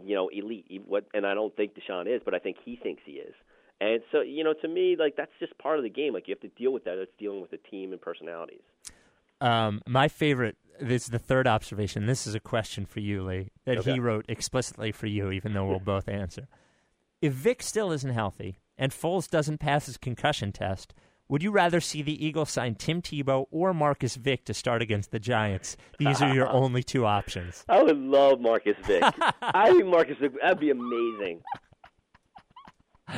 you 0.05 0.14
know, 0.14 0.29
elite. 0.29 0.83
What 0.87 1.07
and 1.14 1.26
I 1.26 1.35
don't 1.35 1.55
think 1.57 1.72
DeSean 1.74 2.07
is, 2.14 2.22
but 2.24 2.35
I 2.35 2.38
think 2.38 2.57
he 2.64 2.76
thinks 2.76 3.02
he 3.05 3.12
is. 3.12 3.35
And 3.79 4.00
so, 4.11 4.22
you 4.22 4.42
know, 4.42 4.55
to 4.55 4.68
me, 4.68 4.96
like 4.98 5.16
that's 5.16 5.33
just 5.38 5.57
part 5.59 5.76
of 5.79 5.83
the 5.83 5.90
game. 5.90 6.14
Like 6.14 6.29
you 6.29 6.33
have 6.35 6.40
to 6.40 6.57
deal 6.57 6.72
with 6.72 6.85
that. 6.85 6.96
It's 6.98 7.12
dealing 7.18 7.42
with 7.42 7.50
the 7.50 7.59
team 7.59 7.92
and 7.92 8.00
personalities. 8.00 8.62
Um, 9.40 9.83
my 9.87 10.09
favorite. 10.09 10.57
This 10.79 11.05
is 11.05 11.09
the 11.09 11.18
third 11.18 11.46
observation. 11.46 12.05
This 12.05 12.27
is 12.27 12.35
a 12.35 12.40
question 12.40 12.85
for 12.85 13.01
you, 13.01 13.22
Lee, 13.22 13.49
that 13.64 13.85
he 13.85 13.99
wrote 13.99 14.27
explicitly 14.29 14.92
for 14.92 15.07
you, 15.07 15.31
even 15.31 15.55
though 15.55 15.64
we'll 15.64 15.79
both 15.79 16.07
answer. 16.07 16.49
If 17.22 17.33
Vick 17.33 17.62
still 17.62 17.92
isn't 17.92 18.12
healthy 18.12 18.59
and 18.77 18.92
Foles 18.92 19.31
doesn't 19.31 19.57
pass 19.57 19.87
his 19.87 19.96
concussion 19.96 20.53
test, 20.53 20.92
would 21.29 21.42
you 21.42 21.51
rather 21.51 21.81
see 21.81 22.03
the 22.03 22.25
Eagles 22.25 22.51
sign 22.51 22.75
Tim 22.75 23.03
Tebow 23.03 23.46
or 23.51 23.75
Marcus 23.75 24.16
Vick 24.16 24.44
to 24.44 24.55
start 24.55 24.83
against 24.83 25.11
the 25.11 25.18
Giants? 25.18 25.77
These 25.99 26.22
are 26.22 26.33
your 26.33 26.49
only 26.53 26.83
two 26.83 27.05
options. 27.07 27.64
I 27.68 27.83
would 27.83 27.99
love 27.99 28.40
Marcus 28.40 28.77
Vick. 28.85 29.03
I 29.42 29.72
think 29.72 29.87
Marcus 29.87 30.18
Vick 30.20 30.33
that'd 30.40 30.61
be 30.61 30.70
amazing. 30.70 31.40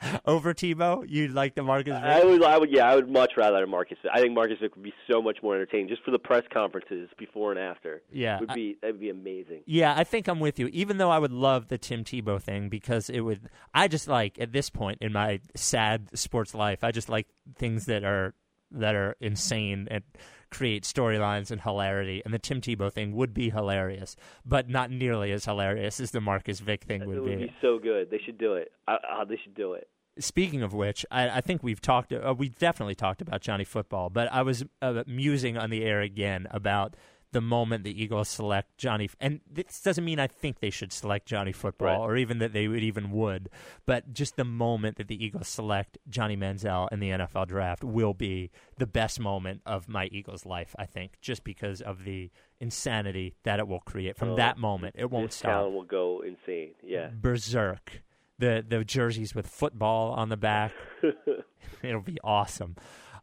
Over 0.26 0.54
Tebow, 0.54 1.04
you'd 1.08 1.32
like 1.32 1.54
the 1.54 1.62
Marcus 1.62 1.92
Vick? 1.94 2.02
I 2.04 2.24
would, 2.24 2.42
I 2.44 2.56
would, 2.58 2.70
yeah, 2.70 2.88
I 2.88 2.94
would 2.94 3.08
much 3.10 3.32
rather 3.36 3.58
have 3.60 3.68
Marcus. 3.68 3.98
I 4.12 4.20
think 4.20 4.32
Marcus 4.34 4.58
Vick 4.60 4.74
would 4.76 4.84
be 4.84 4.94
so 5.10 5.20
much 5.20 5.38
more 5.42 5.54
entertaining 5.54 5.88
just 5.88 6.04
for 6.04 6.10
the 6.12 6.18
press 6.18 6.44
conferences 6.52 7.08
before 7.18 7.50
and 7.50 7.58
after. 7.60 8.02
Yeah, 8.12 8.38
would 8.40 8.50
I- 8.50 8.54
be 8.54 8.76
that 8.80 8.92
would 8.92 9.00
be 9.00 9.10
amazing. 9.10 9.62
Yeah, 9.66 9.94
I 9.96 10.04
think 10.04 10.28
I'm 10.28 10.40
with 10.40 10.58
you. 10.58 10.68
Even 10.68 10.98
though 10.98 11.10
I 11.10 11.18
would 11.18 11.32
love 11.32 11.68
the 11.68 11.78
Tim 11.78 12.04
Tebow 12.04 12.40
thing 12.40 12.68
because 12.68 13.10
it 13.10 13.20
would, 13.20 13.48
I 13.74 13.88
just 13.88 14.06
like 14.08 14.38
at 14.40 14.52
this 14.52 14.70
point 14.70 14.98
in 15.00 15.12
my 15.12 15.40
sad 15.56 16.16
sports 16.16 16.54
life, 16.54 16.84
I 16.84 16.92
just 16.92 17.08
like 17.08 17.26
things 17.56 17.86
that 17.86 18.04
are 18.04 18.34
that 18.70 18.94
are 18.94 19.16
insane 19.20 19.88
and 19.90 20.04
create 20.50 20.84
storylines 20.84 21.50
and 21.50 21.60
hilarity. 21.60 22.22
And 22.24 22.32
the 22.32 22.38
Tim 22.38 22.60
Tebow 22.60 22.92
thing 22.92 23.14
would 23.14 23.34
be 23.34 23.50
hilarious, 23.50 24.16
but 24.44 24.68
not 24.68 24.90
nearly 24.90 25.32
as 25.32 25.44
hilarious 25.44 26.00
as 26.00 26.10
the 26.10 26.20
Marcus 26.20 26.60
Vick 26.60 26.84
thing 26.84 27.02
It 27.02 27.08
would 27.08 27.20
would 27.20 27.38
be. 27.38 27.46
be 27.46 27.54
so 27.60 27.78
good. 27.78 28.10
They 28.10 28.20
should 28.24 28.38
do 28.38 28.54
it. 28.54 28.72
I, 28.86 28.94
uh, 28.94 29.24
they 29.24 29.38
should 29.42 29.54
do 29.54 29.74
it. 29.74 29.88
Speaking 30.18 30.62
of 30.62 30.72
which, 30.74 31.06
I, 31.12 31.28
I 31.28 31.40
think 31.40 31.62
we've 31.62 31.80
talked. 31.80 32.12
Uh, 32.12 32.34
we've 32.36 32.58
definitely 32.58 32.96
talked 32.96 33.22
about 33.22 33.40
Johnny 33.40 33.64
Football, 33.64 34.10
but 34.10 34.32
I 34.32 34.42
was 34.42 34.64
uh, 34.82 35.04
musing 35.06 35.56
on 35.56 35.70
the 35.70 35.84
air 35.84 36.00
again 36.00 36.48
about 36.50 36.94
the 37.32 37.40
moment 37.42 37.84
the 37.84 38.02
Eagles 38.02 38.28
select 38.28 38.78
Johnny. 38.78 39.10
And 39.20 39.40
this 39.50 39.82
doesn't 39.82 40.04
mean 40.04 40.18
I 40.18 40.26
think 40.28 40.60
they 40.60 40.70
should 40.70 40.92
select 40.92 41.26
Johnny 41.26 41.52
Football, 41.52 41.86
Right. 41.88 41.98
or 41.98 42.16
even 42.16 42.38
that 42.38 42.52
they 42.54 42.68
would 42.68 42.82
even 42.82 43.10
would. 43.10 43.50
But 43.84 44.14
just 44.14 44.36
the 44.36 44.44
moment 44.44 44.96
that 44.96 45.08
the 45.08 45.22
Eagles 45.22 45.46
select 45.48 45.98
Johnny 46.08 46.36
Manziel 46.36 46.88
in 46.90 47.00
the 47.00 47.10
NFL 47.10 47.46
draft 47.48 47.84
will 47.84 48.14
be 48.14 48.50
the 48.78 48.86
best 48.86 49.20
moment 49.20 49.60
of 49.66 49.88
my 49.88 50.06
Eagles 50.06 50.46
life. 50.46 50.74
I 50.78 50.86
think, 50.86 51.18
just 51.20 51.44
because 51.44 51.80
of 51.82 52.04
the 52.04 52.30
insanity 52.60 53.34
that 53.44 53.58
it 53.58 53.68
will 53.68 53.80
create 53.80 54.16
from 54.16 54.30
Oh, 54.30 54.36
that 54.36 54.56
moment. 54.58 54.96
It 54.98 55.10
won't 55.10 55.26
this 55.28 55.36
stop 55.36 55.64
town 55.64 55.74
will 55.74 55.84
go 55.84 56.22
insane. 56.26 56.70
Yeah. 56.82 57.10
berserk. 57.12 58.02
The 58.38 58.64
the 58.66 58.84
jerseys 58.84 59.34
with 59.34 59.48
football 59.48 60.12
on 60.12 60.28
the 60.28 60.36
back. 60.36 60.72
It'll 61.82 62.00
be 62.00 62.18
awesome. 62.24 62.76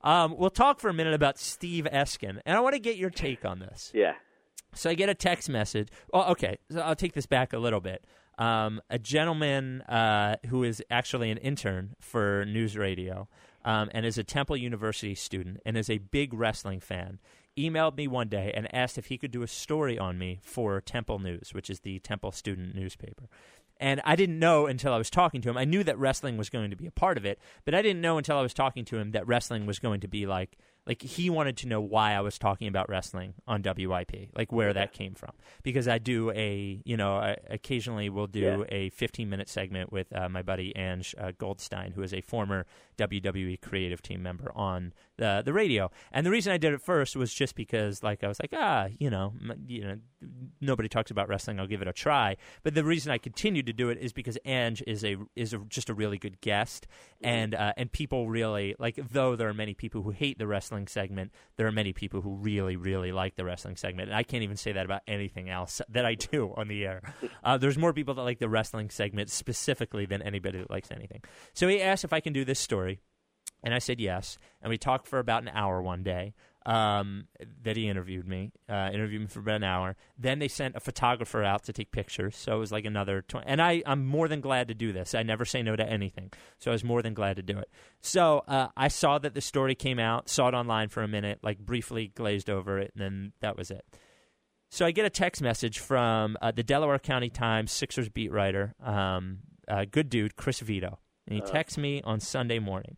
Um, 0.05 0.35
we'll 0.37 0.51
talk 0.51 0.79
for 0.79 0.87
a 0.87 0.93
minute 0.93 1.15
about 1.15 1.39
Steve 1.39 1.87
Eskin, 1.91 2.39
and 2.45 2.55
I 2.55 2.59
want 2.59 2.73
to 2.73 2.79
get 2.79 2.95
your 2.95 3.09
take 3.09 3.43
on 3.43 3.59
this. 3.59 3.91
Yeah. 3.93 4.13
So 4.75 4.89
I 4.89 4.93
get 4.93 5.09
a 5.09 5.15
text 5.15 5.49
message. 5.49 5.89
Oh, 6.13 6.31
okay. 6.31 6.59
So 6.69 6.79
I'll 6.79 6.95
take 6.95 7.13
this 7.13 7.25
back 7.25 7.53
a 7.53 7.57
little 7.57 7.81
bit. 7.81 8.05
Um, 8.37 8.81
a 8.89 8.99
gentleman 8.99 9.81
uh, 9.83 10.35
who 10.47 10.63
is 10.63 10.83
actually 10.91 11.31
an 11.31 11.37
intern 11.37 11.95
for 11.99 12.45
news 12.45 12.77
radio 12.77 13.27
um, 13.63 13.89
and 13.93 14.05
is 14.05 14.17
a 14.17 14.23
Temple 14.23 14.57
University 14.57 15.15
student 15.15 15.61
and 15.65 15.77
is 15.77 15.89
a 15.89 15.97
big 15.97 16.33
wrestling 16.33 16.81
fan 16.81 17.19
emailed 17.57 17.97
me 17.97 18.07
one 18.07 18.27
day 18.27 18.51
and 18.55 18.73
asked 18.73 18.97
if 18.97 19.05
he 19.05 19.17
could 19.17 19.31
do 19.31 19.41
a 19.41 19.47
story 19.47 19.97
on 19.97 20.17
me 20.17 20.39
for 20.41 20.81
Temple 20.81 21.19
News, 21.19 21.53
which 21.53 21.69
is 21.69 21.81
the 21.81 21.99
Temple 21.99 22.31
student 22.31 22.75
newspaper. 22.75 23.29
And 23.77 24.01
I 24.05 24.15
didn't 24.15 24.39
know 24.39 24.67
until 24.67 24.93
I 24.93 24.97
was 24.97 25.09
talking 25.09 25.41
to 25.41 25.49
him. 25.49 25.57
I 25.57 25.65
knew 25.65 25.83
that 25.83 25.97
wrestling 25.97 26.37
was 26.37 26.49
going 26.49 26.69
to 26.69 26.75
be 26.75 26.87
a 26.87 26.91
part 26.91 27.17
of 27.17 27.25
it, 27.25 27.39
but 27.65 27.75
I 27.75 27.81
didn't 27.81 28.01
know 28.01 28.17
until 28.17 28.37
I 28.37 28.41
was 28.41 28.53
talking 28.53 28.85
to 28.85 28.97
him 28.97 29.11
that 29.11 29.27
wrestling 29.27 29.65
was 29.65 29.79
going 29.79 29.99
to 30.01 30.07
be 30.07 30.25
like 30.25 30.57
like 30.87 31.01
he 31.01 31.29
wanted 31.29 31.57
to 31.57 31.67
know 31.67 31.81
why 31.81 32.13
I 32.13 32.21
was 32.21 32.37
talking 32.37 32.67
about 32.67 32.89
wrestling 32.89 33.33
on 33.47 33.61
WIP, 33.63 34.29
like 34.35 34.51
where 34.51 34.71
that 34.73 34.93
came 34.93 35.15
from. 35.15 35.31
Because 35.63 35.87
I 35.87 35.97
do 35.97 36.31
a, 36.31 36.81
you 36.85 36.95
know, 36.97 37.15
I 37.17 37.37
occasionally 37.49 38.09
will 38.09 38.27
do 38.27 38.39
Yeah. 38.39 38.63
a 38.69 38.89
15 38.89 39.29
minute 39.29 39.49
segment 39.49 39.91
with 39.91 40.15
uh, 40.15 40.29
my 40.29 40.41
buddy 40.43 40.75
Ange 40.75 41.15
uh, 41.19 41.31
Goldstein, 41.37 41.91
who 41.93 42.03
is 42.03 42.13
a 42.13 42.21
former 42.21 42.65
WWE 42.97 43.59
creative 43.61 44.01
team 44.01 44.21
member 44.23 44.51
on 44.55 44.93
the 45.17 45.41
the 45.43 45.53
radio. 45.53 45.89
And 46.11 46.25
the 46.25 46.31
reason 46.31 46.51
I 46.53 46.57
did 46.57 46.73
it 46.73 46.81
first 46.81 47.15
was 47.15 47.33
just 47.33 47.55
because, 47.55 48.03
like, 48.03 48.23
I 48.23 48.27
was 48.27 48.39
like, 48.41 48.51
ah, 48.53 48.87
you 48.99 49.09
know, 49.09 49.33
m- 49.41 49.63
you 49.67 49.83
know, 49.83 49.97
nobody 50.61 50.87
talks 50.89 51.11
about 51.11 51.27
wrestling. 51.27 51.59
I'll 51.59 51.67
give 51.67 51.81
it 51.81 51.87
a 51.87 51.93
try. 51.93 52.35
But 52.63 52.75
the 52.75 52.83
reason 52.83 53.11
I 53.11 53.17
continued 53.17 53.65
to 53.67 53.73
do 53.73 53.89
it 53.89 53.97
is 53.97 54.13
because 54.13 54.37
Ange 54.45 54.83
is 54.87 55.03
a 55.03 55.17
is 55.35 55.53
a, 55.53 55.59
just 55.67 55.89
a 55.89 55.93
really 55.93 56.17
good 56.17 56.41
guest, 56.41 56.87
and 57.21 57.55
uh, 57.55 57.73
and 57.77 57.91
people 57.91 58.29
really 58.29 58.75
like. 58.79 58.99
Though 59.11 59.35
there 59.35 59.47
are 59.49 59.53
many 59.53 59.73
people 59.73 60.01
who 60.03 60.11
hate 60.11 60.37
the 60.37 60.47
wrestling 60.47 60.74
segment, 60.87 61.31
there 61.57 61.67
are 61.67 61.71
many 61.71 61.93
people 61.93 62.21
who 62.21 62.35
really 62.35 62.75
really 62.75 63.11
like 63.11 63.35
the 63.35 63.45
wrestling 63.45 63.75
segment. 63.75 64.09
And 64.09 64.17
I 64.17 64.23
can't 64.23 64.43
even 64.43 64.57
say 64.57 64.73
that 64.73 64.85
about 64.85 65.01
anything 65.07 65.49
else 65.49 65.81
that 65.89 66.05
I 66.05 66.15
do 66.15 66.53
on 66.55 66.67
the 66.67 66.85
air. 66.85 67.01
Uh, 67.43 67.59
there's 67.59 67.77
more 67.77 67.93
people 67.93 68.15
that 68.15 68.23
like 68.23 68.39
the 68.39 68.49
wrestling 68.49 68.89
segment 68.89 69.29
specifically 69.29 70.07
than 70.07 70.19
anybody 70.23 70.57
that 70.57 70.71
likes 70.71 70.89
anything. 70.89 71.21
So 71.53 71.67
he 71.67 71.79
asked 71.79 72.03
if 72.03 72.11
I 72.11 72.19
can 72.19 72.33
do 72.33 72.43
this 72.43 72.59
story. 72.59 72.99
And 73.63 73.71
I 73.71 73.77
said 73.77 73.99
yes. 73.99 74.39
And 74.63 74.71
we 74.71 74.77
talked 74.79 75.07
for 75.07 75.19
about 75.19 75.43
an 75.43 75.49
hour 75.49 75.79
one 75.79 76.01
day 76.01 76.33
um, 76.65 77.27
that 77.63 77.77
he 77.77 77.87
interviewed 77.87 78.27
me, 78.27 78.51
uh, 78.69 78.89
interviewed 78.93 79.21
me 79.21 79.27
for 79.27 79.39
about 79.39 79.57
an 79.57 79.63
hour. 79.63 79.95
Then 80.17 80.39
they 80.39 80.47
sent 80.47 80.75
a 80.75 80.79
photographer 80.79 81.43
out 81.43 81.63
to 81.65 81.73
take 81.73 81.91
pictures. 81.91 82.35
So 82.35 82.55
it 82.55 82.59
was 82.59 82.71
like 82.71 82.85
another 82.85 83.21
20. 83.21 83.45
And 83.47 83.61
I, 83.61 83.83
I'm 83.85 84.05
more 84.05 84.27
than 84.27 84.41
glad 84.41 84.67
to 84.69 84.73
do 84.73 84.91
this. 84.91 85.13
I 85.13 85.23
never 85.23 85.45
say 85.45 85.61
no 85.61 85.75
to 85.75 85.87
anything. 85.87 86.31
So 86.57 86.71
I 86.71 86.73
was 86.73 86.83
more 86.83 87.01
than 87.01 87.13
glad 87.13 87.35
to 87.35 87.43
do 87.43 87.57
it. 87.59 87.69
So 88.01 88.43
uh, 88.47 88.69
I 88.75 88.87
saw 88.87 89.19
that 89.19 89.33
the 89.35 89.41
story 89.41 89.75
came 89.75 89.99
out, 89.99 90.27
saw 90.29 90.47
it 90.47 90.53
online 90.53 90.89
for 90.89 91.03
a 91.03 91.07
minute, 91.07 91.39
like 91.43 91.59
briefly 91.59 92.07
glazed 92.15 92.49
over 92.49 92.79
it, 92.79 92.91
and 92.95 93.01
then 93.03 93.31
that 93.41 93.57
was 93.57 93.69
it. 93.71 93.85
So 94.71 94.85
I 94.85 94.91
get 94.91 95.05
a 95.05 95.09
text 95.11 95.41
message 95.41 95.79
from 95.79 96.35
uh, 96.41 96.51
the 96.51 96.63
Delaware 96.63 96.99
County 96.99 97.29
Times 97.29 97.71
Sixers 97.71 98.09
beat 98.09 98.31
writer, 98.31 98.73
um, 98.83 99.39
uh, 99.67 99.85
good 99.89 100.09
dude, 100.09 100.35
Chris 100.35 100.59
Vito. 100.59 100.99
And 101.27 101.35
he 101.35 101.41
Uh. 101.41 101.45
texts 101.45 101.77
me 101.77 102.01
on 102.03 102.19
Sunday 102.19 102.59
morning. 102.59 102.97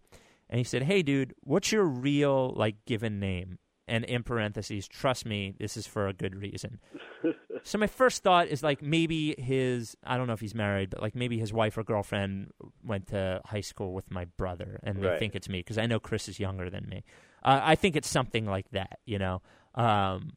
And 0.50 0.58
he 0.58 0.64
said, 0.64 0.84
Hey, 0.84 1.02
dude, 1.04 1.34
what's 1.42 1.72
your 1.72 1.84
real, 1.86 2.54
like, 2.56 2.86
given 2.86 3.20
name? 3.20 3.60
And 3.90 4.04
in 4.06 4.24
parentheses, 4.24 4.88
trust 4.88 5.26
me, 5.26 5.54
this 5.60 5.78
is 5.78 5.88
for 5.88 6.08
a 6.08 6.14
good 6.14 6.36
reason. 6.36 6.80
so 7.64 7.78
my 7.78 7.88
first 7.88 8.22
thought 8.22 8.48
is, 8.48 8.62
like, 8.62 8.82
maybe 8.82 9.34
his, 9.38 9.96
I 10.04 10.18
don't 10.18 10.28
know 10.28 10.34
if 10.34 10.42
he's 10.42 10.56
married, 10.56 10.90
but, 10.90 11.02
like, 11.02 11.16
maybe 11.16 11.38
his 11.40 11.54
wife 11.54 11.78
or 11.78 11.84
girlfriend 11.84 12.52
went 12.84 13.08
to 13.08 13.40
high 13.46 13.62
school 13.62 13.94
with 13.94 14.12
my 14.12 14.26
brother 14.38 14.80
and 14.84 15.02
they 15.02 15.08
Right. 15.08 15.20
think 15.20 15.36
it's 15.36 15.48
me 15.48 15.60
because 15.60 15.78
I 15.78 15.86
know 15.86 16.00
Chris 16.00 16.28
is 16.28 16.38
younger 16.40 16.70
than 16.70 16.88
me. 16.90 17.04
Uh, 17.44 17.62
I 17.64 17.76
think 17.76 17.96
it's 17.96 18.10
something 18.10 18.46
like 18.46 18.70
that, 18.72 19.00
you 19.06 19.20
know? 19.20 19.42
Um, 19.76 20.34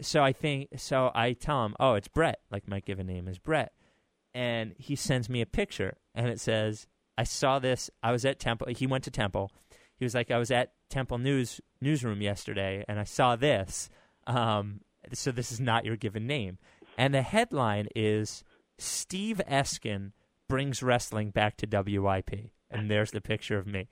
so 0.00 0.22
I 0.24 0.32
think 0.32 0.68
so. 0.76 1.10
I 1.14 1.32
tell 1.34 1.64
him, 1.64 1.74
"Oh, 1.80 1.94
it's 1.94 2.08
Brett. 2.08 2.40
Like 2.50 2.68
my 2.68 2.80
given 2.80 3.06
name 3.06 3.28
is 3.28 3.38
Brett," 3.38 3.72
and 4.34 4.74
he 4.76 4.94
sends 4.96 5.30
me 5.30 5.40
a 5.40 5.46
picture, 5.46 5.96
and 6.14 6.28
it 6.28 6.38
says, 6.40 6.86
"I 7.18 7.24
saw 7.24 7.58
this. 7.58 7.90
I 8.02 8.12
was 8.12 8.24
at 8.24 8.38
Temple. 8.38 8.68
He 8.76 8.86
went 8.86 9.04
to 9.04 9.10
Temple. 9.10 9.50
He 9.96 10.04
was 10.04 10.14
like, 10.14 10.30
I 10.30 10.38
was 10.38 10.50
at 10.50 10.72
Temple 10.90 11.18
News 11.18 11.60
newsroom 11.80 12.20
yesterday, 12.20 12.84
and 12.88 12.98
I 12.98 13.04
saw 13.04 13.36
this. 13.36 13.88
Um, 14.26 14.80
so 15.12 15.30
this 15.30 15.52
is 15.52 15.60
not 15.60 15.84
your 15.84 15.96
given 15.96 16.26
name." 16.26 16.58
And 16.98 17.12
the 17.12 17.22
headline 17.22 17.88
is 17.94 18.42
Steve 18.78 19.40
Eskin 19.48 20.12
brings 20.48 20.82
wrestling 20.82 21.30
back 21.30 21.56
to 21.58 21.66
WIP, 21.66 22.50
and 22.70 22.90
there's 22.90 23.10
the 23.10 23.20
picture 23.20 23.58
of 23.58 23.66
me. 23.66 23.88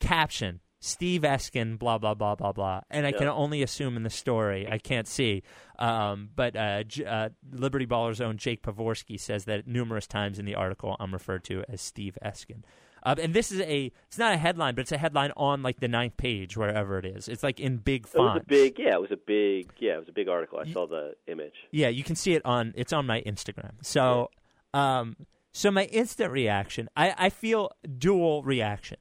Caption: 0.00 0.60
Steve 0.80 1.22
Eskin, 1.22 1.78
blah 1.78 1.98
blah 1.98 2.14
blah 2.14 2.34
blah 2.36 2.52
blah, 2.52 2.80
and 2.90 3.06
I 3.06 3.12
can 3.12 3.26
only 3.28 3.62
assume 3.62 3.96
in 3.96 4.04
the 4.04 4.10
story. 4.10 4.68
I 4.70 4.78
can't 4.78 5.08
see, 5.08 5.42
um, 5.78 6.28
but 6.36 6.54
uh, 6.56 6.84
J- 6.84 7.04
uh, 7.04 7.28
Liberty 7.50 7.84
Baller's 7.84 8.20
own 8.20 8.36
Jake 8.36 8.62
Pavorsky 8.62 9.18
says 9.18 9.44
that 9.46 9.66
numerous 9.66 10.06
times 10.06 10.38
in 10.38 10.44
the 10.44 10.54
article 10.54 10.96
I'm 11.00 11.12
referred 11.12 11.42
to 11.44 11.64
as 11.68 11.80
Steve 11.82 12.16
Eskin. 12.24 12.62
Uh, 13.02 13.14
and 13.20 13.32
this 13.34 13.50
is 13.52 13.60
a 13.60 13.90
it's 14.06 14.18
not 14.18 14.34
a 14.34 14.36
headline, 14.36 14.74
but 14.74 14.82
it's 14.82 14.92
a 14.92 14.98
headline 14.98 15.32
on 15.36 15.62
like 15.62 15.80
the 15.80 15.88
ninth 15.88 16.16
page 16.16 16.56
wherever 16.56 16.98
it 16.98 17.04
is. 17.04 17.28
It's 17.28 17.42
like 17.42 17.58
in 17.60 17.78
big 17.78 18.04
It 18.04 18.08
font. 18.10 18.34
was 18.34 18.42
a 18.42 18.46
big, 18.46 18.78
yeah. 18.78 18.94
It 18.94 19.00
was 19.00 19.10
a 19.12 19.16
big, 19.16 19.70
yeah. 19.78 19.94
It 19.94 19.98
was 20.00 20.08
a 20.08 20.12
big 20.12 20.28
article. 20.28 20.58
I 20.58 20.64
Ye- 20.64 20.72
saw 20.72 20.86
the 20.86 21.14
image. 21.26 21.54
Yeah, 21.70 21.88
you 21.88 22.02
can 22.04 22.16
see 22.16 22.34
it 22.34 22.42
on 22.44 22.72
it's 22.76 22.92
on 22.92 23.06
my 23.06 23.20
Instagram. 23.22 23.72
So 23.82 24.30
um 24.74 25.16
so 25.52 25.70
my 25.72 25.84
instant 25.86 26.30
reaction, 26.30 26.88
I, 26.96 27.14
I 27.16 27.30
feel 27.30 27.70
dual 27.98 28.42
reaction. 28.44 28.98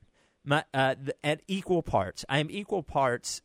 My 0.47 0.63
uh 0.73 0.95
at 1.23 1.41
equal 1.47 1.83
parts. 1.83 2.23
I 2.29 2.39
am 2.39 2.49
equal 2.49 2.81
parts 2.81 3.41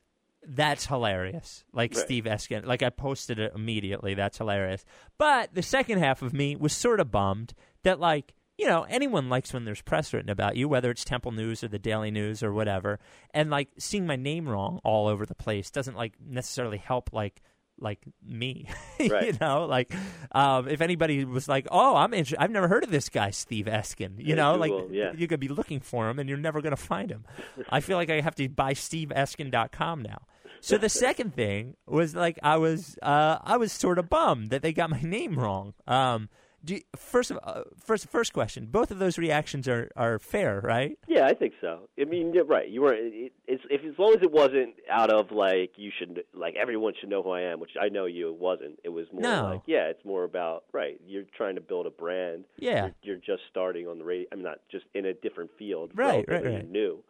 That's 0.47 0.87
hilarious. 0.87 1.65
Like 1.73 1.95
Right. 1.95 2.05
Steve 2.05 2.25
Eskin. 2.25 2.65
Like 2.65 2.83
I 2.83 2.91
posted 2.91 3.39
it 3.39 3.53
immediately. 3.55 4.15
That's 4.15 4.39
hilarious. 4.39 4.85
But 5.19 5.55
the 5.55 5.63
second 5.63 5.99
half 5.99 6.23
of 6.23 6.33
me 6.33 6.57
was 6.57 6.73
sort 6.73 7.01
of 7.01 7.11
bummed 7.11 7.55
that 7.83 8.01
like 8.01 8.35
you 8.59 8.67
know 8.67 8.87
anyone 8.89 9.29
likes 9.29 9.53
when 9.53 9.65
there's 9.65 9.83
press 9.83 10.13
written 10.13 10.31
about 10.31 10.57
you, 10.57 10.69
whether 10.69 10.91
it's 10.91 11.05
Temple 11.05 11.33
News 11.33 11.65
or 11.65 11.69
the 11.69 11.79
Daily 11.79 12.11
News 12.11 12.43
or 12.43 12.53
whatever, 12.53 13.01
and 13.35 13.51
like 13.51 13.69
seeing 13.79 14.07
my 14.07 14.17
name 14.17 14.49
wrong 14.49 14.81
all 14.85 15.09
over 15.09 15.27
the 15.27 15.35
place 15.35 15.71
doesn't 15.71 15.97
like 15.97 16.15
necessarily 16.25 16.79
help 16.79 17.11
like 17.13 17.43
like 17.81 18.01
me 18.25 18.69
you 19.01 19.33
know 19.41 19.65
like 19.67 19.93
um, 20.33 20.69
if 20.69 20.81
anybody 20.81 21.25
was 21.25 21.49
like 21.49 21.67
oh 21.71 21.97
i'm 21.97 22.15
inter- 22.15 22.37
i've 22.39 22.51
never 22.51 22.69
heard 22.69 22.85
of 22.85 22.91
this 22.91 23.09
guy 23.09 23.31
steve 23.31 23.67
eskin 23.67 24.19
you 24.19 24.27
Yeah, 24.29 24.35
know 24.37 24.57
Google, 24.57 24.79
like 24.81 24.89
yeah. 24.93 25.13
you 25.17 25.27
could 25.27 25.41
be 25.41 25.49
looking 25.49 25.81
for 25.81 26.09
him 26.09 26.19
and 26.19 26.29
you're 26.29 26.39
never 26.39 26.61
going 26.61 26.71
to 26.77 26.81
find 26.83 27.11
him. 27.11 27.25
I 27.71 27.81
feel 27.81 27.97
like 27.97 28.09
i 28.11 28.21
have 28.21 28.35
to 28.37 28.49
buy 28.49 28.75
steveeskin.com 28.75 30.03
now. 30.03 30.23
So 30.61 30.79
the 30.79 30.89
second 31.07 31.35
thing 31.35 31.77
was 31.87 32.15
like 32.15 32.39
i 32.43 32.57
was 32.57 32.97
uh, 33.03 33.39
i 33.43 33.57
was 33.57 33.73
sort 33.73 33.99
of 33.99 34.09
bummed 34.09 34.51
that 34.51 34.63
they 34.63 34.73
got 34.73 34.91
my 34.91 35.01
name 35.03 35.39
wrong. 35.39 35.75
Um, 35.87 36.29
do 36.65 36.75
you, 36.77 36.81
first 36.97 37.31
of 37.31 37.39
uh, 37.43 37.63
first 37.77 38.09
first 38.09 38.33
question 38.33 38.67
both 38.67 38.91
of 38.91 38.99
those 38.99 39.19
reactions 39.19 39.67
are 39.67 39.91
are 39.97 40.19
fair 40.19 40.61
right 40.63 40.97
Yeah, 41.09 41.27
I 41.27 41.35
think 41.35 41.55
so. 41.61 41.89
I 42.01 42.05
mean, 42.05 42.33
you're 42.35 42.45
right. 42.45 42.69
You 42.69 42.83
were. 42.83 42.95
It, 42.95 43.33
it's 43.47 43.63
if 43.71 43.85
as 43.85 43.99
long 43.99 44.15
as 44.15 44.23
it 44.23 44.31
wasn't 44.31 44.75
out 44.91 45.11
of 45.13 45.31
like 45.31 45.73
you 45.77 45.91
should 45.99 46.23
like 46.35 46.55
everyone 46.57 46.95
should 46.99 47.11
know 47.11 47.23
who 47.23 47.31
I 47.31 47.43
am, 47.43 47.61
which 47.61 47.73
I 47.81 47.89
know 47.89 48.07
you. 48.07 48.29
It 48.31 48.39
wasn't. 48.39 48.79
It 48.85 48.89
was 48.91 49.07
more 49.13 49.23
No. 49.23 49.45
like 49.55 49.63
yeah, 49.67 49.87
it's 49.91 50.05
more 50.05 50.25
about 50.25 50.65
right. 50.73 50.99
You're 51.07 51.25
trying 51.37 51.57
to 51.57 51.61
build 51.61 51.87
a 51.87 51.91
brand. 51.91 52.45
Yeah. 52.59 52.85
You're, 53.03 53.17
you're 53.17 53.17
just 53.37 53.43
starting 53.51 53.87
on 53.87 53.99
the 53.99 54.05
radio. 54.05 54.27
I'm 54.33 54.43
not 54.43 54.59
just 54.71 54.85
in 54.95 55.07
a 55.07 55.15
different 55.15 55.51
field. 55.59 55.91
Right, 55.95 56.25
right, 56.29 56.45
right. 56.45 56.71
New. 56.71 57.03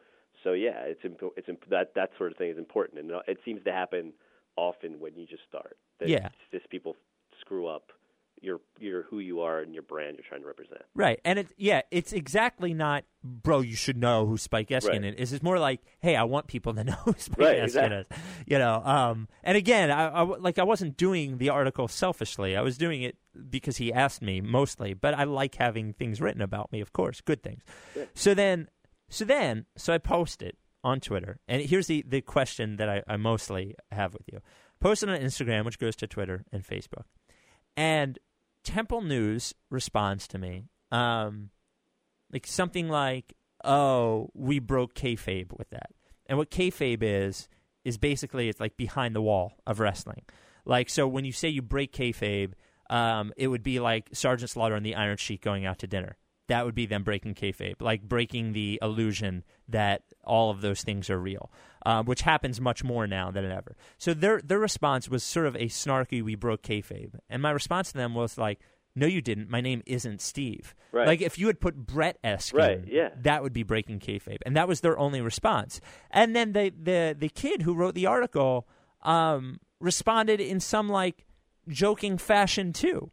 So 0.42 0.52
yeah, 0.52 0.80
it's 0.84 1.02
impo- 1.02 1.30
it's 1.36 1.48
imp- 1.48 1.68
that 1.70 1.94
that 1.94 2.10
sort 2.18 2.32
of 2.32 2.38
thing 2.38 2.50
is 2.50 2.58
important, 2.58 2.98
and 3.00 3.12
uh, 3.12 3.20
it 3.28 3.38
seems 3.44 3.62
to 3.64 3.72
happen 3.72 4.12
often 4.56 4.98
when 5.00 5.14
you 5.16 5.26
just 5.26 5.42
start. 5.48 5.76
That 6.00 6.08
Yeah. 6.08 6.28
Just 6.50 6.68
people 6.70 6.96
screw 7.40 7.66
up 7.66 7.92
your 8.42 8.60
your 8.78 9.04
who 9.04 9.18
you 9.20 9.40
are 9.40 9.60
and 9.60 9.72
your 9.72 9.82
brand 9.84 10.16
you're 10.16 10.24
trying 10.28 10.40
to 10.42 10.46
represent. 10.46 10.82
Right, 10.94 11.20
and 11.24 11.38
it's 11.38 11.52
yeah, 11.56 11.82
it's 11.90 12.12
exactly 12.12 12.74
not, 12.74 13.04
bro. 13.22 13.60
You 13.60 13.76
should 13.76 13.96
know 13.96 14.26
who 14.26 14.36
Spike 14.36 14.68
Eskin 14.68 15.02
Right. 15.02 15.14
is. 15.18 15.32
It's 15.32 15.42
more 15.42 15.58
like, 15.58 15.80
hey, 16.00 16.16
I 16.16 16.24
want 16.24 16.48
people 16.48 16.74
to 16.74 16.84
know 16.84 16.92
who 17.04 17.14
Spike 17.16 17.38
Right, 17.38 17.58
Eskin 17.58 17.64
exactly. 17.64 17.96
is. 17.98 18.06
You 18.46 18.58
know, 18.58 18.82
um, 18.84 19.28
and 19.44 19.56
again, 19.56 19.90
I, 19.90 20.08
I 20.08 20.22
like 20.22 20.58
I 20.58 20.64
wasn't 20.64 20.96
doing 20.96 21.38
the 21.38 21.48
article 21.50 21.86
selfishly. 21.88 22.56
I 22.56 22.62
was 22.62 22.76
doing 22.76 23.02
it 23.02 23.16
because 23.48 23.76
he 23.78 23.92
asked 23.92 24.20
me 24.22 24.40
mostly. 24.40 24.92
But 24.92 25.14
I 25.14 25.24
like 25.24 25.54
having 25.54 25.92
things 25.92 26.20
written 26.20 26.42
about 26.42 26.72
me, 26.72 26.80
of 26.80 26.92
course, 26.92 27.20
good 27.20 27.42
things. 27.42 27.62
So 28.14 28.34
then, 28.34 28.68
so 29.08 29.24
then, 29.24 29.66
so 29.76 29.94
I 29.94 29.98
post 29.98 30.42
it 30.42 30.58
on 30.84 30.98
Twitter, 30.98 31.38
and 31.46 31.62
here's 31.62 31.86
the 31.86 32.04
the 32.08 32.20
question 32.22 32.76
that 32.78 32.88
I, 32.88 33.02
I 33.06 33.16
mostly 33.16 33.76
have 33.92 34.14
with 34.14 34.24
you: 34.32 34.40
post 34.80 35.04
it 35.04 35.08
on 35.08 35.16
Instagram, 35.20 35.64
which 35.64 35.78
goes 35.78 35.94
to 35.96 36.08
Twitter 36.08 36.44
and 36.50 36.66
Facebook, 36.66 37.04
and 37.76 38.18
Temple 38.64 39.02
News 39.02 39.54
responds 39.70 40.28
to 40.28 40.38
me, 40.38 40.64
um, 40.90 41.50
like 42.32 42.46
something 42.46 42.88
like, 42.88 43.34
"Oh, 43.64 44.30
we 44.34 44.58
broke 44.58 44.94
kayfabe 44.94 45.56
with 45.56 45.70
that." 45.70 45.90
And 46.26 46.38
what 46.38 46.50
kayfabe 46.50 47.02
is 47.02 47.48
is 47.84 47.98
basically 47.98 48.48
it's 48.48 48.60
like 48.60 48.76
behind 48.76 49.14
the 49.14 49.22
wall 49.22 49.54
of 49.66 49.80
wrestling. 49.80 50.22
Like 50.64 50.88
so, 50.88 51.08
when 51.08 51.24
you 51.24 51.32
say 51.32 51.48
you 51.48 51.62
break 51.62 51.92
kayfabe, 51.92 52.52
um, 52.90 53.32
it 53.36 53.48
would 53.48 53.62
be 53.62 53.80
like 53.80 54.10
Sergeant 54.12 54.50
Slaughter 54.50 54.74
and 54.74 54.86
the 54.86 54.94
Iron 54.94 55.16
Sheik 55.16 55.42
going 55.42 55.66
out 55.66 55.78
to 55.80 55.86
dinner. 55.86 56.16
That 56.52 56.64
would 56.66 56.74
be 56.74 56.86
them 56.86 57.02
breaking 57.02 57.34
kayfabe, 57.34 57.80
like 57.80 58.02
breaking 58.02 58.52
the 58.52 58.78
illusion 58.82 59.42
that 59.68 60.02
all 60.22 60.50
of 60.50 60.60
those 60.60 60.82
things 60.82 61.08
are 61.10 61.18
real, 61.18 61.50
uh, 61.86 62.02
which 62.02 62.22
happens 62.22 62.60
much 62.60 62.84
more 62.84 63.06
now 63.06 63.30
than 63.30 63.44
ever. 63.60 63.74
So 63.98 64.12
their 64.12 64.40
their 64.50 64.58
response 64.58 65.08
was 65.08 65.22
sort 65.24 65.46
of 65.46 65.54
a 65.56 65.66
snarky, 65.80 66.22
"We 66.22 66.34
broke 66.36 66.62
kayfabe," 66.62 67.14
and 67.30 67.40
my 67.40 67.50
response 67.50 67.92
to 67.92 67.98
them 67.98 68.14
was 68.14 68.36
like, 68.36 68.58
"No, 68.94 69.06
you 69.06 69.20
didn't. 69.22 69.48
My 69.48 69.60
name 69.62 69.82
isn't 69.86 70.20
Steve. 70.20 70.74
Right. 70.92 71.06
Like 71.06 71.22
if 71.22 71.38
you 71.38 71.46
had 71.46 71.58
put 71.58 71.74
Brett 71.74 72.18
Eskin, 72.22 72.58
Right, 72.58 72.80
yeah. 72.86 73.10
that 73.22 73.42
would 73.42 73.54
be 73.54 73.62
breaking 73.62 74.00
kayfabe, 74.00 74.42
and 74.44 74.54
that 74.56 74.68
was 74.68 74.80
their 74.80 74.98
only 74.98 75.20
response. 75.22 75.80
And 76.10 76.36
then 76.36 76.52
the 76.52 76.70
the 76.90 77.16
the 77.18 77.30
kid 77.30 77.62
who 77.62 77.74
wrote 77.74 77.94
the 77.94 78.06
article 78.06 78.68
um, 79.02 79.58
responded 79.80 80.38
in 80.40 80.60
some 80.60 80.88
like 80.90 81.24
joking 81.66 82.18
fashion 82.18 82.72
too, 82.72 83.10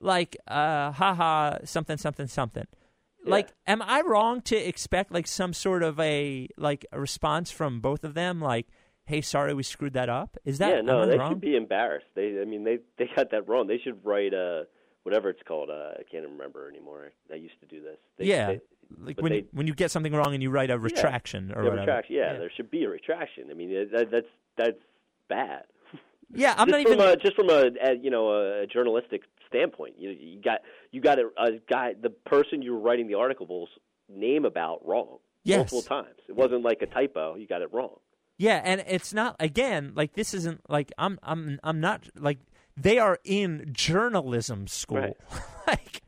like 0.00 0.36
uh, 0.48 0.90
haha 0.90 1.58
something 1.64 1.96
something 1.96 2.26
something. 2.26 2.66
Like, 3.24 3.48
am 3.66 3.82
I 3.82 4.00
wrong 4.00 4.40
to 4.42 4.56
expect 4.56 5.12
like 5.12 5.26
some 5.26 5.52
sort 5.52 5.82
of 5.82 5.98
a 6.00 6.48
like 6.56 6.86
a 6.92 7.00
response 7.00 7.50
from 7.50 7.80
both 7.80 8.04
of 8.04 8.14
them? 8.14 8.40
Like, 8.40 8.66
hey, 9.04 9.20
sorry 9.20 9.54
we 9.54 9.62
screwed 9.62 9.92
that 9.94 10.08
up. 10.08 10.36
Is 10.44 10.58
that 10.58 10.70
yeah, 10.76 10.80
no, 10.80 11.06
they 11.06 11.18
wrong? 11.18 11.32
should 11.32 11.40
be 11.40 11.56
embarrassed. 11.56 12.06
They, 12.14 12.40
I 12.40 12.44
mean, 12.44 12.64
they 12.64 12.78
they 12.98 13.08
got 13.14 13.30
that 13.32 13.48
wrong. 13.48 13.66
They 13.66 13.78
should 13.78 14.04
write 14.04 14.32
uh 14.34 14.64
whatever 15.02 15.30
it's 15.30 15.42
called. 15.46 15.70
Uh, 15.70 15.92
I 15.98 16.02
can't 16.10 16.24
remember 16.26 16.68
anymore. 16.68 17.10
I 17.32 17.36
used 17.36 17.58
to 17.60 17.66
do 17.66 17.82
this. 17.82 17.96
They, 18.18 18.26
yeah, 18.26 18.46
they, 18.46 18.60
like 18.98 19.20
when 19.20 19.32
they- 19.32 19.46
when 19.52 19.66
you 19.66 19.74
get 19.74 19.90
something 19.90 20.12
wrong 20.12 20.34
and 20.34 20.42
you 20.42 20.50
write 20.50 20.70
a 20.70 20.78
retraction 20.78 21.52
or 21.52 21.62
yeah, 21.62 21.70
whatever. 21.70 21.80
retraction. 21.80 22.16
Yeah, 22.16 22.32
there 22.34 22.50
should 22.54 22.70
be 22.70 22.84
a 22.84 22.88
retraction. 22.88 23.44
I 23.50 23.54
mean, 23.54 23.70
that, 23.92 24.10
that's 24.10 24.26
that's 24.56 24.78
bad. 25.28 25.64
Yeah, 26.32 26.54
I'm 26.56 26.68
just 26.68 26.84
not 26.84 26.92
even. 26.92 27.00
a, 27.00 27.16
just 27.16 27.34
from 27.34 27.50
a, 27.50 27.70
a 27.82 27.94
you 28.00 28.10
know 28.10 28.30
a 28.60 28.66
journalistic 28.66 29.22
standpoint. 29.48 29.94
You 29.98 30.10
you 30.10 30.40
got 30.40 30.60
you 30.92 31.00
got 31.00 31.18
a, 31.18 31.28
a 31.36 31.50
guy 31.68 31.94
the 32.00 32.10
person 32.10 32.62
you 32.62 32.72
were 32.72 32.80
writing 32.80 33.06
the 33.06 33.14
article's 33.14 33.68
name 34.08 34.44
about 34.44 34.86
wrong 34.86 35.18
Yes. 35.42 35.72
multiple 35.72 35.82
times. 35.82 36.18
It 36.28 36.36
wasn't 36.36 36.62
like 36.62 36.82
a 36.82 36.86
typo. 36.86 37.34
You 37.34 37.46
got 37.46 37.62
it 37.62 37.72
wrong. 37.72 37.96
Yeah, 38.36 38.60
and 38.62 38.84
it's 38.86 39.14
not 39.14 39.36
again 39.40 39.92
like 39.94 40.12
this 40.14 40.34
isn't 40.34 40.60
like 40.68 40.92
I'm 40.98 41.18
I'm 41.22 41.58
I'm 41.62 41.80
not 41.80 42.08
like 42.18 42.38
they 42.76 42.98
are 42.98 43.18
in 43.24 43.70
journalism 43.72 44.66
school. 44.66 44.98
Right. 44.98 45.16
like 45.66 46.02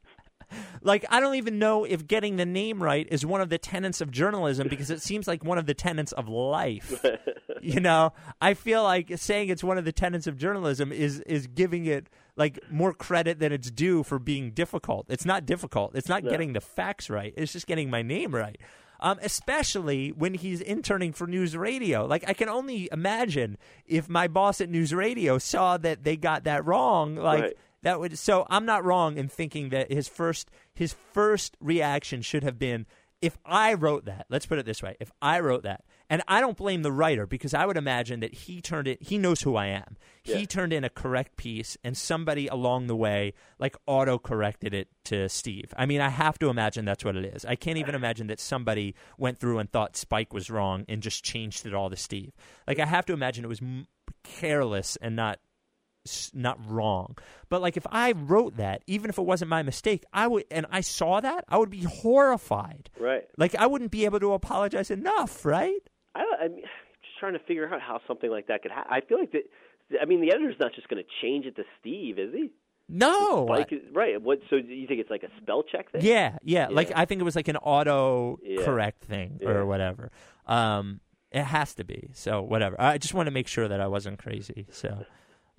like 0.83 1.05
I 1.11 1.20
don't 1.20 1.35
even 1.37 1.59
know 1.59 1.85
if 1.85 2.07
getting 2.07 2.37
the 2.37 2.47
name 2.47 2.83
right 2.83 3.07
is 3.11 3.24
one 3.24 3.41
of 3.41 3.49
the 3.49 3.59
tenets 3.59 4.01
of 4.01 4.11
journalism 4.11 4.68
because 4.68 4.91
it 4.91 5.01
seems 5.03 5.26
like 5.26 5.45
one 5.45 5.59
of 5.59 5.66
the 5.66 5.74
tenets 5.74 6.12
of 6.12 6.28
life. 6.28 7.05
you 7.75 7.81
know, 7.81 8.13
I 8.41 8.55
feel 8.55 8.83
like 8.83 9.13
saying 9.17 9.49
it's 9.49 9.65
one 9.65 9.79
of 9.79 9.85
the 9.85 9.93
tenets 9.93 10.27
of 10.27 10.37
journalism 10.37 10.93
is 10.93 11.21
is 11.21 11.47
giving 11.47 11.87
it 11.87 12.09
like 12.37 12.59
more 12.71 12.93
credit 12.93 13.39
than 13.39 13.53
it's 13.53 13.71
due 13.71 14.03
for 14.03 14.19
being 14.19 14.51
difficult. 14.53 15.07
It's 15.09 15.25
not 15.25 15.47
difficult. 15.47 15.95
It's 15.95 16.09
not 16.09 16.23
getting 16.31 16.53
the 16.55 16.61
facts 16.61 17.09
right. 17.11 17.33
It's 17.37 17.53
just 17.53 17.67
getting 17.67 17.91
my 17.91 18.03
name 18.03 18.35
right. 18.35 18.59
Um, 19.01 19.19
especially 19.23 20.11
when 20.13 20.35
he's 20.35 20.61
interning 20.61 21.13
for 21.13 21.27
news 21.27 21.57
radio. 21.57 22.07
Like 22.07 22.25
I 22.29 22.35
can 22.35 22.49
only 22.49 22.89
imagine 22.93 23.59
if 23.87 24.09
my 24.09 24.29
boss 24.29 24.61
at 24.61 24.69
news 24.71 24.95
radio 24.95 25.39
saw 25.39 25.77
that 25.79 26.05
they 26.05 26.17
got 26.17 26.45
that 26.45 26.65
wrong. 26.65 27.17
Like 27.17 27.43
Right. 27.43 27.57
that 27.83 27.99
would. 28.01 28.17
So 28.19 28.47
I'm 28.49 28.65
not 28.65 28.85
wrong 28.85 29.17
in 29.19 29.29
thinking 29.29 29.71
that 29.71 29.91
his 29.91 30.07
first 30.09 30.51
his 30.73 30.95
first 31.13 31.57
reaction 31.61 32.23
should 32.23 32.45
have 32.45 32.59
been 32.59 32.87
if 33.21 33.37
I 33.45 33.75
wrote 33.75 34.05
that. 34.07 34.27
Let's 34.31 34.47
put 34.47 34.59
it 34.59 34.67
this 34.67 34.83
way: 34.83 34.97
if 35.01 35.11
I 35.21 35.41
wrote 35.41 35.65
that, 35.65 35.85
and 36.13 36.23
I 36.29 36.43
don't 36.43 36.59
blame 36.59 36.83
the 36.83 36.93
writer 36.93 37.27
because 37.27 37.55
I 37.55 37.65
would 37.65 37.79
imagine 37.79 38.21
that 38.21 38.35
he 38.35 38.61
turned 38.61 38.87
it. 38.87 39.03
He 39.03 39.17
knows 39.17 39.41
who 39.41 39.57
I 39.57 39.69
am. 39.69 39.97
He 40.23 40.45
turned 40.45 40.75
in 40.75 40.85
a 40.85 40.91
correct 40.91 41.37
piece, 41.37 41.79
and 41.83 41.97
somebody 41.97 42.49
along 42.49 42.87
the 42.87 42.95
way 42.95 43.33
like 43.59 43.77
auto 43.87 44.19
corrected 44.19 44.75
it 44.75 44.89
to 45.07 45.31
Steve. 45.31 45.73
I 45.75 45.87
mean, 45.87 46.03
I 46.03 46.11
have 46.11 46.39
to 46.41 46.51
imagine 46.51 46.85
that's 46.85 47.03
what 47.03 47.17
it 47.17 47.25
is. 47.25 47.47
I 47.47 47.55
can't 47.55 47.79
even 47.79 47.95
imagine 47.95 48.27
that 48.27 48.41
somebody 48.41 48.95
went 49.17 49.39
through 49.39 49.59
and 49.59 49.73
thought 49.73 49.97
Spike 49.97 50.35
was 50.35 50.51
wrong 50.51 50.85
and 50.87 51.03
just 51.03 51.25
changed 51.25 51.65
it 51.65 51.73
all 51.73 51.89
to 51.89 51.97
Steve. 51.97 52.33
Like 52.69 52.79
I 52.79 52.85
have 52.85 53.07
to 53.07 53.15
imagine 53.15 53.47
it 53.47 53.49
was 53.49 53.63
m- 53.63 53.87
careless 54.23 54.97
and 55.01 55.17
not 55.17 55.39
not 56.35 56.59
wrong. 56.69 57.17
But 57.49 57.63
like 57.63 57.77
if 57.77 57.87
I 57.91 58.13
wrote 58.13 58.57
that, 58.57 58.83
even 58.87 59.09
if 59.09 59.19
it 59.19 59.23
wasn't 59.23 59.49
my 59.49 59.63
mistake, 59.63 60.05
I 60.13 60.27
would 60.27 60.45
and 60.51 60.67
I 60.71 60.83
saw 60.83 61.21
that, 61.21 61.45
I 61.49 61.57
would 61.57 61.71
be 61.71 61.85
horrified. 61.85 62.91
Right. 62.99 63.25
Like 63.39 63.55
I 63.55 63.67
wouldn't 63.67 63.91
be 63.91 64.05
able 64.05 64.21
to 64.21 64.33
apologize 64.33 64.91
enough, 64.91 65.45
right? 65.45 65.89
I, 66.15 66.21
don't- 66.23 66.41
I 66.41 66.49
mean, 66.49 66.63
just 66.63 67.19
trying 67.21 67.33
to 67.35 67.39
figure 67.41 67.73
out 67.73 67.81
how 67.81 68.01
something 68.07 68.31
like 68.31 68.47
that 68.49 68.63
could 68.63 68.71
happen. 68.71 68.93
I 68.93 69.01
feel 69.01 69.19
like 69.19 69.33
that. 69.33 69.43
I 70.01 70.05
mean, 70.07 70.21
the 70.21 70.33
editor's 70.33 70.57
not 70.61 70.73
just 70.75 70.89
going 70.89 71.03
to 71.03 71.09
change 71.21 71.45
it 71.47 71.57
to 71.57 71.65
Steve, 71.81 72.19
is 72.19 72.33
he? 72.33 72.51
No. 72.89 73.47
Like, 73.49 73.71
right? 73.93 74.21
What? 74.21 74.41
So 74.51 74.57
you 74.57 74.87
think 74.87 75.01
it's 75.01 75.11
like 75.11 75.23
a 75.23 75.29
spell 75.41 75.63
check 75.63 75.91
thing? 75.93 76.03
yeah, 76.03 76.39
yeah, 76.43 76.69
Like 76.71 76.93
I 76.95 77.05
think 77.05 77.21
it 77.21 77.25
was 77.25 77.37
like 77.37 77.49
an 77.49 77.57
auto 77.57 78.39
Yeah. 78.43 78.65
correct 78.65 79.05
thing 79.05 79.39
Yeah. 79.41 79.49
or 79.51 79.67
whatever. 79.67 80.11
Um 80.47 81.01
it 81.31 81.45
has 81.45 81.75
to 81.77 81.85
be. 81.85 82.11
So 82.13 82.43
whatever. 82.43 82.79
I 82.79 82.99
just 82.99 83.15
want 83.15 83.27
to 83.29 83.31
make 83.31 83.49
sure 83.49 83.67
that 83.69 83.81
I 83.81 83.87
wasn't 83.87 84.19
crazy. 84.19 84.67
So 84.71 85.07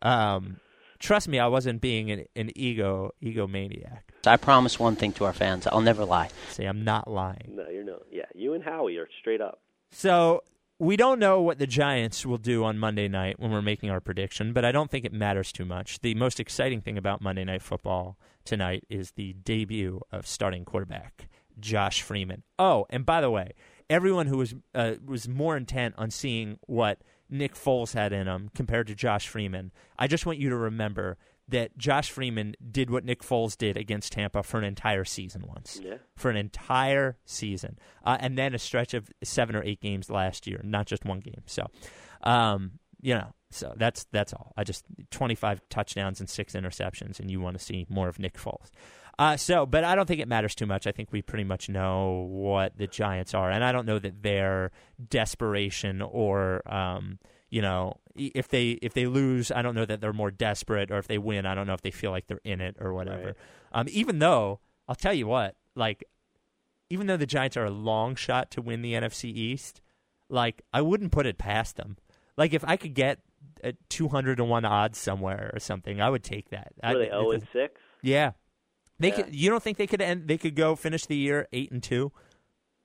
um 0.01 0.57
trust 0.99 1.27
me, 1.27 1.39
I 1.39 1.47
wasn't 1.47 1.81
being 1.81 2.11
an, 2.11 2.25
an 2.35 2.51
ego 2.55 3.11
egomaniac. 3.23 4.01
I 4.27 4.37
promise 4.37 4.79
one 4.79 4.95
thing 4.95 5.13
to 5.13 5.25
our 5.25 5.33
fans: 5.33 5.65
I'll 5.67 5.81
never 5.81 6.05
lie. 6.05 6.29
See, 6.49 6.65
I'm 6.65 6.83
not 6.83 7.09
lying. 7.09 7.53
No, 7.55 7.67
you're 7.69 7.83
not. 7.83 8.03
Yeah, 8.11 8.25
you 8.35 8.53
and 8.53 8.63
Howie 8.63 8.97
are 8.97 9.07
straight 9.21 9.41
up. 9.41 9.59
So 9.93 10.43
we 10.79 10.97
don't 10.97 11.19
know 11.19 11.41
what 11.41 11.59
the 11.59 11.67
Giants 11.67 12.25
will 12.25 12.37
do 12.37 12.63
on 12.63 12.77
Monday 12.77 13.07
night 13.07 13.39
when 13.39 13.51
we're 13.51 13.61
making 13.61 13.89
our 13.89 14.01
prediction, 14.01 14.51
but 14.51 14.65
I 14.65 14.71
don't 14.71 14.91
think 14.91 15.05
it 15.05 15.13
matters 15.13 15.51
too 15.51 15.65
much. 15.65 16.01
The 16.01 16.15
most 16.15 16.39
exciting 16.39 16.81
thing 16.81 16.97
about 16.97 17.21
Monday 17.21 17.43
Night 17.45 17.61
Football 17.61 18.17
tonight 18.43 18.83
is 18.89 19.11
the 19.11 19.33
debut 19.33 20.01
of 20.11 20.27
starting 20.27 20.65
quarterback 20.65 21.29
Josh 21.59 22.01
Freeman. 22.01 22.43
Oh, 22.57 22.85
and 22.89 23.05
by 23.05 23.21
the 23.21 23.29
way, 23.29 23.51
everyone 23.89 24.27
who 24.27 24.37
was 24.37 24.55
uh, 24.73 24.95
was 25.05 25.29
more 25.29 25.55
intent 25.55 25.93
on 25.97 26.09
seeing 26.09 26.57
what 26.65 26.99
Nick 27.29 27.55
Foles 27.55 27.93
had 27.93 28.11
in 28.11 28.27
him 28.27 28.49
compared 28.53 28.87
to 28.87 28.95
Josh 28.95 29.27
Freeman, 29.27 29.71
I 29.97 30.07
just 30.07 30.25
want 30.25 30.39
you 30.39 30.49
to 30.49 30.55
remember 30.57 31.17
that 31.49 31.77
Josh 31.77 32.09
Freeman 32.09 32.55
did 32.71 32.89
what 32.89 33.03
Nick 33.03 33.21
Foles 33.21 33.57
did 33.57 33.77
against 33.77 34.13
Tampa 34.13 34.43
for 34.43 34.57
an 34.57 34.63
entire 34.63 35.03
season 35.03 35.43
once. 35.47 35.79
Yeah. 35.83 35.97
For 36.15 36.31
an 36.31 36.37
entire 36.37 37.17
season. 37.25 37.77
Uh, 38.03 38.17
and 38.19 38.37
then 38.37 38.53
a 38.55 38.59
stretch 38.59 38.93
of 38.93 39.09
seven 39.23 39.55
or 39.55 39.63
eight 39.63 39.81
games 39.81 40.09
last 40.09 40.47
year, 40.47 40.61
not 40.63 40.85
just 40.85 41.05
one 41.05 41.19
game. 41.19 41.43
So, 41.45 41.67
um, 42.23 42.79
you 43.01 43.13
know, 43.13 43.33
so 43.51 43.73
that's 43.75 44.05
that's 44.11 44.33
all. 44.33 44.53
I 44.57 44.63
just 44.63 44.85
25 45.11 45.61
touchdowns 45.69 46.19
and 46.19 46.29
six 46.29 46.53
interceptions, 46.53 47.19
and 47.19 47.29
you 47.29 47.39
want 47.39 47.57
to 47.57 47.63
see 47.63 47.85
more 47.89 48.07
of 48.07 48.17
Nick 48.19 48.35
Foles. 48.35 48.69
Uh, 49.19 49.37
so, 49.37 49.65
but 49.65 49.83
I 49.83 49.93
don't 49.93 50.07
think 50.07 50.21
it 50.21 50.27
matters 50.27 50.55
too 50.55 50.65
much. 50.65 50.87
I 50.87 50.91
think 50.91 51.11
we 51.11 51.21
pretty 51.21 51.43
much 51.43 51.69
know 51.69 52.27
what 52.29 52.77
the 52.77 52.87
Giants 52.87 53.35
are, 53.35 53.51
and 53.51 53.63
I 53.63 53.71
don't 53.71 53.85
know 53.85 53.99
that 53.99 54.23
their 54.23 54.71
desperation 55.07 56.01
or 56.01 56.67
um, 56.71 57.19
you 57.53 57.61
know 57.61 57.97
if 58.15 58.47
they 58.47 58.69
if 58.81 58.93
they 58.93 59.05
lose, 59.05 59.51
I 59.51 59.61
don't 59.61 59.75
know 59.75 59.85
that 59.85 60.01
they're 60.01 60.11
more 60.13 60.31
desperate, 60.31 60.89
or 60.89 60.97
if 60.97 61.07
they 61.07 61.19
win, 61.19 61.45
I 61.45 61.53
don't 61.53 61.67
know 61.67 61.73
if 61.75 61.81
they 61.81 61.91
feel 61.91 62.09
like 62.09 62.25
they're 62.25 62.41
in 62.43 62.61
it 62.61 62.77
or 62.79 62.93
whatever. 62.93 63.25
Right. 63.27 63.35
Um, 63.71 63.87
even 63.91 64.17
though 64.19 64.59
I'll 64.87 64.95
tell 64.95 65.13
you 65.13 65.27
what, 65.27 65.55
like 65.75 66.03
even 66.89 67.05
though 67.07 67.17
the 67.17 67.27
Giants 67.27 67.55
are 67.55 67.65
a 67.65 67.69
long 67.71 68.15
shot 68.15 68.49
to 68.51 68.61
win 68.61 68.81
the 68.81 68.93
NFC 68.93 69.25
East, 69.25 69.81
like 70.29 70.63
I 70.73 70.81
wouldn't 70.81 71.11
put 71.11 71.25
it 71.27 71.37
past 71.37 71.75
them. 71.77 71.97
Like 72.37 72.53
if 72.53 72.63
I 72.65 72.75
could 72.75 72.95
get 72.95 73.19
a 73.63 73.73
two 73.87 74.07
hundred 74.07 74.37
to 74.37 74.43
one 74.43 74.65
odds 74.65 74.97
somewhere 74.97 75.51
or 75.53 75.59
something, 75.59 76.01
I 76.01 76.09
would 76.09 76.23
take 76.23 76.49
that. 76.49 76.73
Are 76.81 76.97
they 76.97 77.05
zero 77.05 77.31
and 77.31 77.47
six? 77.53 77.79
yeah, 78.01 78.31
they 78.99 79.09
Yeah. 79.09 79.15
could. 79.15 79.35
You 79.35 79.49
don't 79.51 79.61
think 79.61 79.77
they 79.77 79.87
could 79.87 80.01
end? 80.01 80.27
They 80.27 80.39
could 80.39 80.55
go 80.55 80.75
finish 80.75 81.05
the 81.05 81.15
year 81.17 81.47
eight 81.53 81.71
and 81.71 81.83
two. 81.83 82.11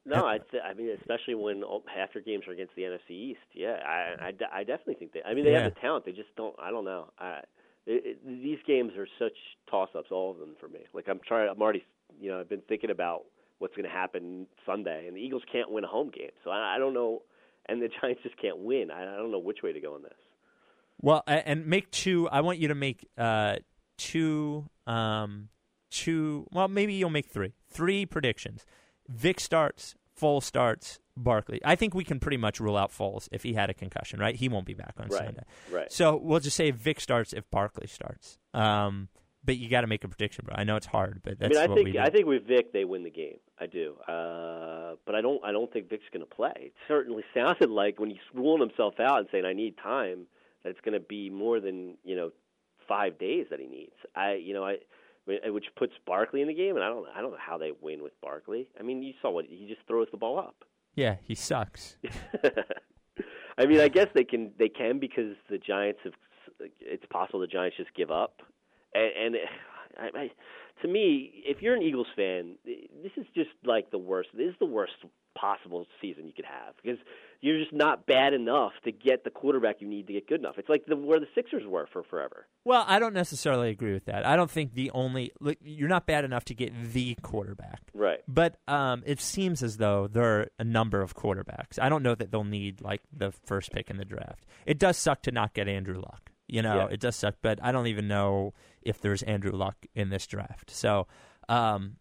No, 0.08 0.26
I, 0.26 0.38
th- 0.50 0.62
I 0.64 0.74
mean, 0.74 0.90
especially 1.00 1.34
when 1.34 1.62
all- 1.62 1.84
half 1.94 2.14
your 2.14 2.22
games 2.22 2.44
are 2.48 2.52
against 2.52 2.74
the 2.76 2.82
NFC 2.82 3.10
East. 3.10 3.40
Yeah, 3.54 3.76
I, 3.86 4.28
I, 4.28 4.30
de- 4.32 4.52
I 4.52 4.64
definitely 4.64 4.94
think 4.94 5.12
they. 5.12 5.22
I 5.22 5.34
mean, 5.34 5.44
they 5.44 5.52
Yeah. 5.52 5.64
have 5.64 5.74
the 5.74 5.80
talent. 5.80 6.04
They 6.06 6.12
just 6.12 6.34
don't. 6.36 6.54
I 6.58 6.70
don't 6.70 6.84
know. 6.84 7.10
I, 7.18 7.40
it, 7.86 8.02
it, 8.04 8.26
these 8.42 8.58
games 8.66 8.92
are 8.96 9.06
such 9.18 9.36
toss-ups, 9.70 10.08
all 10.10 10.30
of 10.30 10.38
them 10.38 10.56
for 10.60 10.68
me. 10.68 10.80
Like 10.92 11.08
I'm 11.08 11.20
trying. 11.26 11.48
I'm 11.48 11.60
already. 11.60 11.84
You 12.20 12.30
know, 12.30 12.40
I've 12.40 12.48
been 12.48 12.62
thinking 12.68 12.90
about 12.90 13.24
what's 13.58 13.74
going 13.76 13.84
to 13.88 13.90
happen 13.94 14.46
Sunday, 14.64 15.06
and 15.08 15.16
the 15.16 15.20
Eagles 15.20 15.42
can't 15.50 15.70
win 15.70 15.84
a 15.84 15.88
home 15.88 16.10
game, 16.16 16.30
so 16.44 16.50
I, 16.50 16.76
I 16.76 16.78
don't 16.78 16.94
know. 16.94 17.22
And 17.68 17.82
the 17.82 17.88
Giants 18.00 18.22
just 18.22 18.40
can't 18.40 18.58
win. 18.58 18.90
I, 18.90 19.02
I 19.02 19.16
don't 19.16 19.30
know 19.30 19.38
which 19.38 19.58
way 19.62 19.72
to 19.72 19.80
go 19.80 19.94
on 19.94 20.02
this. 20.02 20.12
Well, 21.00 21.22
and 21.26 21.66
make 21.66 21.90
two. 21.90 22.28
I 22.30 22.40
want 22.40 22.58
you 22.58 22.68
to 22.68 22.74
make 22.74 23.06
uh, 23.18 23.56
two. 23.98 24.66
Um, 24.86 25.48
two. 25.90 26.46
Well, 26.50 26.68
maybe 26.68 26.94
you'll 26.94 27.10
make 27.10 27.26
three. 27.26 27.52
Three 27.70 28.04
predictions. 28.06 28.64
Vick 29.08 29.40
starts. 29.40 29.94
Foles 30.20 30.44
starts. 30.44 30.98
Barkley. 31.16 31.60
I 31.64 31.74
think 31.74 31.94
we 31.94 32.04
can 32.04 32.20
pretty 32.20 32.36
much 32.36 32.60
rule 32.60 32.76
out 32.76 32.92
Foles 32.92 33.28
if 33.32 33.42
he 33.42 33.54
had 33.54 33.70
a 33.70 33.74
concussion. 33.74 34.20
Right? 34.20 34.36
He 34.36 34.48
won't 34.48 34.66
be 34.66 34.74
back 34.74 34.94
on 34.98 35.08
Right. 35.08 35.24
Sunday. 35.24 35.42
Right. 35.70 35.90
So 35.92 36.16
we'll 36.16 36.40
just 36.40 36.56
say 36.56 36.70
Vick 36.70 37.00
starts 37.00 37.32
if 37.32 37.50
Barkley 37.50 37.88
starts. 37.88 38.38
Um, 38.54 39.08
but 39.44 39.56
you 39.56 39.68
got 39.68 39.80
to 39.80 39.86
make 39.86 40.04
a 40.04 40.08
prediction, 40.08 40.44
bro. 40.46 40.54
I 40.56 40.64
know 40.64 40.76
it's 40.76 40.86
hard, 40.86 41.20
but 41.24 41.32
I 41.32 41.36
that's 41.40 41.54
mean, 41.54 41.62
I 41.62 41.66
what 41.66 41.76
we 41.78 41.84
think 41.84 41.96
do. 41.96 42.00
I 42.02 42.10
think 42.10 42.26
with 42.26 42.46
Vick 42.46 42.72
they 42.72 42.84
win 42.84 43.02
the 43.02 43.10
game. 43.10 43.38
I 43.60 43.66
do, 43.66 43.94
uh, 44.06 44.94
but 45.06 45.14
I 45.14 45.20
don't. 45.20 45.42
I 45.44 45.52
don't 45.52 45.72
think 45.72 45.88
Vick's 45.88 46.04
going 46.12 46.24
to 46.24 46.32
play. 46.34 46.52
It 46.56 46.72
certainly 46.86 47.24
sounded 47.34 47.70
like 47.70 47.98
when 47.98 48.10
he's 48.10 48.18
ruling 48.34 48.60
himself 48.60 48.94
out 49.00 49.18
and 49.18 49.28
saying 49.32 49.44
I 49.44 49.54
need 49.54 49.76
time, 49.78 50.26
that 50.62 50.70
it's 50.70 50.80
going 50.84 50.94
to 50.94 51.04
be 51.04 51.30
more 51.30 51.60
than 51.60 51.96
you 52.04 52.14
know 52.14 52.30
five 52.86 53.18
days 53.18 53.46
that 53.50 53.58
he 53.60 53.66
needs. 53.66 53.96
I, 54.14 54.34
you 54.34 54.54
know, 54.54 54.64
I, 54.64 54.70
I 54.70 54.74
mean, 54.74 54.78
Uh, 55.28 55.52
which 55.52 55.66
puts 55.76 55.92
Barkley 56.06 56.40
in 56.40 56.48
the 56.48 56.54
game, 56.54 56.76
and 56.76 56.84
I 56.84 56.88
don't. 56.88 57.06
I 57.14 57.20
don't 57.20 57.32
know 57.32 57.38
how 57.38 57.58
they 57.58 57.72
win 57.82 58.02
with 58.02 58.18
Barkley. 58.22 58.66
I 58.78 58.82
mean, 58.82 59.02
you 59.02 59.12
saw 59.20 59.30
what 59.30 59.44
he 59.46 59.66
just 59.66 59.86
throws 59.86 60.08
the 60.10 60.16
ball 60.16 60.38
up. 60.38 60.64
yeah, 60.94 61.16
he 61.22 61.34
sucks. 61.34 61.96
I 63.58 63.66
mean, 63.66 63.80
I 63.80 63.88
guess 63.88 64.08
they 64.14 64.24
can 64.24 64.52
they 64.58 64.68
can 64.68 64.98
because 64.98 65.36
the 65.50 65.58
Giants 65.58 66.00
have. 66.04 66.14
It's 66.80 67.04
possible 67.10 67.40
the 67.40 67.46
Giants 67.46 67.76
just 67.76 67.94
give 67.94 68.10
up, 68.10 68.40
and, 68.94 69.36
and 69.36 69.36
I, 69.98 70.18
I, 70.18 70.30
to 70.82 70.88
me, 70.88 71.42
if 71.44 71.60
you're 71.60 71.74
an 71.74 71.82
Eagles 71.82 72.06
fan, 72.16 72.56
this 72.64 73.12
is 73.16 73.26
just 73.34 73.50
like 73.64 73.90
the 73.90 73.98
worst. 73.98 74.30
This 74.34 74.48
is 74.48 74.56
the 74.58 74.66
worst 74.66 74.92
possible 75.38 75.86
season 76.00 76.26
you 76.26 76.32
could 76.34 76.44
have 76.44 76.74
because 76.82 76.98
you're 77.40 77.58
just 77.60 77.72
not 77.72 78.04
bad 78.06 78.32
enough 78.32 78.72
to 78.84 78.90
get 78.90 79.22
the 79.22 79.30
quarterback 79.30 79.76
you 79.80 79.86
need 79.88 80.06
to 80.08 80.12
get 80.12 80.26
good 80.26 80.40
enough. 80.40 80.56
It's 80.58 80.68
like 80.68 80.84
the 80.86 80.96
where 80.96 81.20
the 81.20 81.28
Sixers 81.36 81.62
were 81.66 81.86
for 81.92 82.02
forever. 82.02 82.46
Well, 82.64 82.84
I 82.88 82.98
don't 82.98 83.14
necessarily 83.14 83.70
agree 83.70 83.92
with 83.92 84.06
that. 84.06 84.26
I 84.26 84.34
don't 84.34 84.50
think 84.50 84.74
the 84.74 84.90
only 84.90 85.30
look, 85.40 85.56
you're 85.62 85.88
not 85.88 86.06
bad 86.06 86.24
enough 86.24 86.44
to 86.46 86.54
get 86.54 86.72
the 86.92 87.14
quarterback. 87.22 87.80
Right. 87.94 88.18
But 88.26 88.56
um, 88.66 89.02
it 89.06 89.20
seems 89.20 89.62
as 89.62 89.76
though 89.76 90.08
there 90.08 90.24
are 90.40 90.48
a 90.58 90.64
number 90.64 91.00
of 91.00 91.14
quarterbacks. 91.14 91.78
I 91.80 91.88
don't 91.88 92.02
know 92.02 92.16
that 92.16 92.32
they'll 92.32 92.42
need 92.44 92.80
like 92.80 93.02
the 93.16 93.30
first 93.30 93.70
pick 93.72 93.88
in 93.90 93.98
the 93.98 94.04
draft. 94.04 94.44
It 94.66 94.78
does 94.78 94.96
suck 94.96 95.22
to 95.22 95.30
not 95.30 95.54
get 95.54 95.68
Andrew 95.68 95.96
Luck. 96.00 96.30
You 96.48 96.62
know, 96.62 96.76
Yeah. 96.76 96.94
it 96.94 96.98
does 97.00 97.14
suck, 97.14 97.36
but 97.42 97.60
I 97.62 97.70
don't 97.72 97.86
even 97.86 98.08
know 98.08 98.52
if 98.82 99.00
there's 99.00 99.22
Andrew 99.22 99.52
Luck 99.52 99.76
in 99.94 100.08
this 100.08 100.26
draft. 100.26 100.70
So, 100.70 101.06
um, 101.48 101.96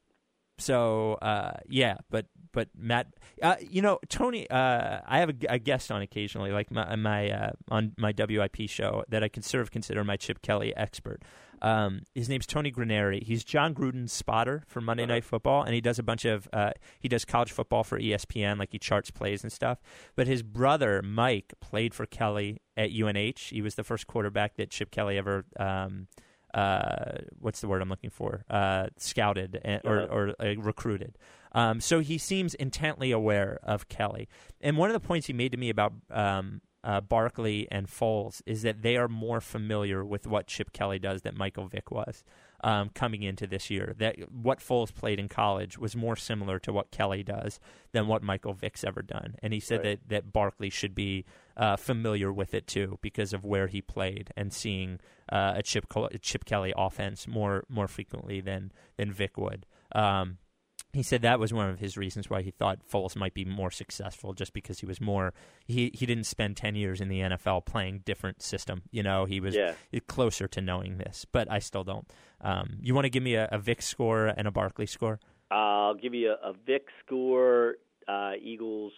so 0.58 1.14
uh, 1.22 1.58
yeah, 1.70 1.98
but 2.10 2.26
but 2.58 2.70
Matt, 2.76 3.06
uh, 3.44 3.54
you 3.70 3.84
know, 3.84 4.00
Tony, 4.10 4.50
uh, 4.50 5.02
I 5.06 5.20
have 5.20 5.30
a, 5.30 5.36
a 5.48 5.60
guest 5.60 5.92
on 5.92 6.02
occasionally, 6.02 6.52
like 6.52 6.72
my 6.72 6.96
my 6.96 7.30
uh, 7.30 7.52
on 7.70 7.94
my 8.00 8.16
WIP 8.18 8.68
show 8.68 9.04
that 9.10 9.24
I 9.24 9.28
can 9.28 9.44
sort 9.44 9.62
of 9.62 9.70
consider 9.70 10.04
my 10.04 10.16
Chip 10.18 10.42
Kelly 10.42 10.76
expert. 10.76 11.22
Um, 11.62 12.02
his 12.16 12.30
name's 12.30 12.48
Tony 12.48 12.72
Graneri. 12.72 13.22
He's 13.22 13.44
Jon 13.44 13.76
Gruden's 13.76 14.12
spotter 14.12 14.64
for 14.66 14.82
Monday 14.82 15.04
Uh-huh. 15.04 15.14
Night 15.14 15.24
Football, 15.24 15.62
and 15.62 15.76
he 15.76 15.82
does 15.82 16.00
a 16.00 16.04
bunch 16.04 16.26
of 16.26 16.50
uh, 16.52 16.72
he 17.00 17.08
does 17.08 17.26
college 17.26 17.52
football 17.52 17.84
for 17.84 18.00
ESPN, 18.00 18.58
like 18.58 18.70
he 18.72 18.80
charts 18.80 19.12
plays 19.12 19.44
and 19.44 19.52
stuff. 19.52 19.78
But 20.16 20.26
his 20.26 20.42
brother 20.42 21.04
Mike 21.04 21.54
played 21.62 21.94
for 21.94 22.08
Kelly 22.08 22.60
at 22.76 22.90
UNH. 22.90 23.50
He 23.52 23.62
was 23.62 23.76
the 23.76 23.84
first 23.84 24.08
quarterback 24.08 24.56
that 24.56 24.72
Chip 24.72 24.90
Kelly 24.90 25.16
ever. 25.16 25.46
Um, 25.60 26.08
uh, 26.58 27.20
what's 27.40 27.62
the 27.62 27.68
word 27.68 27.82
I'm 27.82 27.90
looking 27.90 28.10
for? 28.10 28.44
Uh, 28.50 28.88
scouted 28.98 29.60
and, 29.64 29.82
or, 29.84 29.98
Uh-huh. 30.02 30.16
or 30.16 30.36
uh, 30.40 30.56
recruited. 30.62 31.18
Um, 31.54 31.80
so 31.82 32.00
he 32.00 32.18
seems 32.18 32.54
intently 32.56 33.12
aware 33.12 33.60
of 33.64 33.88
Kelly. 33.90 34.28
And 34.62 34.78
one 34.78 34.90
of 34.90 34.94
the 34.94 35.08
points 35.08 35.28
he 35.28 35.34
made 35.34 35.52
to 35.54 35.58
me 35.58 35.70
about 35.70 35.94
um, 36.12 36.62
uh, 36.84 37.02
Barkley 37.02 37.68
and 37.72 37.88
Foles 37.88 38.42
is 38.46 38.62
that 38.62 38.82
they 38.82 38.96
are 38.98 39.08
more 39.08 39.42
familiar 39.42 40.04
with 40.06 40.28
what 40.28 40.48
Chip 40.48 40.72
Kelly 40.74 41.00
does 41.00 41.22
than 41.22 41.38
Michael 41.38 41.68
Vick 41.68 41.90
was 41.92 42.24
um, 42.64 42.90
coming 42.94 43.24
into 43.24 43.48
this 43.48 43.70
year. 43.70 43.96
That 43.98 44.16
what 44.32 44.60
Foles 44.60 44.94
played 44.94 45.20
in 45.20 45.28
college 45.30 45.78
was 45.78 45.96
more 45.96 46.16
similar 46.16 46.60
to 46.60 46.72
what 46.74 46.92
Kelly 46.92 47.24
does 47.24 47.60
than 47.92 48.08
what 48.08 48.22
Michael 48.24 48.54
Vick's 48.54 48.84
ever 48.84 49.02
done. 49.02 49.36
And 49.42 49.54
he 49.54 49.60
said 49.60 49.78
Right. 49.84 50.00
that 50.08 50.10
that 50.10 50.34
Barkley 50.34 50.70
should 50.70 50.94
be 50.96 51.26
uh, 51.58 51.76
familiar 51.76 52.32
with 52.32 52.54
it 52.54 52.68
too 52.68 52.98
because 53.02 53.34
of 53.34 53.44
where 53.44 53.68
he 53.68 53.82
played 53.82 54.30
and 54.38 54.54
seeing 54.54 55.00
uh, 55.32 55.54
a 55.56 55.64
Chip 55.64 55.90
Col- 55.90 56.10
Chip 56.22 56.46
Kelly 56.46 56.74
offense 56.78 57.28
more 57.28 57.66
more 57.68 57.88
frequently 57.88 58.40
than 58.40 58.72
than 58.96 59.12
Vick 59.12 59.38
would. 59.38 59.66
Um, 59.94 60.38
he 60.94 61.04
said 61.04 61.22
that 61.24 61.40
was 61.40 61.54
one 61.54 61.70
of 61.70 61.80
his 61.80 61.98
reasons 61.98 62.30
why 62.30 62.42
he 62.42 62.50
thought 62.52 62.80
Foles 62.90 63.16
might 63.16 63.34
be 63.34 63.44
more 63.44 63.70
successful, 63.72 64.34
just 64.34 64.54
because 64.54 64.80
he 64.80 64.86
was 64.86 65.02
more 65.02 65.34
he 65.66 65.92
he 65.94 66.06
didn't 66.06 66.24
spend 66.26 66.56
ten 66.56 66.76
years 66.76 67.02
in 67.02 67.10
the 67.10 67.20
NFL 67.20 67.66
playing 67.66 68.04
different 68.06 68.42
system. 68.42 68.84
You 68.92 69.04
know, 69.04 69.26
he 69.26 69.40
was 69.40 69.56
Yeah. 69.56 69.74
closer 70.08 70.48
to 70.48 70.62
knowing 70.62 70.98
this, 70.98 71.26
but 71.32 71.52
I 71.52 71.60
still 71.60 71.84
don't. 71.84 72.08
Um, 72.42 72.78
you 72.82 72.94
want 72.96 73.06
to 73.06 73.10
give 73.10 73.24
me 73.24 73.36
a, 73.36 73.48
a 73.52 73.58
Vick 73.60 73.82
score 73.82 74.28
and 74.28 74.48
a 74.48 74.52
Barkley 74.52 74.86
score? 74.86 75.20
I'll 75.52 75.96
give 75.96 76.14
you 76.14 76.32
a, 76.42 76.50
a 76.50 76.54
Vick 76.54 76.88
score. 77.06 77.76
Uh, 78.08 78.34
Eagles 78.42 78.94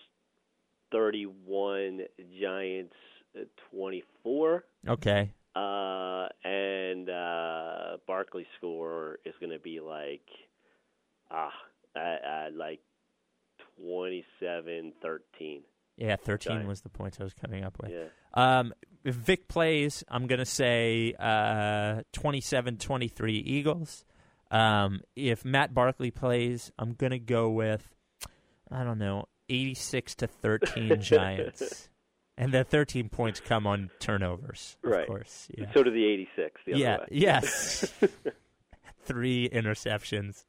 thirty-one, 0.91 2.01
Giants 2.41 2.95
uh, 3.35 3.43
twenty-four. 3.71 4.63
Okay, 4.87 5.31
Uh, 5.55 6.27
and 6.43 7.09
uh, 7.09 7.97
Barkley 8.07 8.45
score 8.57 9.19
is 9.25 9.33
going 9.39 9.51
to 9.51 9.59
be 9.59 9.79
like, 9.79 10.27
ah, 11.31 11.51
uh, 11.95 11.99
uh, 11.99 12.49
like 12.55 12.79
27-13. 14.41 15.61
yeah, 15.97 16.15
thirteen 16.15 16.53
Giants. 16.53 16.67
was 16.67 16.81
the 16.81 16.89
points 16.89 17.19
I 17.19 17.23
was 17.23 17.33
coming 17.33 17.63
up 17.63 17.77
with. 17.81 17.91
Yeah. 17.91 18.05
Um, 18.33 18.73
if 19.03 19.15
Vick 19.15 19.47
plays, 19.47 20.03
I'm 20.09 20.27
going 20.27 20.39
to 20.39 20.45
say 20.45 21.13
uh, 21.19 22.01
27-23 22.13 23.29
Eagles. 23.31 24.05
Um, 24.51 25.01
if 25.15 25.45
Matt 25.45 25.73
Barkley 25.73 26.11
plays, 26.11 26.71
I'm 26.77 26.93
going 26.93 27.11
to 27.11 27.19
go 27.19 27.49
with 27.49 27.95
I 28.71 28.83
don't 28.83 28.99
know, 28.99 29.25
86 29.49 30.15
to 30.15 30.27
13 30.27 31.01
Giants. 31.01 31.89
And 32.37 32.53
the 32.53 32.63
13 32.63 33.09
points 33.09 33.41
come 33.41 33.67
on 33.67 33.89
turnovers, 33.99 34.77
right. 34.81 35.01
of 35.01 35.07
course. 35.07 35.49
Yeah. 35.57 35.65
So 35.73 35.83
do 35.83 35.91
the 35.91 36.05
86 36.05 36.61
the 36.65 36.73
other 36.73 36.81
yeah, 36.81 36.97
way. 36.99 37.07
yes. 37.11 37.93
Three 39.03 39.49
interceptions. 39.49 40.45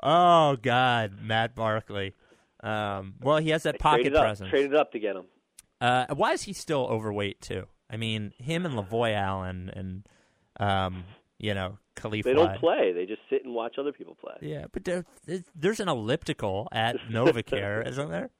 Oh 0.00 0.56
god, 0.56 1.18
Matt 1.20 1.56
Barkley. 1.56 2.14
Um, 2.62 3.14
well, 3.20 3.38
he 3.38 3.50
has 3.50 3.64
that 3.64 3.80
pocket 3.80 4.02
traded 4.02 4.16
up, 4.16 4.22
presence. 4.22 4.50
Traded 4.50 4.74
up 4.76 4.92
to 4.92 4.98
get 5.00 5.16
him. 5.16 5.24
Uh, 5.80 6.06
why 6.14 6.32
is 6.32 6.42
he 6.42 6.52
still 6.52 6.86
overweight 6.86 7.40
too? 7.40 7.66
I 7.90 7.96
mean, 7.96 8.32
him 8.38 8.64
and 8.64 8.74
Lavoy 8.74 9.14
Allen 9.14 9.70
and 9.74 10.08
um, 10.60 11.04
you 11.38 11.54
know, 11.54 11.78
Khalif 11.96 12.24
They 12.24 12.34
don't 12.34 12.58
play. 12.58 12.92
They 12.92 13.06
just 13.06 13.22
sit 13.30 13.44
and 13.44 13.54
watch 13.54 13.76
other 13.78 13.92
people 13.92 14.16
play. 14.20 14.34
Yeah, 14.40 14.66
but 14.72 14.84
there, 14.84 15.04
there's 15.54 15.80
an 15.80 15.88
elliptical 15.88 16.68
at 16.72 16.96
Novacare, 17.10 17.86
isn't 17.86 18.10
there? 18.10 18.30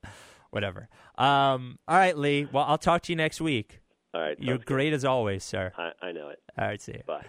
Whatever. 0.50 0.88
Um, 1.16 1.78
all 1.88 1.96
right, 1.96 2.16
Lee. 2.16 2.48
Well, 2.50 2.64
I'll 2.66 2.78
talk 2.78 3.02
to 3.02 3.12
you 3.12 3.16
next 3.16 3.40
week. 3.40 3.80
All 4.12 4.20
right. 4.20 4.36
You're 4.38 4.55
sounds 4.55 4.64
good. 4.64 4.74
great 4.74 4.92
as 4.92 5.05
always, 5.05 5.42
sir. 5.42 5.72
I, 5.76 5.90
I 6.07 6.12
know 6.12 6.28
it. 6.28 6.40
All 6.57 6.66
right, 6.66 6.80
see 6.80 6.92
you. 6.92 7.02
Bye. 7.07 7.24